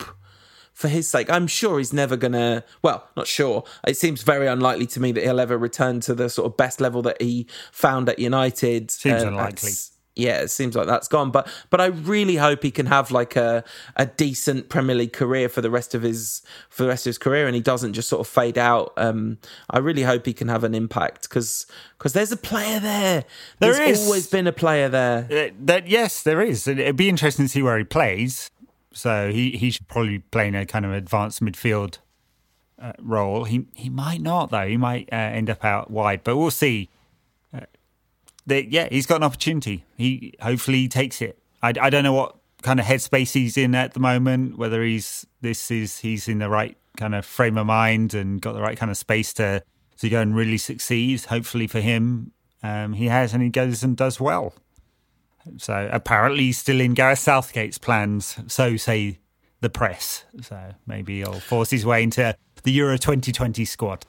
for 0.74 0.88
his 0.88 1.08
sake. 1.08 1.30
I'm 1.30 1.46
sure 1.46 1.78
he's 1.78 1.92
never 1.92 2.16
gonna. 2.16 2.64
Well, 2.82 3.08
not 3.16 3.26
sure. 3.26 3.64
It 3.86 3.96
seems 3.96 4.22
very 4.22 4.46
unlikely 4.46 4.86
to 4.88 5.00
me 5.00 5.12
that 5.12 5.22
he'll 5.24 5.40
ever 5.40 5.56
return 5.56 6.00
to 6.00 6.14
the 6.14 6.28
sort 6.28 6.46
of 6.46 6.56
best 6.56 6.80
level 6.80 7.00
that 7.02 7.22
he 7.22 7.46
found 7.72 8.08
at 8.08 8.18
United. 8.18 8.90
Seems 8.90 9.22
Uh, 9.22 9.28
unlikely. 9.28 9.70
Yeah, 10.16 10.42
it 10.42 10.50
seems 10.52 10.76
like 10.76 10.86
that's 10.86 11.08
gone. 11.08 11.32
But 11.32 11.48
but 11.70 11.80
I 11.80 11.86
really 11.86 12.36
hope 12.36 12.62
he 12.62 12.70
can 12.70 12.86
have 12.86 13.10
like 13.10 13.34
a 13.34 13.64
a 13.96 14.06
decent 14.06 14.68
Premier 14.68 14.94
League 14.94 15.12
career 15.12 15.48
for 15.48 15.60
the 15.60 15.70
rest 15.70 15.92
of 15.92 16.02
his 16.02 16.42
for 16.68 16.84
the 16.84 16.88
rest 16.88 17.04
of 17.04 17.10
his 17.10 17.18
career, 17.18 17.46
and 17.46 17.54
he 17.56 17.60
doesn't 17.60 17.94
just 17.94 18.08
sort 18.08 18.20
of 18.20 18.28
fade 18.28 18.56
out. 18.56 18.92
Um, 18.96 19.38
I 19.70 19.78
really 19.78 20.02
hope 20.02 20.24
he 20.26 20.32
can 20.32 20.46
have 20.46 20.62
an 20.62 20.72
impact 20.72 21.28
because 21.28 21.66
because 21.98 22.12
there's 22.12 22.30
a 22.30 22.36
player 22.36 22.78
there. 22.78 23.24
There 23.58 23.72
There's 23.72 24.04
always 24.04 24.28
been 24.28 24.46
a 24.46 24.52
player 24.52 24.88
there. 24.88 25.26
Uh, 25.30 25.50
that 25.64 25.88
yes, 25.88 26.22
there 26.22 26.40
is. 26.40 26.68
And 26.68 26.78
It'd 26.78 26.94
be 26.96 27.08
interesting 27.08 27.46
to 27.46 27.48
see 27.48 27.62
where 27.62 27.78
he 27.78 27.84
plays. 27.84 28.50
So 28.94 29.30
he, 29.32 29.52
he 29.52 29.70
should 29.70 29.88
probably 29.88 30.20
play 30.20 30.48
in 30.48 30.54
a 30.54 30.64
kind 30.64 30.84
of 30.84 30.92
advanced 30.92 31.42
midfield 31.42 31.98
uh, 32.78 32.92
role. 33.00 33.44
He 33.44 33.66
he 33.74 33.88
might 33.90 34.20
not 34.20 34.50
though. 34.50 34.66
He 34.66 34.76
might 34.76 35.08
uh, 35.12 35.16
end 35.16 35.50
up 35.50 35.64
out 35.64 35.90
wide, 35.90 36.22
but 36.24 36.36
we'll 36.36 36.50
see. 36.50 36.90
Uh, 37.52 37.60
that 38.46 38.70
yeah, 38.70 38.88
he's 38.90 39.06
got 39.06 39.16
an 39.16 39.22
opportunity. 39.24 39.84
He 39.96 40.34
hopefully 40.40 40.78
he 40.78 40.88
takes 40.88 41.20
it. 41.20 41.38
I, 41.62 41.72
I 41.80 41.90
don't 41.90 42.04
know 42.04 42.12
what 42.12 42.36
kind 42.62 42.80
of 42.80 42.86
headspace 42.86 43.32
he's 43.32 43.56
in 43.56 43.74
at 43.74 43.94
the 43.94 44.00
moment. 44.00 44.58
Whether 44.58 44.82
he's 44.82 45.26
this 45.40 45.70
is 45.70 45.98
he's 45.98 46.28
in 46.28 46.38
the 46.38 46.48
right 46.48 46.76
kind 46.96 47.14
of 47.14 47.26
frame 47.26 47.58
of 47.58 47.66
mind 47.66 48.14
and 48.14 48.40
got 48.40 48.52
the 48.52 48.62
right 48.62 48.78
kind 48.78 48.90
of 48.90 48.96
space 48.96 49.32
to 49.34 49.62
to 49.98 50.08
go 50.08 50.20
and 50.20 50.36
really 50.36 50.58
succeed. 50.58 51.24
Hopefully 51.24 51.66
for 51.66 51.80
him, 51.80 52.32
um, 52.62 52.94
he 52.94 53.06
has, 53.06 53.32
and 53.32 53.42
he 53.42 53.50
goes 53.50 53.82
and 53.82 53.96
does 53.96 54.20
well. 54.20 54.54
So 55.58 55.88
apparently 55.92 56.52
still 56.52 56.80
in 56.80 56.94
Gareth 56.94 57.18
Southgate's 57.18 57.78
plans, 57.78 58.38
so 58.46 58.76
say 58.76 59.18
the 59.60 59.70
press. 59.70 60.24
So 60.42 60.74
maybe 60.86 61.18
he'll 61.18 61.40
force 61.40 61.70
his 61.70 61.86
way 61.86 62.02
into 62.02 62.36
the 62.62 62.72
Euro 62.72 62.96
2020 62.96 63.64
squad. 63.64 64.06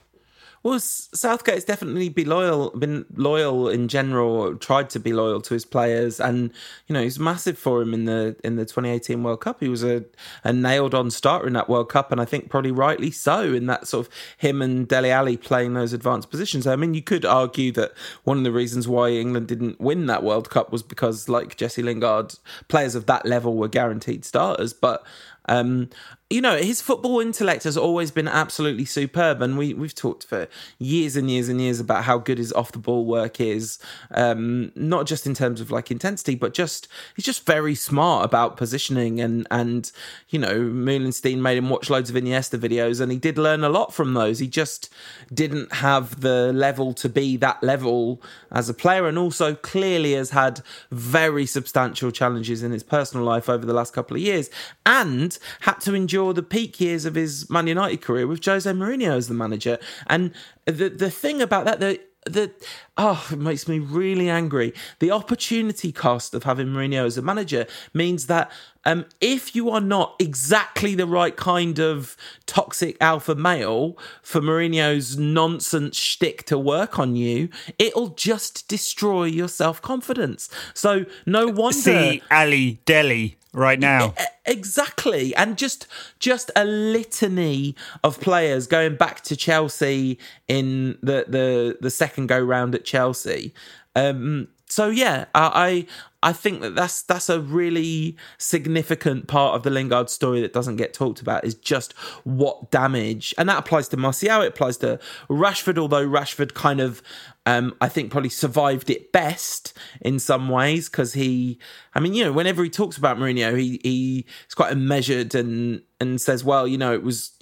Well, 0.66 0.74
S- 0.74 1.08
Southgate's 1.14 1.62
definitely 1.62 2.08
be 2.08 2.24
loyal, 2.24 2.70
been 2.70 3.06
loyal 3.14 3.68
in 3.68 3.86
general, 3.86 4.56
tried 4.56 4.90
to 4.90 4.98
be 4.98 5.12
loyal 5.12 5.40
to 5.42 5.54
his 5.54 5.64
players, 5.64 6.18
and 6.18 6.50
you 6.88 6.92
know 6.92 7.04
he's 7.04 7.20
massive 7.20 7.56
for 7.56 7.80
him 7.80 7.94
in 7.94 8.04
the 8.06 8.34
in 8.42 8.56
the 8.56 8.64
2018 8.64 9.22
World 9.22 9.40
Cup. 9.40 9.60
He 9.60 9.68
was 9.68 9.84
a, 9.84 10.04
a 10.42 10.52
nailed 10.52 10.92
on 10.92 11.12
starter 11.12 11.46
in 11.46 11.52
that 11.52 11.68
World 11.68 11.88
Cup, 11.88 12.10
and 12.10 12.20
I 12.20 12.24
think 12.24 12.50
probably 12.50 12.72
rightly 12.72 13.12
so. 13.12 13.54
In 13.54 13.66
that 13.66 13.86
sort 13.86 14.08
of 14.08 14.12
him 14.38 14.60
and 14.60 14.88
Dele 14.88 15.12
Alli 15.12 15.36
playing 15.36 15.74
those 15.74 15.92
advanced 15.92 16.32
positions. 16.32 16.66
I 16.66 16.74
mean, 16.74 16.94
you 16.94 17.02
could 17.02 17.24
argue 17.24 17.70
that 17.70 17.92
one 18.24 18.38
of 18.38 18.42
the 18.42 18.50
reasons 18.50 18.88
why 18.88 19.10
England 19.10 19.46
didn't 19.46 19.80
win 19.80 20.06
that 20.06 20.24
World 20.24 20.50
Cup 20.50 20.72
was 20.72 20.82
because, 20.82 21.28
like 21.28 21.56
Jesse 21.56 21.84
Lingard, 21.84 22.34
players 22.66 22.96
of 22.96 23.06
that 23.06 23.24
level 23.24 23.54
were 23.54 23.68
guaranteed 23.68 24.24
starters, 24.24 24.72
but. 24.72 25.06
Um, 25.48 25.90
you 26.28 26.40
know, 26.40 26.56
his 26.56 26.82
football 26.82 27.20
intellect 27.20 27.62
has 27.62 27.76
always 27.76 28.10
been 28.10 28.26
absolutely 28.26 28.84
superb, 28.84 29.40
and 29.40 29.56
we 29.56 29.74
we've 29.74 29.94
talked 29.94 30.26
for 30.26 30.48
years 30.76 31.14
and 31.14 31.30
years 31.30 31.48
and 31.48 31.60
years 31.60 31.78
about 31.78 32.02
how 32.02 32.18
good 32.18 32.38
his 32.38 32.52
off 32.52 32.72
the 32.72 32.80
ball 32.80 33.06
work 33.06 33.40
is. 33.40 33.78
Um, 34.10 34.72
not 34.74 35.06
just 35.06 35.24
in 35.24 35.34
terms 35.34 35.60
of 35.60 35.70
like 35.70 35.92
intensity, 35.92 36.34
but 36.34 36.52
just 36.52 36.88
he's 37.14 37.24
just 37.24 37.46
very 37.46 37.76
smart 37.76 38.24
about 38.24 38.56
positioning, 38.56 39.20
and 39.20 39.46
and 39.52 39.92
you 40.28 40.40
know, 40.40 40.58
Meulensteen 40.58 41.38
made 41.38 41.58
him 41.58 41.68
watch 41.68 41.90
loads 41.90 42.10
of 42.10 42.16
Iniesta 42.16 42.58
videos, 42.58 43.00
and 43.00 43.12
he 43.12 43.18
did 43.18 43.38
learn 43.38 43.62
a 43.62 43.68
lot 43.68 43.94
from 43.94 44.14
those. 44.14 44.40
He 44.40 44.48
just 44.48 44.92
didn't 45.32 45.74
have 45.74 46.22
the 46.22 46.52
level 46.52 46.92
to 46.94 47.08
be 47.08 47.36
that 47.36 47.62
level 47.62 48.20
as 48.50 48.68
a 48.68 48.74
player, 48.74 49.06
and 49.06 49.16
also 49.16 49.54
clearly 49.54 50.14
has 50.14 50.30
had 50.30 50.60
very 50.90 51.46
substantial 51.46 52.10
challenges 52.10 52.64
in 52.64 52.72
his 52.72 52.82
personal 52.82 53.24
life 53.24 53.48
over 53.48 53.64
the 53.64 53.72
last 53.72 53.94
couple 53.94 54.16
of 54.16 54.22
years, 54.24 54.50
and 54.84 55.38
had 55.60 55.80
to 55.82 55.94
endure 55.94 56.15
the 56.16 56.42
peak 56.42 56.80
years 56.80 57.04
of 57.04 57.14
his 57.14 57.48
Man 57.50 57.66
United 57.66 58.00
career 58.00 58.26
with 58.26 58.44
Jose 58.44 58.70
Mourinho 58.70 59.16
as 59.16 59.28
the 59.28 59.34
manager. 59.34 59.78
And 60.06 60.32
the 60.64 60.88
the 60.88 61.10
thing 61.10 61.40
about 61.40 61.64
that, 61.64 61.80
the 61.80 62.00
the 62.26 62.52
oh, 62.96 63.26
it 63.30 63.38
makes 63.38 63.68
me 63.68 63.78
really 63.78 64.28
angry. 64.28 64.74
The 64.98 65.10
opportunity 65.10 65.92
cost 65.92 66.34
of 66.34 66.42
having 66.42 66.68
Mourinho 66.68 67.06
as 67.06 67.16
a 67.16 67.22
manager 67.22 67.66
means 67.94 68.26
that 68.26 68.50
um, 68.84 69.06
if 69.20 69.54
you 69.54 69.70
are 69.70 69.80
not 69.80 70.14
exactly 70.18 70.94
the 70.94 71.06
right 71.06 71.36
kind 71.36 71.78
of 71.78 72.16
toxic 72.46 72.96
alpha 73.00 73.34
male 73.34 73.96
for 74.22 74.40
Mourinho's 74.40 75.16
nonsense 75.16 75.96
shtick 75.96 76.44
to 76.46 76.58
work 76.58 76.98
on 76.98 77.16
you, 77.16 77.48
it'll 77.78 78.08
just 78.08 78.68
destroy 78.68 79.24
your 79.24 79.48
self 79.48 79.80
confidence. 79.80 80.48
So 80.74 81.06
no 81.24 81.46
wonder. 81.46 81.72
See 81.72 82.22
Ali 82.30 82.80
Delhi 82.84 83.38
right 83.56 83.80
now. 83.80 84.14
Exactly, 84.44 85.34
and 85.34 85.58
just 85.58 85.88
just 86.20 86.50
a 86.54 86.64
litany 86.64 87.74
of 88.04 88.20
players 88.20 88.68
going 88.68 88.94
back 88.96 89.22
to 89.22 89.34
Chelsea 89.34 90.18
in 90.46 90.98
the 91.02 91.24
the 91.26 91.78
the 91.80 91.90
second 91.90 92.28
go 92.28 92.38
round 92.38 92.74
at 92.76 92.84
Chelsea. 92.84 93.52
Um, 93.96 94.48
so 94.68 94.88
yeah, 94.88 95.24
I 95.34 95.86
I 96.22 96.32
think 96.32 96.60
that 96.62 96.74
that's 96.74 97.02
that's 97.02 97.28
a 97.28 97.40
really 97.40 98.16
significant 98.38 99.28
part 99.28 99.54
of 99.54 99.62
the 99.62 99.70
Lingard 99.70 100.10
story 100.10 100.40
that 100.40 100.52
doesn't 100.52 100.76
get 100.76 100.94
talked 100.94 101.20
about 101.20 101.44
is 101.44 101.54
just 101.54 101.92
what 102.24 102.70
damage, 102.70 103.34
and 103.38 103.48
that 103.48 103.58
applies 103.58 103.88
to 103.88 103.96
Martial, 103.96 104.42
it 104.42 104.48
applies 104.48 104.78
to 104.78 104.98
Rashford. 105.28 105.78
Although 105.78 106.06
Rashford 106.06 106.54
kind 106.54 106.80
of, 106.80 107.02
um, 107.44 107.74
I 107.80 107.88
think 107.88 108.10
probably 108.10 108.30
survived 108.30 108.90
it 108.90 109.12
best 109.12 109.72
in 110.00 110.18
some 110.18 110.48
ways 110.48 110.88
because 110.88 111.12
he, 111.12 111.58
I 111.94 112.00
mean, 112.00 112.14
you 112.14 112.24
know, 112.24 112.32
whenever 112.32 112.64
he 112.64 112.70
talks 112.70 112.96
about 112.96 113.18
Mourinho, 113.18 113.58
he 113.58 113.80
he 113.82 114.26
is 114.48 114.54
quite 114.54 114.76
measured 114.76 115.34
and 115.34 115.82
and 116.00 116.20
says, 116.20 116.44
well, 116.44 116.66
you 116.66 116.78
know, 116.78 116.92
it 116.92 117.02
was. 117.02 117.32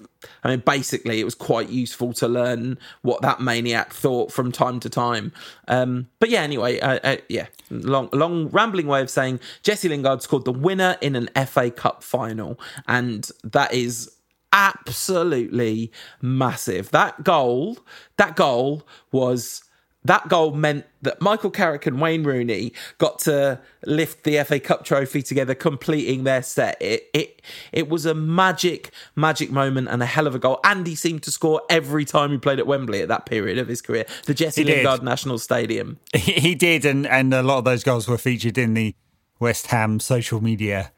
I 0.43 0.49
mean, 0.49 0.61
basically, 0.61 1.21
it 1.21 1.25
was 1.25 1.35
quite 1.35 1.69
useful 1.69 2.15
to 2.15 2.29
learn 2.29 2.79
what 3.03 3.21
that 3.21 3.41
maniac 3.41 3.93
thought 3.93 4.33
from 4.33 4.53
time 4.53 4.81
to 4.81 4.89
time. 4.89 5.33
Um, 5.69 6.09
but 6.19 6.31
yeah, 6.31 6.41
anyway, 6.41 6.81
uh, 6.81 6.99
uh, 7.05 7.17
yeah, 7.29 7.47
long, 7.69 8.09
long, 8.13 8.49
rambling 8.49 8.74
way 8.83 9.01
of 9.01 9.11
saying 9.11 9.41
Jesse 9.63 9.89
Lingard 9.89 10.23
scored 10.23 10.45
the 10.45 10.53
winner 10.53 10.97
in 11.01 11.15
an 11.15 11.29
FA 11.47 11.71
Cup 11.71 12.03
final, 12.03 12.59
and 12.89 13.31
that 13.45 13.73
is 13.73 14.11
absolutely 14.53 15.93
massive. 16.21 16.91
That 16.91 17.25
goal, 17.25 17.79
that 18.17 18.37
goal 18.37 18.87
was. 19.13 19.63
That 20.05 20.29
goal 20.29 20.53
meant 20.53 20.85
that 21.03 21.21
Michael 21.21 21.51
Carrick 21.51 21.87
and 21.87 22.01
Wayne 22.01 22.25
Rooney 22.25 22.73
got 22.99 23.19
to 23.21 23.61
lift 23.87 24.25
the 24.25 24.43
FA 24.45 24.61
Cup 24.61 24.85
trophy 24.85 25.23
together, 25.23 25.55
completing 25.55 26.25
their 26.25 26.43
set. 26.43 26.77
It 26.81 27.09
it 27.15 27.43
it 27.73 27.89
was 27.89 28.05
a 28.05 28.15
magic, 28.15 28.91
magic 29.17 29.51
moment 29.51 29.89
and 29.89 30.03
a 30.03 30.07
hell 30.07 30.27
of 30.27 30.35
a 30.35 30.39
goal. 30.39 30.61
And 30.65 30.87
he 30.87 30.95
seemed 30.95 31.23
to 31.23 31.31
score 31.31 31.63
every 31.71 32.05
time 32.05 32.31
he 32.31 32.39
played 32.39 32.59
at 32.59 32.67
Wembley 32.67 33.01
at 33.01 33.09
that 33.09 33.25
period 33.27 33.59
of 33.59 33.69
his 33.69 33.81
career, 33.81 34.05
the 34.27 34.35
Jesse 34.35 34.63
He 34.63 34.67
did. 34.67 34.77
Lingard 34.85 35.03
National 35.03 35.39
Stadium. 35.39 35.99
He, 36.15 36.33
he 36.33 36.55
did, 36.55 36.85
and, 36.85 37.07
and 37.07 37.35
a 37.35 37.43
lot 37.43 37.59
of 37.59 37.65
those 37.65 37.85
goals 37.85 38.09
were 38.09 38.17
featured 38.17 38.57
in 38.57 38.75
the 38.75 38.95
West 39.41 39.67
Ham 39.67 40.01
social 40.01 40.41
media 40.41 40.93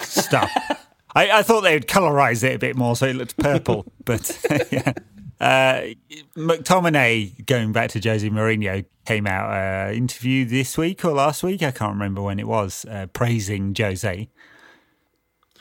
stuff. 0.00 0.50
I, 1.14 1.38
I 1.38 1.42
thought 1.42 1.62
they 1.62 1.74
would 1.74 1.88
colorise 1.88 2.42
it 2.42 2.54
a 2.54 2.58
bit 2.58 2.76
more 2.76 2.94
so 2.94 3.06
it 3.06 3.16
looked 3.16 3.38
purple, 3.38 3.86
but 4.04 4.38
yeah. 4.70 4.92
Uh, 5.40 5.88
McTominay, 6.36 7.44
going 7.46 7.72
back 7.72 7.90
to 7.90 8.00
Jose 8.00 8.28
Mourinho, 8.28 8.84
came 9.04 9.26
out 9.26 9.50
uh, 9.50 9.92
interview 9.92 10.44
this 10.44 10.78
week 10.78 11.04
or 11.04 11.12
last 11.12 11.42
week. 11.42 11.62
I 11.62 11.70
can't 11.70 11.92
remember 11.92 12.22
when 12.22 12.38
it 12.38 12.48
was, 12.48 12.84
uh, 12.86 13.06
praising 13.12 13.74
Jose. 13.76 14.28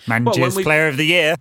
Managers 0.07 0.39
Well, 0.39 0.55
we- 0.57 0.63
Player 0.63 0.87
of 0.87 0.97
the 0.97 1.05
Year. 1.05 1.35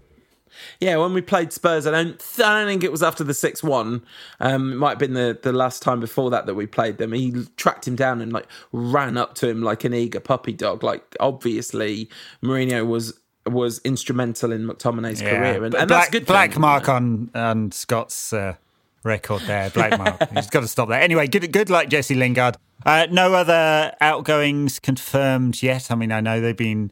Yeah, 0.81 0.97
when 0.99 1.13
we 1.13 1.21
played 1.21 1.53
Spurs, 1.53 1.87
I 1.87 1.91
don't, 1.91 2.23
I 2.39 2.61
don't 2.61 2.69
think 2.69 2.85
it 2.85 2.93
was 2.93 3.03
after 3.03 3.25
the 3.25 3.35
six 3.35 3.63
one. 3.63 4.03
Um, 4.41 4.73
it 4.73 4.77
might 4.77 4.91
have 4.91 4.99
been 4.99 5.15
the, 5.15 5.39
the 5.43 5.53
last 5.53 5.83
time 5.83 5.99
before 5.99 6.31
that 6.31 6.47
that 6.47 6.55
we 6.55 6.67
played 6.67 6.99
them. 6.99 7.13
He 7.13 7.45
tracked 7.57 7.87
him 7.87 7.97
down 7.97 8.21
and 8.21 8.33
like 8.33 8.47
ran 8.73 9.17
up 9.17 9.35
to 9.37 9.49
him 9.49 9.63
like 9.63 9.85
an 9.85 9.93
eager 9.93 10.21
puppy 10.21 10.53
dog. 10.53 10.83
Like 10.83 11.17
obviously, 11.21 12.09
Mourinho 12.43 12.87
was 12.87 13.19
was 13.47 13.81
instrumental 13.85 14.53
in 14.53 14.67
McTominay's 14.67 15.21
career, 15.21 15.65
and, 15.65 15.75
and 15.75 15.89
black, 15.89 15.89
that's 15.89 16.11
good. 16.11 16.27
Black 16.27 16.55
him, 16.55 16.63
mark 16.63 16.89
on 16.89 17.31
on 17.35 17.73
Scott's 17.73 18.33
uh, 18.33 18.55
record 19.03 19.43
there. 19.43 19.71
Black 19.71 19.99
mark. 19.99 20.31
He's 20.31 20.49
got 20.49 20.61
to 20.61 20.69
stop 20.69 20.89
that. 20.89 21.03
Anyway, 21.03 21.27
good 21.27 21.53
good 21.53 21.71
luck, 21.71 21.89
Jesse 21.89 22.15
Lingard. 22.15 22.57
Uh, 22.85 23.07
no 23.11 23.35
other 23.35 23.95
outgoings 24.01 24.79
confirmed 24.79 25.63
yet. 25.63 25.91
I 25.91 25.95
mean, 25.95 26.13
I 26.13 26.21
know 26.21 26.41
they've 26.41 26.57
been 26.57 26.91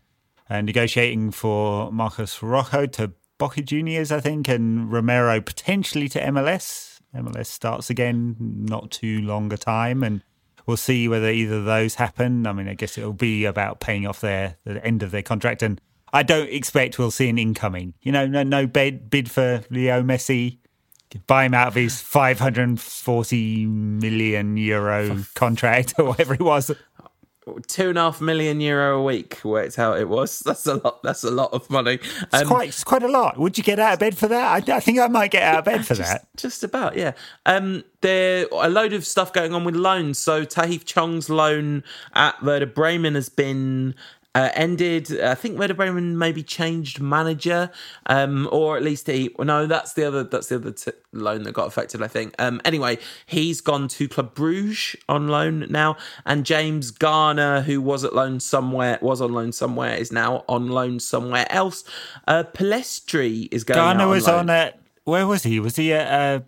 uh, 0.48 0.60
negotiating 0.60 1.32
for 1.32 1.90
Marcos 1.92 2.42
Rojo 2.42 2.86
to 2.86 3.12
Boca 3.38 3.62
Juniors, 3.62 4.12
I 4.12 4.20
think, 4.20 4.48
and 4.48 4.92
Romero 4.92 5.40
potentially 5.40 6.08
to 6.10 6.20
MLS. 6.20 7.00
MLS 7.14 7.46
starts 7.46 7.90
again 7.90 8.36
not 8.38 8.90
too 8.90 9.20
long 9.20 9.52
a 9.52 9.58
time, 9.58 10.02
and 10.02 10.22
we'll 10.66 10.76
see 10.76 11.08
whether 11.08 11.30
either 11.30 11.56
of 11.56 11.64
those 11.64 11.96
happen. 11.96 12.46
I 12.46 12.52
mean, 12.52 12.68
I 12.68 12.74
guess 12.74 12.96
it'll 12.96 13.12
be 13.12 13.44
about 13.44 13.80
paying 13.80 14.06
off 14.06 14.20
their 14.20 14.56
the 14.64 14.84
end 14.84 15.02
of 15.02 15.10
their 15.10 15.22
contract, 15.22 15.62
and 15.62 15.80
I 16.12 16.22
don't 16.22 16.50
expect 16.50 16.98
we'll 16.98 17.10
see 17.10 17.28
an 17.28 17.38
incoming. 17.38 17.94
You 18.02 18.12
know, 18.12 18.26
no 18.26 18.42
no 18.42 18.66
bid 18.66 19.08
bid 19.10 19.30
for 19.30 19.62
Leo 19.70 20.02
Messi. 20.02 20.58
Buy 21.26 21.44
him 21.44 21.52
out 21.52 21.68
of 21.68 21.74
his 21.74 22.00
540 22.00 23.66
million 23.66 24.56
euro 24.56 25.24
contract 25.34 25.94
or 25.98 26.06
whatever 26.06 26.34
it 26.34 26.40
was. 26.40 26.70
two 27.66 27.88
and 27.90 27.98
a 27.98 28.00
half 28.00 28.20
million 28.20 28.60
euro 28.62 28.98
a 29.00 29.02
week 29.02 29.40
worked 29.44 29.78
out 29.78 29.98
it 30.00 30.08
was. 30.08 30.38
That's 30.46 30.66
a 30.66 30.74
lot. 30.76 31.02
That's 31.02 31.22
a 31.24 31.30
lot 31.30 31.52
of 31.52 31.68
money. 31.68 31.94
It's 32.02 32.34
Um, 32.34 32.46
quite, 32.46 32.68
it's 32.68 32.84
quite 32.84 33.02
a 33.02 33.08
lot. 33.08 33.36
Would 33.38 33.58
you 33.58 33.64
get 33.64 33.78
out 33.78 33.94
of 33.94 33.98
bed 33.98 34.16
for 34.16 34.28
that? 34.28 34.68
I, 34.68 34.76
I 34.76 34.80
think 34.80 34.98
I 35.00 35.08
might 35.08 35.30
get 35.32 35.42
out 35.42 35.58
of 35.58 35.64
bed 35.66 35.84
for 35.86 35.94
that. 35.94 36.26
Just 36.36 36.64
about, 36.64 36.96
yeah. 36.96 37.12
Um, 37.44 37.84
there 38.00 38.46
a 38.52 38.70
load 38.70 38.92
of 38.94 39.06
stuff 39.06 39.32
going 39.34 39.52
on 39.52 39.64
with 39.64 39.74
loans. 39.76 40.18
So 40.18 40.44
Tahith 40.46 40.84
Chong's 40.86 41.28
loan 41.28 41.82
at 42.14 42.42
Werder 42.42 42.66
Bremen 42.66 43.14
has 43.16 43.28
been 43.28 43.94
uh, 44.34 44.50
ended. 44.54 45.20
I 45.20 45.34
think 45.34 45.58
Werder 45.58 45.74
Bremen 45.74 46.16
maybe 46.18 46.42
changed 46.42 47.00
manager, 47.00 47.70
um, 48.06 48.48
or 48.50 48.76
at 48.76 48.82
least 48.82 49.06
he. 49.06 49.34
Well, 49.36 49.46
no, 49.46 49.66
that's 49.66 49.92
the 49.92 50.04
other. 50.04 50.24
That's 50.24 50.48
the 50.48 50.56
other 50.56 50.72
t- 50.72 50.92
loan 51.12 51.42
that 51.42 51.52
got 51.52 51.66
affected. 51.66 52.02
I 52.02 52.08
think. 52.08 52.34
Um, 52.38 52.60
anyway, 52.64 52.98
he's 53.26 53.60
gone 53.60 53.88
to 53.88 54.08
Club 54.08 54.34
Bruges 54.34 54.96
on 55.08 55.28
loan 55.28 55.66
now, 55.68 55.96
and 56.24 56.46
James 56.46 56.90
Garner, 56.90 57.62
who 57.62 57.80
was 57.80 58.04
at 58.04 58.14
loan 58.14 58.40
somewhere, 58.40 58.98
was 59.02 59.20
on 59.20 59.32
loan 59.32 59.52
somewhere, 59.52 59.94
is 59.94 60.10
now 60.12 60.44
on 60.48 60.68
loan 60.68 61.00
somewhere 61.00 61.46
else. 61.50 61.84
Uh, 62.26 62.44
Pellistri 62.44 63.48
is 63.52 63.64
going. 63.64 63.76
Garner 63.76 64.04
out 64.04 64.10
was 64.10 64.26
loan. 64.26 64.38
on 64.40 64.50
at, 64.50 64.80
where 65.04 65.26
was 65.26 65.42
he? 65.42 65.60
Was 65.60 65.76
he 65.76 65.92
at 65.92 66.40
uh, 66.40 66.44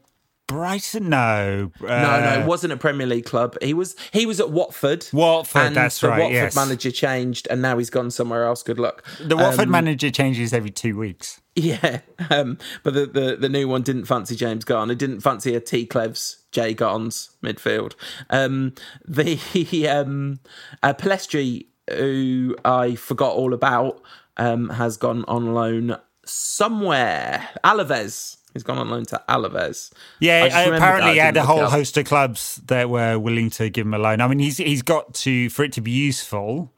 Brighton? 0.46 1.08
No. 1.08 1.72
Uh, 1.80 1.86
No, 1.86 2.20
no, 2.20 2.40
it 2.40 2.46
wasn't 2.46 2.72
a 2.72 2.76
Premier 2.76 3.06
League 3.06 3.24
club. 3.24 3.56
He 3.62 3.72
was 3.74 3.96
he 4.12 4.26
was 4.26 4.40
at 4.40 4.50
Watford. 4.50 5.06
Watford, 5.12 5.62
and 5.62 5.76
that's 5.76 6.00
the 6.00 6.08
right, 6.08 6.20
Watford 6.20 6.34
yes. 6.34 6.56
manager 6.56 6.90
changed, 6.90 7.48
and 7.50 7.62
now 7.62 7.78
he's 7.78 7.90
gone 7.90 8.10
somewhere 8.10 8.44
else. 8.44 8.62
Good 8.62 8.78
luck. 8.78 9.04
The 9.20 9.36
Watford 9.36 9.66
Um, 9.66 9.70
manager 9.70 10.10
changes 10.10 10.52
every 10.52 10.70
two 10.70 10.96
weeks. 10.98 11.40
Yeah, 11.56 12.00
um, 12.30 12.58
but 12.82 12.94
the, 12.94 13.06
the 13.06 13.36
the 13.36 13.48
new 13.48 13.68
one 13.68 13.82
didn't 13.82 14.04
fancy 14.04 14.36
James 14.36 14.64
Garner. 14.64 14.94
Didn't 14.94 15.20
fancy 15.20 15.54
a 15.54 15.60
T 15.60 15.86
Clevs 15.86 16.36
Jay 16.52 16.74
Gons 16.74 17.30
midfield. 17.42 17.94
Um, 18.30 18.74
the 19.06 19.88
um, 19.88 20.40
uh, 20.82 20.92
Pellistri, 20.94 21.66
who 21.90 22.54
I 22.64 22.96
forgot 22.96 23.34
all 23.34 23.54
about, 23.54 24.02
um, 24.36 24.68
has 24.70 24.96
gone 24.96 25.24
on 25.26 25.54
loan 25.54 25.96
somewhere. 26.26 27.48
Alaves. 27.64 28.38
He's 28.54 28.62
gone 28.62 28.78
on 28.78 28.88
loan 28.88 29.04
to 29.06 29.20
Alaves. 29.28 29.92
Yeah, 30.20 30.44
apparently 30.46 31.12
he 31.12 31.18
had 31.18 31.36
a 31.36 31.44
whole 31.44 31.66
host 31.66 31.98
of 31.98 32.06
clubs 32.06 32.60
that 32.66 32.88
were 32.88 33.18
willing 33.18 33.50
to 33.50 33.68
give 33.68 33.84
him 33.84 33.94
a 33.94 33.98
loan. 33.98 34.20
I 34.20 34.28
mean, 34.28 34.38
he's 34.38 34.58
he's 34.58 34.82
got 34.82 35.12
to 35.14 35.50
for 35.50 35.64
it 35.64 35.72
to 35.72 35.80
be 35.80 35.90
useful. 35.90 36.72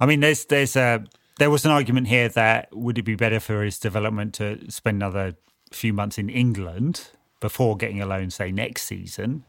I 0.00 0.06
mean, 0.06 0.20
there's 0.20 0.44
there's 0.44 0.76
a 0.76 1.04
there 1.38 1.50
was 1.50 1.64
an 1.64 1.72
argument 1.72 2.06
here 2.06 2.28
that 2.28 2.74
would 2.74 2.98
it 2.98 3.02
be 3.02 3.16
better 3.16 3.40
for 3.40 3.64
his 3.64 3.80
development 3.80 4.34
to 4.34 4.70
spend 4.70 5.02
another 5.02 5.34
few 5.72 5.92
months 5.92 6.18
in 6.18 6.28
England 6.28 7.10
before 7.40 7.76
getting 7.76 8.00
a 8.00 8.06
loan, 8.06 8.30
say 8.30 8.52
next 8.52 8.84
season, 8.84 9.44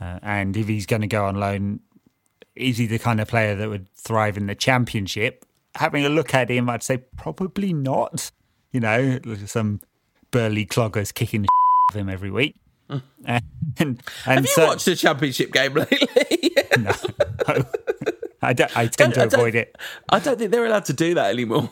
uh, 0.00 0.20
and 0.22 0.56
if 0.56 0.68
he's 0.68 0.86
going 0.86 1.02
to 1.02 1.08
go 1.08 1.24
on 1.26 1.36
loan, 1.36 1.80
is 2.54 2.78
he 2.78 2.86
the 2.86 2.98
kind 3.00 3.20
of 3.20 3.26
player 3.26 3.56
that 3.56 3.68
would 3.68 3.92
thrive 3.96 4.36
in 4.36 4.46
the 4.46 4.54
championship? 4.54 5.44
Having 5.74 6.04
a 6.04 6.08
look 6.08 6.34
at 6.34 6.50
him, 6.50 6.70
I'd 6.70 6.84
say 6.84 6.98
probably 7.16 7.72
not. 7.72 8.30
You 8.72 8.78
know, 8.78 9.18
some 9.46 9.80
burly 10.30 10.66
cloggers 10.66 11.12
kicking 11.12 11.42
the 11.42 11.48
of 11.90 11.96
him 11.96 12.08
every 12.08 12.30
week. 12.30 12.54
and 13.24 13.42
and 13.78 14.02
Have 14.24 14.40
you 14.42 14.46
so, 14.48 14.66
watched 14.66 14.88
a 14.88 14.96
championship 14.96 15.52
game 15.52 15.74
lately? 15.74 16.08
no, 16.78 16.92
I, 18.42 18.52
don't, 18.52 18.76
I 18.76 18.86
tend 18.86 19.14
to 19.14 19.20
don't- 19.20 19.34
avoid 19.34 19.54
it. 19.54 19.76
I 20.08 20.18
don't 20.18 20.38
think 20.38 20.50
they're 20.50 20.66
allowed 20.66 20.86
to 20.86 20.92
do 20.92 21.14
that 21.14 21.32
anymore. 21.32 21.70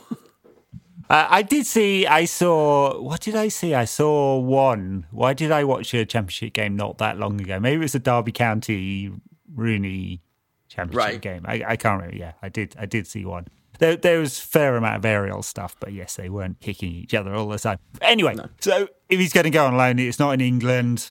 Uh, 1.11 1.27
I 1.31 1.41
did 1.43 1.67
see. 1.67 2.07
I 2.07 2.27
saw. 2.27 3.01
What 3.01 3.23
did 3.23 3.35
I 3.35 3.49
see? 3.49 3.75
I 3.75 3.87
saw 3.87 4.39
one. 4.39 5.07
Why 5.11 5.33
did 5.33 5.51
I 5.51 5.65
watch 5.65 5.95
a 5.95 6.05
championship 6.05 6.53
game 6.53 6.77
not 6.77 6.99
that 6.99 7.19
long 7.19 7.41
ago? 7.41 7.59
Maybe 7.59 7.77
it 7.77 7.81
was 7.81 7.95
a 7.95 7.99
Derby 7.99 8.31
County 8.31 9.11
Rooney 9.55 10.21
championship 10.69 10.99
Right. 11.09 11.21
game. 11.21 11.47
I, 11.47 11.65
I 11.67 11.77
can't 11.77 12.01
remember. 12.03 12.15
Yeah, 12.17 12.33
I 12.43 12.51
did. 12.51 12.77
I 12.79 12.85
did 12.85 13.07
see 13.07 13.25
one. 13.25 13.47
There, 13.79 13.97
there 13.97 14.19
was 14.19 14.39
fair 14.39 14.77
amount 14.77 14.97
of 14.97 15.05
aerial 15.05 15.43
stuff, 15.43 15.77
but 15.79 15.93
yes, 15.93 16.17
they 16.17 16.29
weren't 16.29 16.61
kicking 16.61 16.93
each 16.93 17.15
other 17.15 17.35
all 17.35 17.49
the 17.49 17.59
time. 17.59 17.79
Anyway, 18.03 18.37
so 18.61 18.89
if 19.09 19.19
he's 19.19 19.33
going 19.33 19.45
to 19.45 19.51
go 19.51 19.67
on 19.67 19.77
loan, 19.77 19.99
it's 19.99 20.19
not 20.19 20.33
in 20.33 20.41
England. 20.41 21.11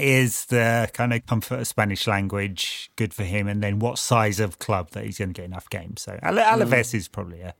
Is 0.00 0.46
the 0.46 0.88
kind 0.94 1.12
of 1.12 1.26
comfort 1.26 1.60
of 1.60 1.66
Spanish 1.66 2.06
language 2.06 2.90
good 2.96 3.12
for 3.12 3.24
him? 3.24 3.46
And 3.46 3.62
then 3.62 3.78
what 3.78 3.98
size 3.98 4.40
of 4.40 4.58
club 4.58 4.90
that 4.92 5.04
he's 5.04 5.18
going 5.18 5.34
to 5.34 5.34
get 5.34 5.44
enough 5.44 5.68
games? 5.68 6.02
So 6.02 6.18
Ale- 6.22 6.32
hmm. 6.32 6.62
Alaves 6.62 6.94
is 6.94 7.08
probably 7.08 7.42
a, 7.42 7.54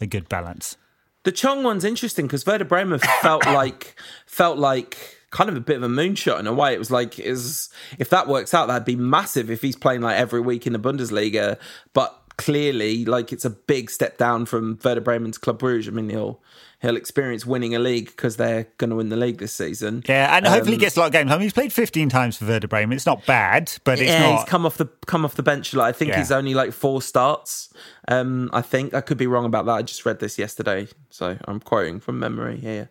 a 0.00 0.06
good 0.06 0.28
balance. 0.28 0.76
The 1.24 1.32
Chong 1.32 1.64
one's 1.64 1.84
interesting 1.84 2.26
because 2.26 2.46
Werder 2.46 2.64
Bremen 2.64 2.98
felt 3.22 3.44
like 3.46 3.96
felt 4.26 4.58
like 4.58 5.18
kind 5.30 5.50
of 5.50 5.56
a 5.56 5.60
bit 5.60 5.76
of 5.76 5.82
a 5.82 5.88
moonshot 5.88 6.38
in 6.38 6.46
a 6.46 6.52
way. 6.52 6.74
It 6.74 6.78
was 6.78 6.92
like 6.92 7.18
is 7.18 7.70
if 7.98 8.08
that 8.10 8.28
works 8.28 8.54
out, 8.54 8.68
that'd 8.68 8.84
be 8.84 8.94
massive 8.94 9.50
if 9.50 9.60
he's 9.60 9.74
playing 9.74 10.02
like 10.02 10.16
every 10.16 10.40
week 10.40 10.66
in 10.66 10.72
the 10.72 10.78
Bundesliga. 10.78 11.58
But 11.92 12.16
clearly, 12.36 13.04
like 13.04 13.32
it's 13.32 13.44
a 13.44 13.50
big 13.50 13.90
step 13.90 14.18
down 14.18 14.46
from 14.46 14.78
Werder 14.84 15.00
Bremen 15.00 15.32
to 15.32 15.40
Club 15.40 15.58
Brugge. 15.60 15.86
I 15.88 15.90
mean, 15.90 16.08
he'll 16.10 16.40
he'll 16.80 16.96
experience 16.96 17.46
winning 17.46 17.74
a 17.74 17.78
league 17.78 18.06
because 18.06 18.36
they're 18.36 18.66
going 18.78 18.90
to 18.90 18.96
win 18.96 19.08
the 19.08 19.16
league 19.16 19.38
this 19.38 19.52
season. 19.52 20.02
Yeah, 20.08 20.36
and 20.36 20.46
hopefully 20.46 20.72
he 20.72 20.78
gets 20.78 20.96
a 20.96 21.00
lot 21.00 21.06
of 21.06 21.12
games. 21.12 21.30
I 21.30 21.34
mean, 21.34 21.42
he's 21.42 21.52
played 21.52 21.72
15 21.72 22.08
times 22.10 22.36
for 22.36 22.44
Werder 22.46 22.68
Bremen. 22.68 22.94
It's 22.96 23.06
not 23.06 23.24
bad, 23.26 23.72
but 23.84 23.98
it's 23.98 24.10
yeah, 24.10 24.20
not. 24.30 24.38
he's 24.40 24.48
come 24.48 24.66
off 24.66 24.76
the 24.76 24.86
come 25.06 25.24
off 25.24 25.34
the 25.34 25.42
bench. 25.42 25.72
Like, 25.74 25.94
I 25.94 25.96
think 25.96 26.10
Yeah. 26.10 26.18
he's 26.18 26.32
only 26.32 26.54
like 26.54 26.72
four 26.72 27.00
starts. 27.02 27.72
Um, 28.08 28.50
I 28.52 28.60
think 28.62 28.94
I 28.94 29.00
could 29.00 29.18
be 29.18 29.26
wrong 29.26 29.44
about 29.44 29.66
that. 29.66 29.72
I 29.72 29.82
just 29.82 30.04
read 30.04 30.18
this 30.20 30.38
yesterday, 30.38 30.88
so 31.10 31.38
I'm 31.46 31.60
quoting 31.60 32.00
from 32.00 32.18
memory 32.18 32.58
here. 32.58 32.90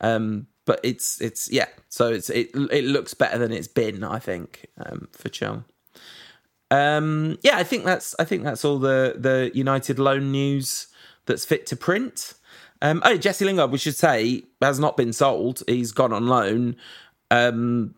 Um, 0.00 0.46
but 0.66 0.80
it's 0.82 1.20
it's 1.20 1.50
yeah. 1.50 1.66
So 1.88 2.08
it's 2.12 2.30
it 2.30 2.50
it 2.70 2.84
looks 2.84 3.14
better 3.14 3.38
than 3.38 3.52
it's 3.52 3.68
been. 3.68 4.04
I 4.04 4.18
think 4.18 4.66
um, 4.84 5.08
for 5.12 5.28
Chong. 5.28 5.64
Um, 6.70 7.38
yeah, 7.42 7.56
I 7.56 7.64
think 7.64 7.84
that's 7.84 8.14
I 8.18 8.24
think 8.24 8.44
that's 8.44 8.64
all 8.64 8.78
the 8.78 9.14
the 9.16 9.50
United 9.54 9.98
loan 9.98 10.30
news 10.30 10.86
that's 11.26 11.44
fit 11.44 11.66
to 11.66 11.76
print. 11.76 12.34
Um, 12.82 13.02
oh, 13.04 13.16
Jesse 13.16 13.44
Lingard, 13.44 13.70
we 13.70 13.78
should 13.78 13.96
say, 13.96 14.44
has 14.62 14.78
not 14.78 14.96
been 14.96 15.12
sold. 15.12 15.62
He's 15.66 15.92
gone 15.92 16.12
on 16.12 16.26
loan. 16.26 16.76
Um, 17.30 17.94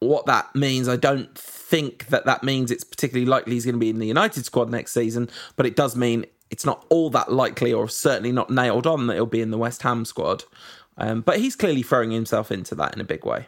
what 0.00 0.26
that 0.26 0.54
means, 0.54 0.88
I 0.88 0.96
don't 0.96 1.36
think 1.36 2.06
that 2.06 2.24
that 2.26 2.42
means 2.42 2.70
it's 2.70 2.84
particularly 2.84 3.26
likely 3.26 3.54
he's 3.54 3.64
going 3.64 3.74
to 3.74 3.80
be 3.80 3.90
in 3.90 3.98
the 3.98 4.06
United 4.06 4.44
squad 4.44 4.70
next 4.70 4.92
season, 4.92 5.30
but 5.56 5.66
it 5.66 5.76
does 5.76 5.96
mean 5.96 6.26
it's 6.50 6.64
not 6.64 6.84
all 6.88 7.10
that 7.10 7.32
likely, 7.32 7.72
or 7.72 7.88
certainly 7.88 8.32
not 8.32 8.50
nailed 8.50 8.86
on, 8.86 9.06
that 9.06 9.14
he'll 9.14 9.26
be 9.26 9.40
in 9.40 9.50
the 9.50 9.58
West 9.58 9.82
Ham 9.82 10.04
squad. 10.04 10.44
Um, 10.98 11.20
but 11.20 11.38
he's 11.38 11.56
clearly 11.56 11.82
throwing 11.82 12.10
himself 12.10 12.50
into 12.50 12.74
that 12.74 12.94
in 12.94 13.00
a 13.00 13.04
big 13.04 13.24
way. 13.24 13.46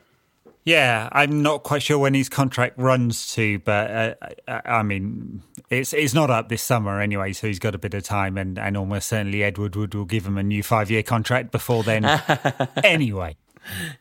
Yeah, 0.65 1.09
I'm 1.11 1.43
not 1.43 1.65
quite 1.65 1.83
sure 1.83 1.99
when 1.99 2.15
his 2.15 2.29
contract 2.29 2.79
runs 2.79 3.33
to, 3.35 3.59
but 3.61 3.91
uh, 3.91 4.15
I, 4.47 4.61
I 4.79 4.83
mean, 4.83 5.43
it's 5.71 5.93
it's 5.93 6.15
not 6.15 6.31
up 6.31 6.49
this 6.49 6.63
summer 6.63 7.01
anyway, 7.01 7.33
so 7.33 7.49
he's 7.49 7.59
got 7.59 7.75
a 7.75 7.79
bit 7.79 7.95
of 7.95 8.05
time, 8.05 8.39
and, 8.39 8.59
and 8.59 8.77
almost 8.77 9.09
certainly 9.09 9.43
Ed 9.43 9.59
Woodward 9.59 9.95
will 9.95 10.05
give 10.05 10.25
him 10.25 10.39
a 10.39 10.43
new 10.43 10.63
five 10.63 10.89
year 10.91 11.03
contract 11.03 11.51
before 11.51 11.83
then. 11.83 12.05
anyway, 12.85 13.37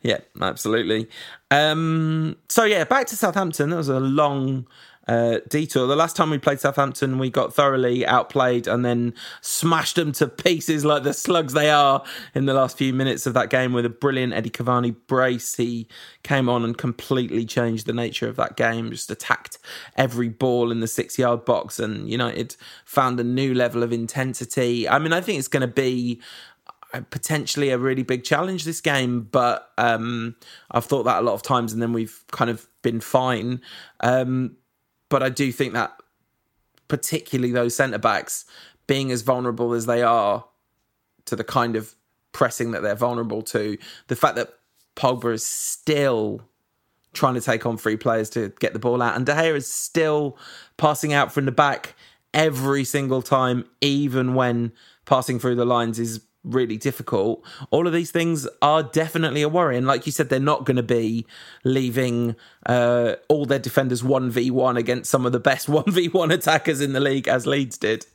Yeah, 0.02 0.18
absolutely. 0.40 1.08
Um, 1.50 2.36
so 2.48 2.64
yeah, 2.64 2.84
back 2.84 3.06
to 3.08 3.16
Southampton. 3.16 3.70
That 3.70 3.76
was 3.76 3.88
a 3.88 4.00
long, 4.00 4.66
uh, 5.08 5.38
detour. 5.48 5.86
The 5.86 5.96
last 5.96 6.16
time 6.16 6.30
we 6.30 6.38
played 6.38 6.60
Southampton, 6.60 7.18
we 7.18 7.30
got 7.30 7.52
thoroughly 7.52 8.06
outplayed 8.06 8.66
and 8.66 8.84
then 8.84 9.14
smashed 9.40 9.96
them 9.96 10.12
to 10.12 10.28
pieces 10.28 10.84
like 10.84 11.02
the 11.02 11.12
slugs 11.12 11.52
they 11.52 11.70
are 11.70 12.04
in 12.34 12.46
the 12.46 12.54
last 12.54 12.78
few 12.78 12.92
minutes 12.92 13.26
of 13.26 13.34
that 13.34 13.50
game 13.50 13.72
with 13.72 13.84
a 13.84 13.90
brilliant 13.90 14.32
Eddie 14.32 14.50
Cavani 14.50 14.94
brace. 15.06 15.56
He 15.56 15.88
came 16.22 16.48
on 16.48 16.64
and 16.64 16.76
completely 16.76 17.44
changed 17.44 17.86
the 17.86 17.92
nature 17.92 18.28
of 18.28 18.36
that 18.36 18.56
game, 18.56 18.90
just 18.90 19.10
attacked 19.10 19.58
every 19.96 20.28
ball 20.28 20.70
in 20.70 20.80
the 20.80 20.86
six 20.86 21.18
yard 21.18 21.44
box, 21.44 21.78
and 21.78 22.08
United 22.08 22.56
found 22.84 23.18
a 23.18 23.24
new 23.24 23.54
level 23.54 23.82
of 23.82 23.92
intensity. 23.92 24.88
I 24.88 24.98
mean, 24.98 25.12
I 25.12 25.20
think 25.20 25.38
it's 25.38 25.48
going 25.48 25.62
to 25.62 25.66
be 25.66 26.20
potentially 27.10 27.70
a 27.70 27.78
really 27.78 28.02
big 28.02 28.22
challenge 28.22 28.64
this 28.64 28.80
game, 28.80 29.22
but 29.22 29.70
um, 29.78 30.36
I've 30.70 30.84
thought 30.84 31.04
that 31.04 31.20
a 31.20 31.24
lot 31.24 31.34
of 31.34 31.42
times, 31.42 31.72
and 31.72 31.80
then 31.80 31.92
we've 31.92 32.22
kind 32.30 32.50
of 32.50 32.68
been 32.82 33.00
fine. 33.00 33.60
Um, 34.00 34.56
but 35.12 35.22
I 35.22 35.28
do 35.28 35.52
think 35.52 35.74
that 35.74 35.94
particularly 36.88 37.52
those 37.52 37.76
centre 37.76 37.98
backs 37.98 38.46
being 38.86 39.12
as 39.12 39.20
vulnerable 39.20 39.74
as 39.74 39.84
they 39.84 40.02
are 40.02 40.46
to 41.26 41.36
the 41.36 41.44
kind 41.44 41.76
of 41.76 41.94
pressing 42.32 42.70
that 42.70 42.80
they're 42.80 42.94
vulnerable 42.94 43.42
to, 43.42 43.76
the 44.08 44.16
fact 44.16 44.36
that 44.36 44.54
Pogba 44.96 45.34
is 45.34 45.44
still 45.44 46.40
trying 47.12 47.34
to 47.34 47.42
take 47.42 47.66
on 47.66 47.76
free 47.76 47.98
players 47.98 48.30
to 48.30 48.54
get 48.58 48.72
the 48.72 48.78
ball 48.78 49.02
out, 49.02 49.14
and 49.14 49.26
De 49.26 49.34
Gea 49.34 49.54
is 49.54 49.70
still 49.70 50.38
passing 50.78 51.12
out 51.12 51.30
from 51.30 51.44
the 51.44 51.52
back 51.52 51.94
every 52.32 52.82
single 52.82 53.20
time, 53.20 53.66
even 53.82 54.32
when 54.32 54.72
passing 55.04 55.38
through 55.38 55.56
the 55.56 55.66
lines 55.66 55.98
is 55.98 56.22
really 56.44 56.76
difficult. 56.76 57.44
All 57.70 57.86
of 57.86 57.92
these 57.92 58.10
things 58.10 58.48
are 58.60 58.82
definitely 58.82 59.42
a 59.42 59.48
worry. 59.48 59.76
And 59.76 59.86
like 59.86 60.06
you 60.06 60.12
said, 60.12 60.28
they're 60.28 60.40
not 60.40 60.64
going 60.64 60.76
to 60.76 60.82
be 60.82 61.26
leaving 61.64 62.36
uh, 62.66 63.16
all 63.28 63.46
their 63.46 63.58
defenders 63.58 64.02
1v1 64.02 64.76
against 64.76 65.10
some 65.10 65.26
of 65.26 65.32
the 65.32 65.40
best 65.40 65.66
1v1 65.68 66.32
attackers 66.32 66.80
in 66.80 66.92
the 66.92 67.00
league, 67.00 67.28
as 67.28 67.46
Leeds 67.46 67.78
did. 67.78 68.06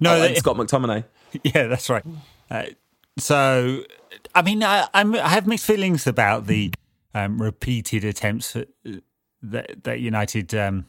No, 0.00 0.16
oh, 0.16 0.20
they, 0.20 0.34
Scott 0.36 0.56
McTominay. 0.56 1.04
Yeah, 1.42 1.66
that's 1.66 1.90
right. 1.90 2.06
Uh, 2.50 2.64
so, 3.18 3.82
I 4.34 4.40
mean, 4.40 4.62
I, 4.64 4.88
I'm, 4.94 5.14
i 5.14 5.28
have 5.28 5.46
mixed 5.46 5.66
feelings 5.66 6.06
about 6.06 6.46
the 6.46 6.72
um, 7.14 7.42
repeated 7.42 8.02
attempts 8.02 8.56
that, 9.42 9.84
that 9.84 10.00
United. 10.00 10.54
Um, 10.54 10.86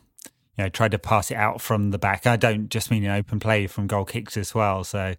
you 0.58 0.66
know, 0.66 0.70
tried 0.70 0.92
to 0.92 1.00
pass 1.00 1.32
it 1.32 1.36
out 1.36 1.62
from 1.62 1.92
the 1.92 1.98
back. 1.98 2.28
I 2.28 2.36
don't 2.36 2.68
just 2.68 2.92
mean 2.92 3.06
in 3.06 3.12
open 3.12 3.40
play 3.40 3.66
from 3.68 3.88
goal 3.88 4.04
kicks 4.04 4.36
as 4.36 4.54
well. 4.54 4.84
So, 4.84 5.16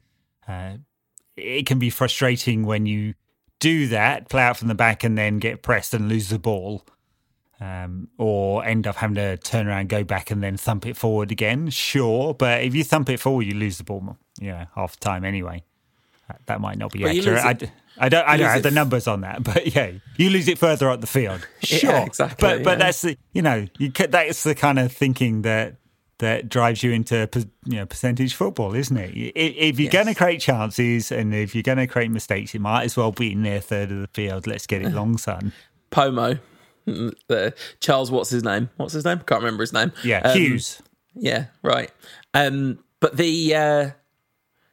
uh, 0.47 0.75
it 1.41 1.67
can 1.67 1.79
be 1.79 1.91
frustrating 1.91 2.65
when 2.65 2.87
you 2.87 3.15
do 3.59 3.89
that, 3.89 4.29
play 4.29 4.43
out 4.43 4.57
from 4.57 4.69
the 4.69 4.75
back, 4.75 5.05
and 5.05 5.17
then 5.17 5.39
get 5.39 5.63
pressed 5.63 5.95
and 5.95 6.09
lose 6.09 6.29
the 6.29 6.39
ball. 6.39 6.85
Um, 7.61 8.09
or 8.17 8.65
end 8.65 8.87
up 8.87 8.97
having 8.97 9.17
to 9.17 9.37
turn 9.37 9.69
around, 9.69 9.91
go 9.91 10.03
back, 10.03 10.31
and 10.31 10.43
then 10.43 10.57
thump 10.57 10.87
it 10.87 10.97
forward 10.97 11.31
again. 11.31 11.69
Sure, 11.69 12.33
but 12.33 12.63
if 12.63 12.75
you 12.75 12.85
thump 12.85 13.11
it 13.11 13.21
forward, 13.21 13.43
you 13.43 13.53
lose 13.53 13.77
the 13.77 13.85
ball. 13.85 14.17
You 14.41 14.53
know, 14.53 14.67
half 14.75 14.99
the 14.99 15.01
time 15.01 15.27
anyway. 15.27 15.63
That, 16.31 16.41
that 16.47 16.61
might 16.63 16.79
not 16.79 16.93
be 16.93 17.03
but 17.03 17.17
accurate. 17.17 17.45
I, 17.45 17.49
I 17.99 18.09
don't. 18.09 18.27
I 18.27 18.37
don't 18.37 18.49
have 18.49 18.63
the 18.63 18.71
numbers 18.71 19.07
on 19.07 19.23
that, 19.23 19.43
but 19.45 19.75
yeah, 19.75 19.93
you 20.17 20.31
lose 20.31 20.49
it 20.49 20.59
further 20.59 20.89
up 20.89 21.01
the 21.01 21.07
field. 21.07 21.47
Sure, 21.63 21.91
yeah, 21.91 22.05
exactly. 22.05 22.37
But 22.41 22.59
yeah. 22.59 22.65
but 22.65 22.79
that's 22.79 23.03
the 23.03 23.19
you 23.33 23.43
know 23.43 23.67
you 23.79 23.91
that's 23.91 24.43
the 24.43 24.55
kind 24.55 24.79
of 24.79 24.91
thinking 24.91 25.43
that 25.43 25.77
that 26.21 26.49
drives 26.49 26.83
you 26.83 26.93
into 26.93 27.29
you 27.67 27.77
know 27.77 27.87
percentage 27.87 28.35
football, 28.35 28.75
isn't 28.75 28.97
it? 28.97 29.11
If 29.15 29.79
you're 29.79 29.85
yes. 29.85 29.93
going 29.93 30.07
to 30.07 30.15
create 30.15 30.41
chances 30.41 31.13
and 31.13 31.35
if 31.35 31.55
you're 31.55 31.63
going 31.63 31.79
to 31.79 31.87
create 31.87 32.11
mistakes, 32.11 32.55
it 32.55 32.61
might 32.61 32.85
as 32.85 32.97
well 32.97 33.13
be 33.13 33.33
in 33.33 33.43
their 33.43 33.61
third 33.61 33.91
of 33.91 34.01
the 34.01 34.09
field. 34.09 34.47
Let's 34.47 34.67
get 34.67 34.83
it 34.83 34.93
long, 34.93 35.19
son. 35.19 35.53
Pomo, 35.91 36.39
the 36.87 37.55
Charles, 37.81 38.11
what's 38.11 38.31
his 38.31 38.45
name? 38.45 38.71
What's 38.77 38.95
his 38.95 39.05
name? 39.05 39.19
Can't 39.27 39.43
remember 39.43 39.63
his 39.63 39.73
name. 39.73 39.93
Yeah, 40.05 40.21
um, 40.21 40.39
Hughes. 40.39 40.81
Yeah, 41.15 41.47
right. 41.63 41.91
Um, 42.33 42.79
but 43.01 43.17
the 43.17 43.55
uh, 43.55 43.91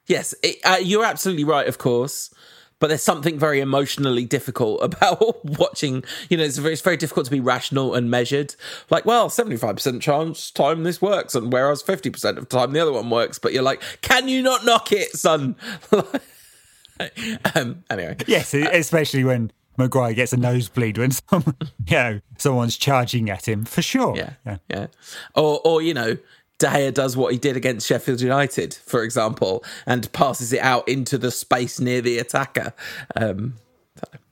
yes, 0.06 0.36
it, 0.44 0.58
uh, 0.64 0.78
you're 0.82 1.06
absolutely 1.06 1.44
right. 1.44 1.68
Of 1.68 1.78
course, 1.78 2.34
but 2.80 2.88
there's 2.88 3.04
something 3.04 3.40
very 3.40 3.60
emotionally 3.60 4.26
difficult 4.26 4.84
about 4.84 5.46
watching. 5.46 6.04
You 6.30 6.38
know, 6.38 6.44
it's 6.44 6.58
very, 6.58 6.74
it's 6.74 6.82
very 6.82 6.98
difficult 6.98 7.26
to 7.26 7.32
be 7.32 7.40
rational 7.40 7.94
and 7.94 8.10
measured. 8.10 8.56
Like, 8.90 9.06
well, 9.06 9.30
75% 9.30 10.02
chance 10.02 10.52
time 10.52 10.84
this 10.84 11.02
works, 11.02 11.36
and 11.36 11.52
whereas 11.52 11.84
50% 11.84 12.38
of 12.38 12.50
time 12.50 12.72
the 12.72 12.80
other 12.80 12.94
one 12.94 13.10
works. 13.10 13.40
But 13.40 13.54
you're 13.54 13.64
like, 13.64 13.82
can 14.02 14.28
you 14.28 14.42
not 14.42 14.66
knock 14.66 14.92
it, 14.92 15.12
son? 15.14 15.56
um, 17.56 17.84
anyway. 17.90 18.18
Yes, 18.28 18.54
especially 18.54 19.24
when 19.24 19.52
Maguire 19.78 20.14
gets 20.14 20.34
a 20.34 20.38
nosebleed 20.38 20.98
when 20.98 21.12
some, 21.30 21.56
you 21.88 21.96
know, 21.96 22.20
someone's 22.38 22.78
charging 22.78 23.30
at 23.30 23.48
him, 23.48 23.66
for 23.66 23.82
sure. 23.82 24.16
Yeah, 24.16 24.34
yeah. 24.46 24.58
yeah. 24.70 24.88
Or, 25.36 25.62
or, 25.64 25.82
you 25.82 25.94
know, 25.94 26.18
Gea 26.60 26.94
does 26.94 27.16
what 27.16 27.32
he 27.34 27.40
did 27.40 27.56
against 27.56 27.88
Sheffield 27.88 28.22
United, 28.22 28.74
for 28.74 29.04
example, 29.04 29.64
and 29.86 30.12
passes 30.12 30.52
it 30.54 30.62
out 30.62 30.88
into 30.88 31.18
the 31.18 31.32
space 31.32 31.80
near 31.80 32.02
the 32.02 32.18
attacker. 32.18 32.74
Um, 33.16 33.56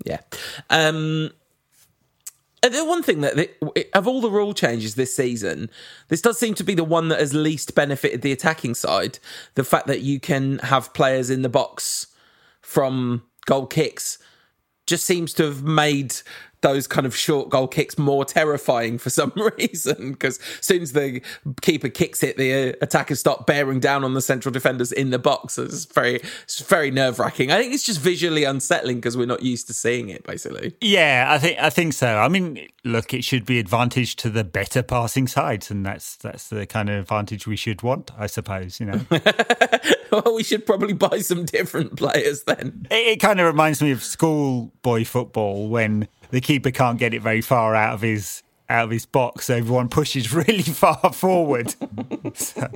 yeah. 0.04 0.22
Um, 0.70 1.32
the 2.62 2.86
one 2.86 3.04
thing 3.04 3.22
that 3.22 3.52
of 3.94 4.08
all 4.08 4.22
the 4.22 4.32
rule 4.32 4.54
changes 4.54 4.96
this 4.96 5.16
season, 5.16 5.70
this 6.08 6.22
does 6.22 6.40
seem 6.40 6.56
to 6.56 6.64
be 6.64 6.74
the 6.74 6.84
one 6.84 7.10
that 7.10 7.20
has 7.20 7.34
least 7.34 7.76
benefited 7.76 8.22
the 8.22 8.32
attacking 8.32 8.74
side. 8.74 9.20
The 9.54 9.64
fact 9.64 9.88
that 9.88 10.02
you 10.02 10.20
can 10.20 10.60
have 10.60 10.94
players 10.94 11.30
in 11.30 11.44
the 11.44 11.50
box 11.50 12.08
from 12.62 13.24
goal 13.46 13.68
kicks 13.68 14.18
just 14.88 15.06
seems 15.06 15.34
to 15.34 15.44
have 15.44 15.64
made 15.64 16.16
those 16.66 16.88
kind 16.88 17.06
of 17.06 17.16
short 17.16 17.50
goal 17.50 17.68
kicks 17.68 17.96
more 17.96 18.26
terrifying 18.26 18.98
for 18.98 19.12
some 19.12 19.32
reason 19.58 20.14
because 20.14 20.40
as 20.60 20.66
soon 20.66 20.82
as 20.82 20.94
the 20.94 21.22
keeper 21.62 21.90
kicks 21.90 22.24
it, 22.24 22.38
the 22.38 22.72
uh, 22.72 22.74
attackers 22.82 23.20
start 23.20 23.46
bearing 23.46 23.80
down 23.80 24.04
on 24.04 24.16
the 24.16 24.22
central 24.22 24.52
defenders 24.52 24.92
in 24.92 25.12
the 25.12 25.20
box. 25.20 25.60
It's 25.60 25.86
very, 25.86 26.16
it's 26.44 26.62
very 26.62 26.90
nerve 26.90 27.20
wracking. 27.20 27.52
I 27.52 27.60
think 27.60 27.76
it's 27.76 27.84
just 27.84 28.00
visually 28.00 28.46
unsettling 28.46 28.96
because 28.96 29.16
we're 29.16 29.28
not 29.28 29.44
used 29.44 29.68
to 29.68 29.74
seeing 29.74 30.10
it. 30.10 30.24
Basically, 30.24 30.76
yeah, 30.82 31.28
I 31.30 31.38
think 31.38 31.60
I 31.60 31.70
think 31.70 31.94
so. 31.94 32.18
I 32.18 32.30
mean, 32.30 32.68
look, 32.84 33.14
it 33.14 33.24
should 33.24 33.46
be 33.46 33.60
advantage 33.60 34.16
to 34.18 34.32
the 34.32 34.44
better 34.44 34.82
passing 34.82 35.28
sides, 35.28 35.70
and 35.70 35.86
that's 35.86 36.16
that's 36.16 36.48
the 36.50 36.66
kind 36.66 36.90
of 36.90 37.00
advantage 37.00 37.46
we 37.46 37.56
should 37.56 37.84
want, 37.84 38.10
I 38.18 38.26
suppose. 38.26 38.80
You 38.80 38.88
know, 38.88 39.02
well, 40.12 40.34
we 40.36 40.42
should 40.42 40.66
probably 40.66 40.94
buy 40.94 41.20
some 41.20 41.46
different 41.46 41.96
players 41.96 42.44
then. 42.46 42.88
It, 42.90 43.08
it 43.08 43.20
kind 43.20 43.40
of 43.40 43.46
reminds 43.46 43.84
me 43.84 43.92
of 43.92 44.04
schoolboy 44.04 45.06
football 45.06 45.70
when 45.70 46.08
the 46.36 46.42
keeper 46.42 46.70
can't 46.70 47.00
get 47.00 47.14
it 47.14 47.22
very 47.22 47.40
far 47.40 47.76
out 47.76 47.94
of 47.94 48.02
his 48.02 48.44
out 48.68 48.84
of 48.84 48.92
his 48.92 49.06
box. 49.06 49.46
So 49.46 49.56
everyone 49.56 49.88
pushes 50.02 50.34
really 50.34 50.62
far 50.64 51.14
forward. 51.14 51.74
so. 52.36 52.70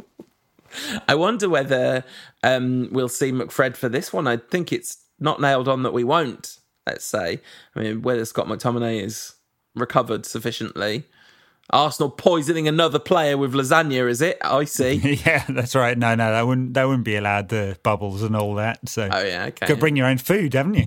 I 1.07 1.16
wonder 1.16 1.49
whether 1.49 2.05
um, 2.41 2.88
we'll 2.91 3.10
see 3.10 3.32
McFred 3.32 3.76
for 3.76 3.89
this 3.89 4.14
one. 4.14 4.28
I 4.28 4.38
think 4.38 4.72
it's 4.72 4.97
not 5.20 5.41
nailed 5.41 5.68
on 5.68 5.84
that 5.84 5.91
we 5.91 6.05
won't. 6.05 6.57
Let's 6.88 7.03
say. 7.03 7.41
I 7.76 7.80
mean, 7.80 8.01
whether 8.01 8.24
Scott 8.24 8.47
McTominay 8.47 9.03
is 9.03 9.34
recovered 9.76 10.26
sufficiently. 10.26 11.03
Arsenal 11.72 12.10
poisoning 12.10 12.68
another 12.68 12.97
player 12.97 13.38
with 13.38 13.53
lasagna, 13.53 14.10
is 14.10 14.22
it? 14.22 14.38
I 14.41 14.64
see. 14.64 14.93
yeah, 15.26 15.43
that's 15.49 15.76
right. 15.76 15.97
No, 15.97 16.16
no, 16.16 16.32
that 16.32 16.47
wouldn't 16.47 16.76
that 16.76 16.86
wouldn't 16.86 17.03
be 17.03 17.18
allowed. 17.18 17.49
The 17.49 17.78
bubbles 17.84 18.24
and 18.24 18.36
all 18.38 18.55
that. 18.55 18.88
So, 18.88 19.10
oh 19.12 19.24
yeah, 19.24 19.45
okay. 19.47 19.68
Could 19.68 19.80
bring 19.80 19.97
your 19.97 20.07
own 20.07 20.18
food, 20.18 20.53
haven't 20.53 20.76
you? 20.76 20.86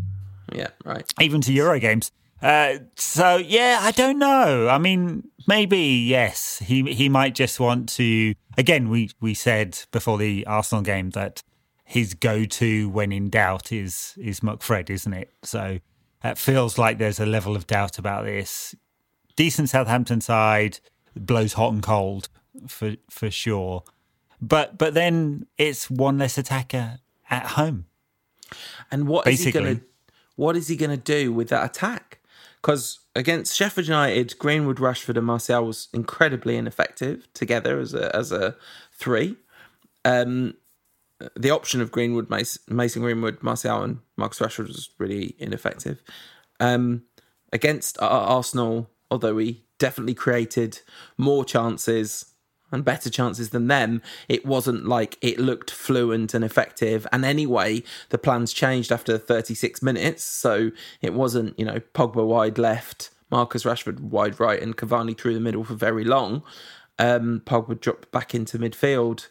Yeah, 0.54 0.68
right. 0.84 1.04
Even 1.20 1.42
to 1.42 1.52
Euro 1.52 1.78
games. 1.78 2.10
Uh, 2.42 2.78
so 2.96 3.36
yeah, 3.36 3.78
I 3.82 3.92
don't 3.92 4.18
know. 4.18 4.68
I 4.68 4.78
mean, 4.78 5.28
maybe 5.46 5.78
yes. 5.78 6.58
He 6.58 6.92
he 6.92 7.08
might 7.08 7.34
just 7.34 7.60
want 7.60 7.88
to. 7.90 8.34
Again, 8.58 8.88
we 8.88 9.10
we 9.20 9.32
said 9.32 9.78
before 9.92 10.18
the 10.18 10.44
Arsenal 10.46 10.82
game 10.82 11.10
that 11.10 11.42
his 11.84 12.14
go-to 12.14 12.88
when 12.88 13.12
in 13.12 13.30
doubt 13.30 13.70
is 13.70 14.14
is 14.18 14.40
McFred, 14.40 14.90
isn't 14.90 15.12
it? 15.12 15.30
So 15.42 15.78
it 16.24 16.38
feels 16.38 16.78
like 16.78 16.98
there's 16.98 17.20
a 17.20 17.26
level 17.26 17.54
of 17.54 17.66
doubt 17.66 17.98
about 17.98 18.24
this. 18.24 18.74
Decent 19.36 19.68
Southampton 19.68 20.20
side 20.20 20.80
blows 21.14 21.52
hot 21.52 21.72
and 21.72 21.82
cold 21.82 22.28
for 22.66 22.96
for 23.08 23.30
sure, 23.30 23.84
but 24.40 24.78
but 24.78 24.94
then 24.94 25.46
it's 25.58 25.88
one 25.88 26.18
less 26.18 26.36
attacker 26.38 26.98
at 27.30 27.46
home. 27.46 27.86
And 28.90 29.06
what 29.06 29.24
Basically. 29.24 29.48
is 29.48 29.54
he 29.54 29.60
going 29.60 29.76
to 29.78 29.84
what 30.36 30.56
is 30.56 30.68
he 30.68 30.76
going 30.76 30.90
to 30.90 30.96
do 30.96 31.32
with 31.32 31.48
that 31.48 31.64
attack? 31.64 32.20
Because 32.62 33.00
against 33.14 33.56
Sheffield 33.56 33.88
United, 33.88 34.38
Greenwood, 34.38 34.78
Rashford, 34.78 35.16
and 35.16 35.26
Martial 35.26 35.66
was 35.66 35.88
incredibly 35.92 36.56
ineffective 36.56 37.28
together 37.34 37.78
as 37.78 37.92
a 37.92 38.14
as 38.14 38.32
a 38.32 38.56
three. 38.92 39.36
Um, 40.04 40.54
the 41.36 41.50
option 41.50 41.80
of 41.80 41.92
Greenwood, 41.92 42.30
Mason 42.30 43.02
Greenwood, 43.02 43.42
Martial, 43.42 43.82
and 43.82 43.98
Marcus 44.16 44.38
Rashford 44.38 44.68
was 44.68 44.90
really 44.98 45.34
ineffective. 45.38 46.02
Um, 46.58 47.02
against 47.52 48.00
Arsenal, 48.00 48.90
although 49.10 49.34
we 49.34 49.64
definitely 49.78 50.14
created 50.14 50.80
more 51.18 51.44
chances 51.44 52.31
and 52.72 52.84
better 52.84 53.10
chances 53.10 53.50
than 53.50 53.68
them, 53.68 54.02
it 54.28 54.44
wasn't 54.44 54.86
like 54.86 55.18
it 55.20 55.38
looked 55.38 55.70
fluent 55.70 56.34
and 56.34 56.44
effective. 56.44 57.06
And 57.12 57.24
anyway, 57.24 57.82
the 58.08 58.18
plans 58.18 58.52
changed 58.52 58.90
after 58.90 59.18
36 59.18 59.82
minutes. 59.82 60.24
So 60.24 60.70
it 61.00 61.14
wasn't, 61.14 61.58
you 61.58 61.64
know, 61.64 61.80
Pogba 61.94 62.26
wide 62.26 62.58
left, 62.58 63.10
Marcus 63.30 63.64
Rashford 63.64 64.00
wide 64.00 64.40
right, 64.40 64.60
and 64.60 64.76
Cavani 64.76 65.16
through 65.16 65.34
the 65.34 65.40
middle 65.40 65.64
for 65.64 65.74
very 65.74 66.04
long. 66.04 66.42
Um, 66.98 67.42
Pogba 67.44 67.80
dropped 67.80 68.10
back 68.10 68.34
into 68.34 68.58
midfield. 68.58 69.28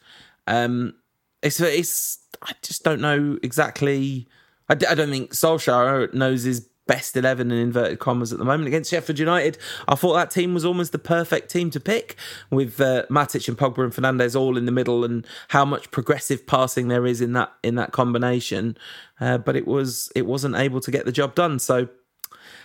Um, 0.47 0.95
it's 1.41 1.59
it's 1.59 2.19
I 2.41 2.53
just 2.61 2.83
don't 2.83 3.01
know 3.01 3.37
exactly. 3.43 4.27
I, 4.69 4.75
don't 4.75 5.09
think 5.09 5.33
Solskjaer 5.33 6.13
knows 6.13 6.43
his 6.43 6.69
best 6.87 7.15
11 7.15 7.51
in 7.51 7.57
inverted 7.57 7.99
commas 7.99 8.33
at 8.33 8.39
the 8.39 8.45
moment 8.45 8.67
against 8.67 8.91
Sheffield 8.91 9.19
United. 9.19 9.57
I 9.87 9.95
thought 9.95 10.13
that 10.15 10.31
team 10.31 10.53
was 10.53 10.65
almost 10.65 10.91
the 10.91 10.99
perfect 10.99 11.49
team 11.49 11.69
to 11.71 11.79
pick 11.79 12.15
with 12.49 12.81
uh, 12.81 13.05
Matic 13.09 13.47
and 13.47 13.57
Pogba 13.57 13.83
and 13.83 13.93
Fernandes 13.93 14.39
all 14.39 14.57
in 14.57 14.65
the 14.65 14.71
middle 14.71 15.05
and 15.05 15.25
how 15.49 15.63
much 15.63 15.91
progressive 15.91 16.45
passing 16.47 16.87
there 16.87 17.05
is 17.05 17.21
in 17.21 17.33
that 17.33 17.53
in 17.63 17.75
that 17.75 17.91
combination. 17.91 18.77
Uh, 19.19 19.37
but 19.37 19.55
it 19.55 19.67
was 19.67 20.11
it 20.15 20.25
wasn't 20.25 20.55
able 20.55 20.81
to 20.81 20.91
get 20.91 21.05
the 21.05 21.11
job 21.11 21.35
done. 21.35 21.59
So 21.59 21.89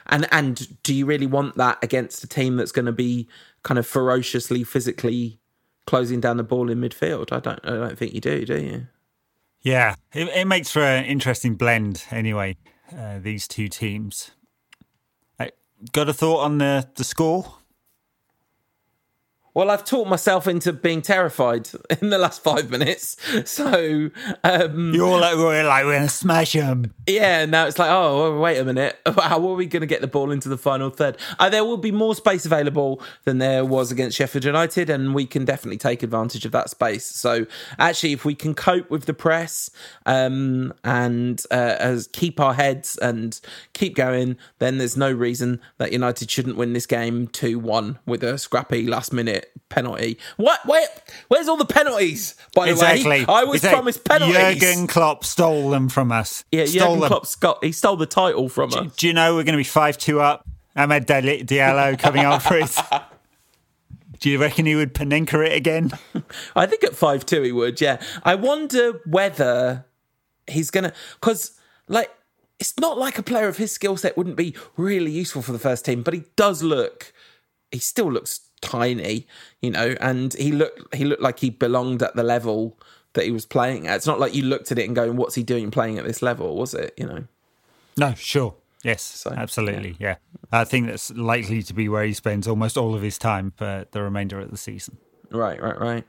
and 0.07 0.27
and 0.33 0.83
do 0.83 0.95
you 0.95 1.07
really 1.07 1.27
want 1.27 1.57
that 1.57 1.79
against 1.83 2.25
a 2.25 2.27
team 2.27 2.57
that's 2.57 2.73
going 2.73 2.87
to 2.87 2.93
be 2.93 3.29
kind 3.63 3.79
of 3.79 3.87
ferociously 3.87 4.65
physically 4.65 5.39
closing 5.87 6.21
down 6.21 6.37
the 6.37 6.45
ball 6.45 6.71
in 6.71 6.81
midfield? 6.81 7.33
I 7.33 7.41
don't 7.41 7.61
I 7.65 7.71
don't 7.71 7.99
think 7.99 8.15
you 8.15 8.21
do, 8.21 8.45
do 8.45 8.59
you? 8.59 8.87
Yeah, 9.63 9.97
it, 10.13 10.29
it 10.29 10.47
makes 10.47 10.71
for 10.71 10.83
an 10.83 11.05
interesting 11.07 11.57
blend 11.57 12.05
anyway. 12.11 12.57
Uh, 12.95 13.19
these 13.19 13.49
two 13.49 13.69
teams. 13.69 14.31
I 15.39 15.51
got 15.93 16.09
a 16.09 16.15
thought 16.15 16.45
on 16.45 16.59
the 16.59 16.89
the 16.95 17.05
score? 17.05 17.55
Well, 19.57 19.71
I've 19.71 19.87
talked 19.87 20.11
myself 20.11 20.47
into 20.47 20.71
being 20.75 21.01
terrified 21.01 21.71
in 22.03 22.11
the 22.11 22.19
last 22.19 22.43
five 22.43 22.71
minutes. 22.71 23.17
So 23.47 24.11
um, 24.45 24.93
you're 24.93 25.21
like 25.21 25.37
we're 25.37 25.63
like 25.63 25.85
we're 25.85 25.97
gonna 25.97 26.09
smash 26.09 26.53
them. 26.53 26.93
Yeah. 27.07 27.45
Now 27.47 27.67
it's 27.67 27.79
like, 27.79 27.91
oh, 27.91 28.39
wait 28.39 28.59
a 28.59 28.65
minute. 28.65 28.99
How 29.07 29.37
are 29.37 29.55
we 29.55 29.67
going 29.67 29.83
to 29.83 29.87
get 29.87 30.01
the 30.01 30.07
ball 30.07 30.31
into 30.31 30.49
the 30.49 30.59
final 30.59 30.91
third? 30.91 31.17
Uh, 31.39 31.49
there 31.49 31.65
will 31.65 31.77
be 31.77 31.93
more 31.93 32.15
space 32.15 32.45
available 32.45 33.01
than 33.25 33.39
there 33.39 33.65
was 33.65 33.93
against 33.93 34.17
Sheffield 34.17 34.45
United, 34.45 34.91
and 34.91 35.15
we 35.15 35.27
can 35.27 35.45
definitely 35.45 35.79
take 35.79 36.03
advantage 36.03 36.45
of 36.45 36.53
that 36.53 36.71
space. 36.71 37.05
So 37.05 37.47
actually, 37.79 38.13
if 38.13 38.25
we 38.25 38.35
can 38.35 38.55
cope 38.55 38.91
with 38.91 39.07
the 39.07 39.15
press 39.15 39.71
um, 40.07 40.75
and 40.83 41.43
uh, 41.51 41.77
as 41.79 42.09
keep 42.09 42.41
our 42.41 42.55
heads 42.55 42.99
and 42.99 43.41
keep 43.73 43.95
going, 43.95 44.37
then 44.59 44.79
there's 44.79 44.97
no 44.97 45.11
reason 45.13 45.61
that 45.79 45.93
United 45.93 46.31
shouldn't 46.31 46.57
win 46.57 46.73
this 46.73 46.87
game 46.87 47.29
two 47.29 47.59
one 47.59 47.99
with 48.07 48.23
a 48.25 48.39
scrappy 48.39 48.87
last 48.87 49.13
minute 49.13 49.46
penalty. 49.69 50.19
What? 50.37 50.65
Where? 50.67 50.87
Where's 51.29 51.49
all 51.49 51.57
the 51.57 51.65
penalties? 51.65 52.35
By 52.55 52.69
exactly. 52.69 53.25
the 53.25 53.27
way, 53.27 53.39
I 53.41 53.45
was 53.45 53.57
exactly. 53.57 53.77
promised 53.77 54.05
penalties. 54.05 54.61
Jurgen 54.61 54.87
Klopp 54.87 55.25
stole 55.25 55.71
them 55.71 55.89
from 55.89 56.13
us. 56.13 56.45
Yeah, 56.53 56.67
stole 56.67 56.81
Jurgen 56.81 57.01
them. 57.01 57.09
Klopp 57.09 57.41
got, 57.41 57.65
he 57.65 57.73
stole 57.73 57.97
the 57.97 58.07
title 58.07 58.49
from 58.49 58.71
do, 58.71 58.79
us. 58.81 58.97
Do 58.97 59.07
you 59.07 59.13
know 59.13 59.35
we're 59.35 59.45
going 59.45 59.55
to 59.55 59.59
be 59.59 59.65
five 59.65 59.99
two 59.99 60.21
up? 60.21 60.47
Amad 60.77 61.07
Diallo 61.07 61.99
coming 61.99 62.25
on 62.25 62.41
for 62.41 62.59
it. 62.59 62.71
Do 64.21 64.31
you 64.31 64.39
reckon 64.39 64.67
he 64.67 64.75
would 64.75 64.95
Panenka 64.95 65.47
it 65.47 65.53
again? 65.53 65.91
I 66.57 66.67
think 66.67 66.85
at 66.85 66.97
five 66.97 67.27
two 67.27 67.43
he 67.43 67.53
would. 67.53 67.81
Yeah, 67.81 68.01
I 68.25 68.35
wonder 68.35 69.01
whether 69.07 69.87
he's 70.47 70.71
gonna 70.71 70.93
because 71.21 71.53
like 71.89 72.11
it's 72.59 72.79
not 72.79 72.99
like 72.99 73.19
a 73.19 73.23
player 73.23 73.49
of 73.49 73.57
his 73.59 73.73
skill 73.73 73.97
set 73.97 74.17
wouldn't 74.17 74.37
be 74.37 74.55
really 74.77 75.11
useful 75.11 75.43
for 75.43 75.53
the 75.53 75.59
first 75.59 75.85
team, 75.85 76.03
but 76.03 76.15
he 76.15 76.25
does 76.37 76.63
look. 76.63 77.13
He 77.71 77.79
still 77.79 78.11
looks 78.11 78.46
tiny, 78.61 79.27
you 79.61 79.71
know, 79.71 79.95
and 80.01 80.33
he 80.35 80.53
looked 80.53 80.95
he 80.95 81.05
looked 81.05 81.23
like 81.23 81.39
he 81.41 81.51
belonged 81.51 82.03
at 82.03 82.17
the 82.17 82.23
level 82.23 82.79
that 83.15 83.25
he 83.25 83.31
was 83.31 83.47
playing 83.47 83.87
at. 83.87 83.97
It's 83.97 84.07
not 84.07 84.21
like 84.21 84.35
you 84.35 84.43
looked 84.43 84.73
at 84.73 84.79
it 84.79 84.87
and 84.87 84.95
going, 84.95 85.17
"What's 85.17 85.35
he 85.35 85.43
doing 85.43 85.71
playing 85.71 85.99
at 85.99 86.05
this 86.05 86.23
level?" 86.23 86.57
Was 86.57 86.75
it? 86.75 86.95
You 86.97 87.07
know. 87.07 87.25
No, 87.97 88.15
sure. 88.15 88.55
Yes, 88.83 89.03
so, 89.03 89.31
absolutely. 89.31 89.97
Yeah. 89.99 90.17
yeah. 90.53 90.61
I 90.61 90.65
think 90.65 90.87
that's 90.87 91.11
likely 91.11 91.63
to 91.63 91.75
be 91.75 91.89
where 91.89 92.05
he 92.05 92.13
spends 92.13 92.47
almost 92.47 92.77
all 92.77 92.95
of 92.95 93.03
his 93.03 93.19
time 93.19 93.53
for 93.57 93.87
the 93.91 94.03
remainder 94.03 94.39
of 94.39 94.51
the 94.51 94.57
season. 94.57 94.99
Right, 95.31 95.61
right, 95.61 95.81
right. 95.81 96.05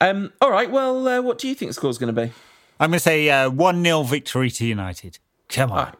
Um, 0.00 0.32
all 0.40 0.50
right. 0.50 0.70
Well, 0.70 1.06
uh, 1.08 1.22
what 1.22 1.38
do 1.38 1.48
you 1.48 1.54
think 1.54 1.70
the 1.70 1.74
score's 1.74 1.96
going 1.96 2.14
to 2.14 2.20
be? 2.26 2.32
I'm 2.80 2.90
going 2.90 2.98
to 2.98 3.00
say 3.00 3.30
uh, 3.30 3.48
1 3.48 3.84
0 3.84 4.02
victory 4.02 4.50
to 4.50 4.66
United. 4.66 5.20
Come 5.48 5.70
on. 5.70 5.94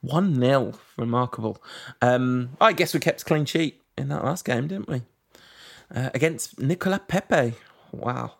1 0.00 0.40
0. 0.40 0.72
Remarkable. 0.96 1.62
Um, 2.00 2.50
I 2.60 2.72
guess 2.72 2.94
we 2.94 3.00
kept 3.00 3.22
a 3.22 3.24
clean 3.24 3.44
sheet 3.44 3.82
in 3.96 4.08
that 4.08 4.24
last 4.24 4.44
game, 4.44 4.66
didn't 4.68 4.88
we? 4.88 5.02
Uh, 5.94 6.10
against 6.14 6.58
Nicola 6.58 7.00
Pepe. 7.06 7.54
Wow. 7.92 8.34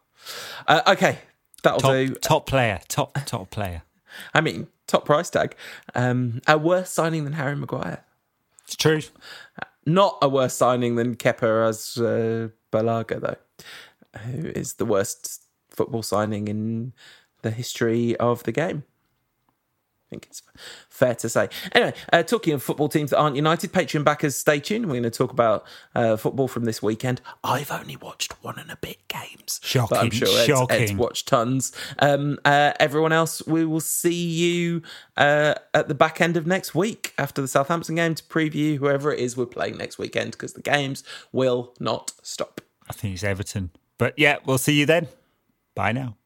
Uh, 0.66 0.82
okay. 0.88 1.18
That'll 1.62 1.80
top, 1.80 1.92
do. 1.92 2.14
Top 2.14 2.46
player. 2.46 2.80
Top, 2.88 3.16
top 3.26 3.50
player. 3.50 3.82
I 4.34 4.40
mean, 4.40 4.68
top 4.86 5.04
price 5.04 5.30
tag. 5.30 5.56
Um, 5.94 6.40
a 6.46 6.58
worse 6.58 6.90
signing 6.90 7.24
than 7.24 7.34
Harry 7.34 7.56
Maguire. 7.56 8.04
It's 8.64 8.76
true. 8.76 9.00
Not 9.84 10.18
a 10.20 10.28
worse 10.28 10.54
signing 10.54 10.96
than 10.96 11.16
Kepa 11.16 11.68
as 11.68 11.98
uh, 11.98 12.48
Balaga, 12.72 13.20
though, 13.20 14.20
who 14.20 14.48
is 14.48 14.74
the 14.74 14.84
worst 14.84 15.44
football 15.70 16.02
signing 16.02 16.48
in 16.48 16.92
the 17.42 17.50
history 17.50 18.16
of 18.16 18.42
the 18.42 18.52
game. 18.52 18.82
I 20.06 20.10
think 20.10 20.26
it's 20.30 20.42
fair 20.88 21.16
to 21.16 21.28
say. 21.28 21.48
Anyway, 21.72 21.92
uh, 22.12 22.22
talking 22.22 22.54
of 22.54 22.62
football 22.62 22.88
teams 22.88 23.10
that 23.10 23.18
aren't 23.18 23.34
united, 23.34 23.72
Patreon 23.72 24.04
backers, 24.04 24.36
stay 24.36 24.60
tuned. 24.60 24.86
We're 24.86 24.92
going 24.92 25.02
to 25.02 25.10
talk 25.10 25.32
about 25.32 25.66
uh, 25.96 26.16
football 26.16 26.46
from 26.46 26.64
this 26.64 26.80
weekend. 26.80 27.20
I've 27.42 27.72
only 27.72 27.96
watched 27.96 28.32
one 28.44 28.56
and 28.56 28.70
a 28.70 28.76
bit 28.76 28.98
games. 29.08 29.58
Shocking. 29.64 29.96
But 29.96 30.04
I'm 30.04 30.10
sure 30.12 30.28
Ed's, 30.28 30.46
Shocking. 30.46 30.80
Ed's 30.80 30.92
watched 30.92 31.26
tons. 31.26 31.72
Um, 31.98 32.38
uh, 32.44 32.74
everyone 32.78 33.10
else, 33.12 33.44
we 33.48 33.64
will 33.64 33.80
see 33.80 34.14
you 34.14 34.82
uh, 35.16 35.54
at 35.74 35.88
the 35.88 35.94
back 35.94 36.20
end 36.20 36.36
of 36.36 36.46
next 36.46 36.72
week 36.72 37.12
after 37.18 37.42
the 37.42 37.48
Southampton 37.48 37.96
game 37.96 38.14
to 38.14 38.22
preview 38.22 38.76
whoever 38.76 39.12
it 39.12 39.18
is 39.18 39.36
we're 39.36 39.44
playing 39.44 39.76
next 39.76 39.98
weekend 39.98 40.32
because 40.32 40.52
the 40.52 40.62
games 40.62 41.02
will 41.32 41.74
not 41.80 42.12
stop. 42.22 42.60
I 42.88 42.92
think 42.92 43.14
it's 43.14 43.24
Everton. 43.24 43.70
But 43.98 44.14
yeah, 44.16 44.36
we'll 44.44 44.58
see 44.58 44.74
you 44.74 44.86
then. 44.86 45.08
Bye 45.74 45.90
now. 45.90 46.16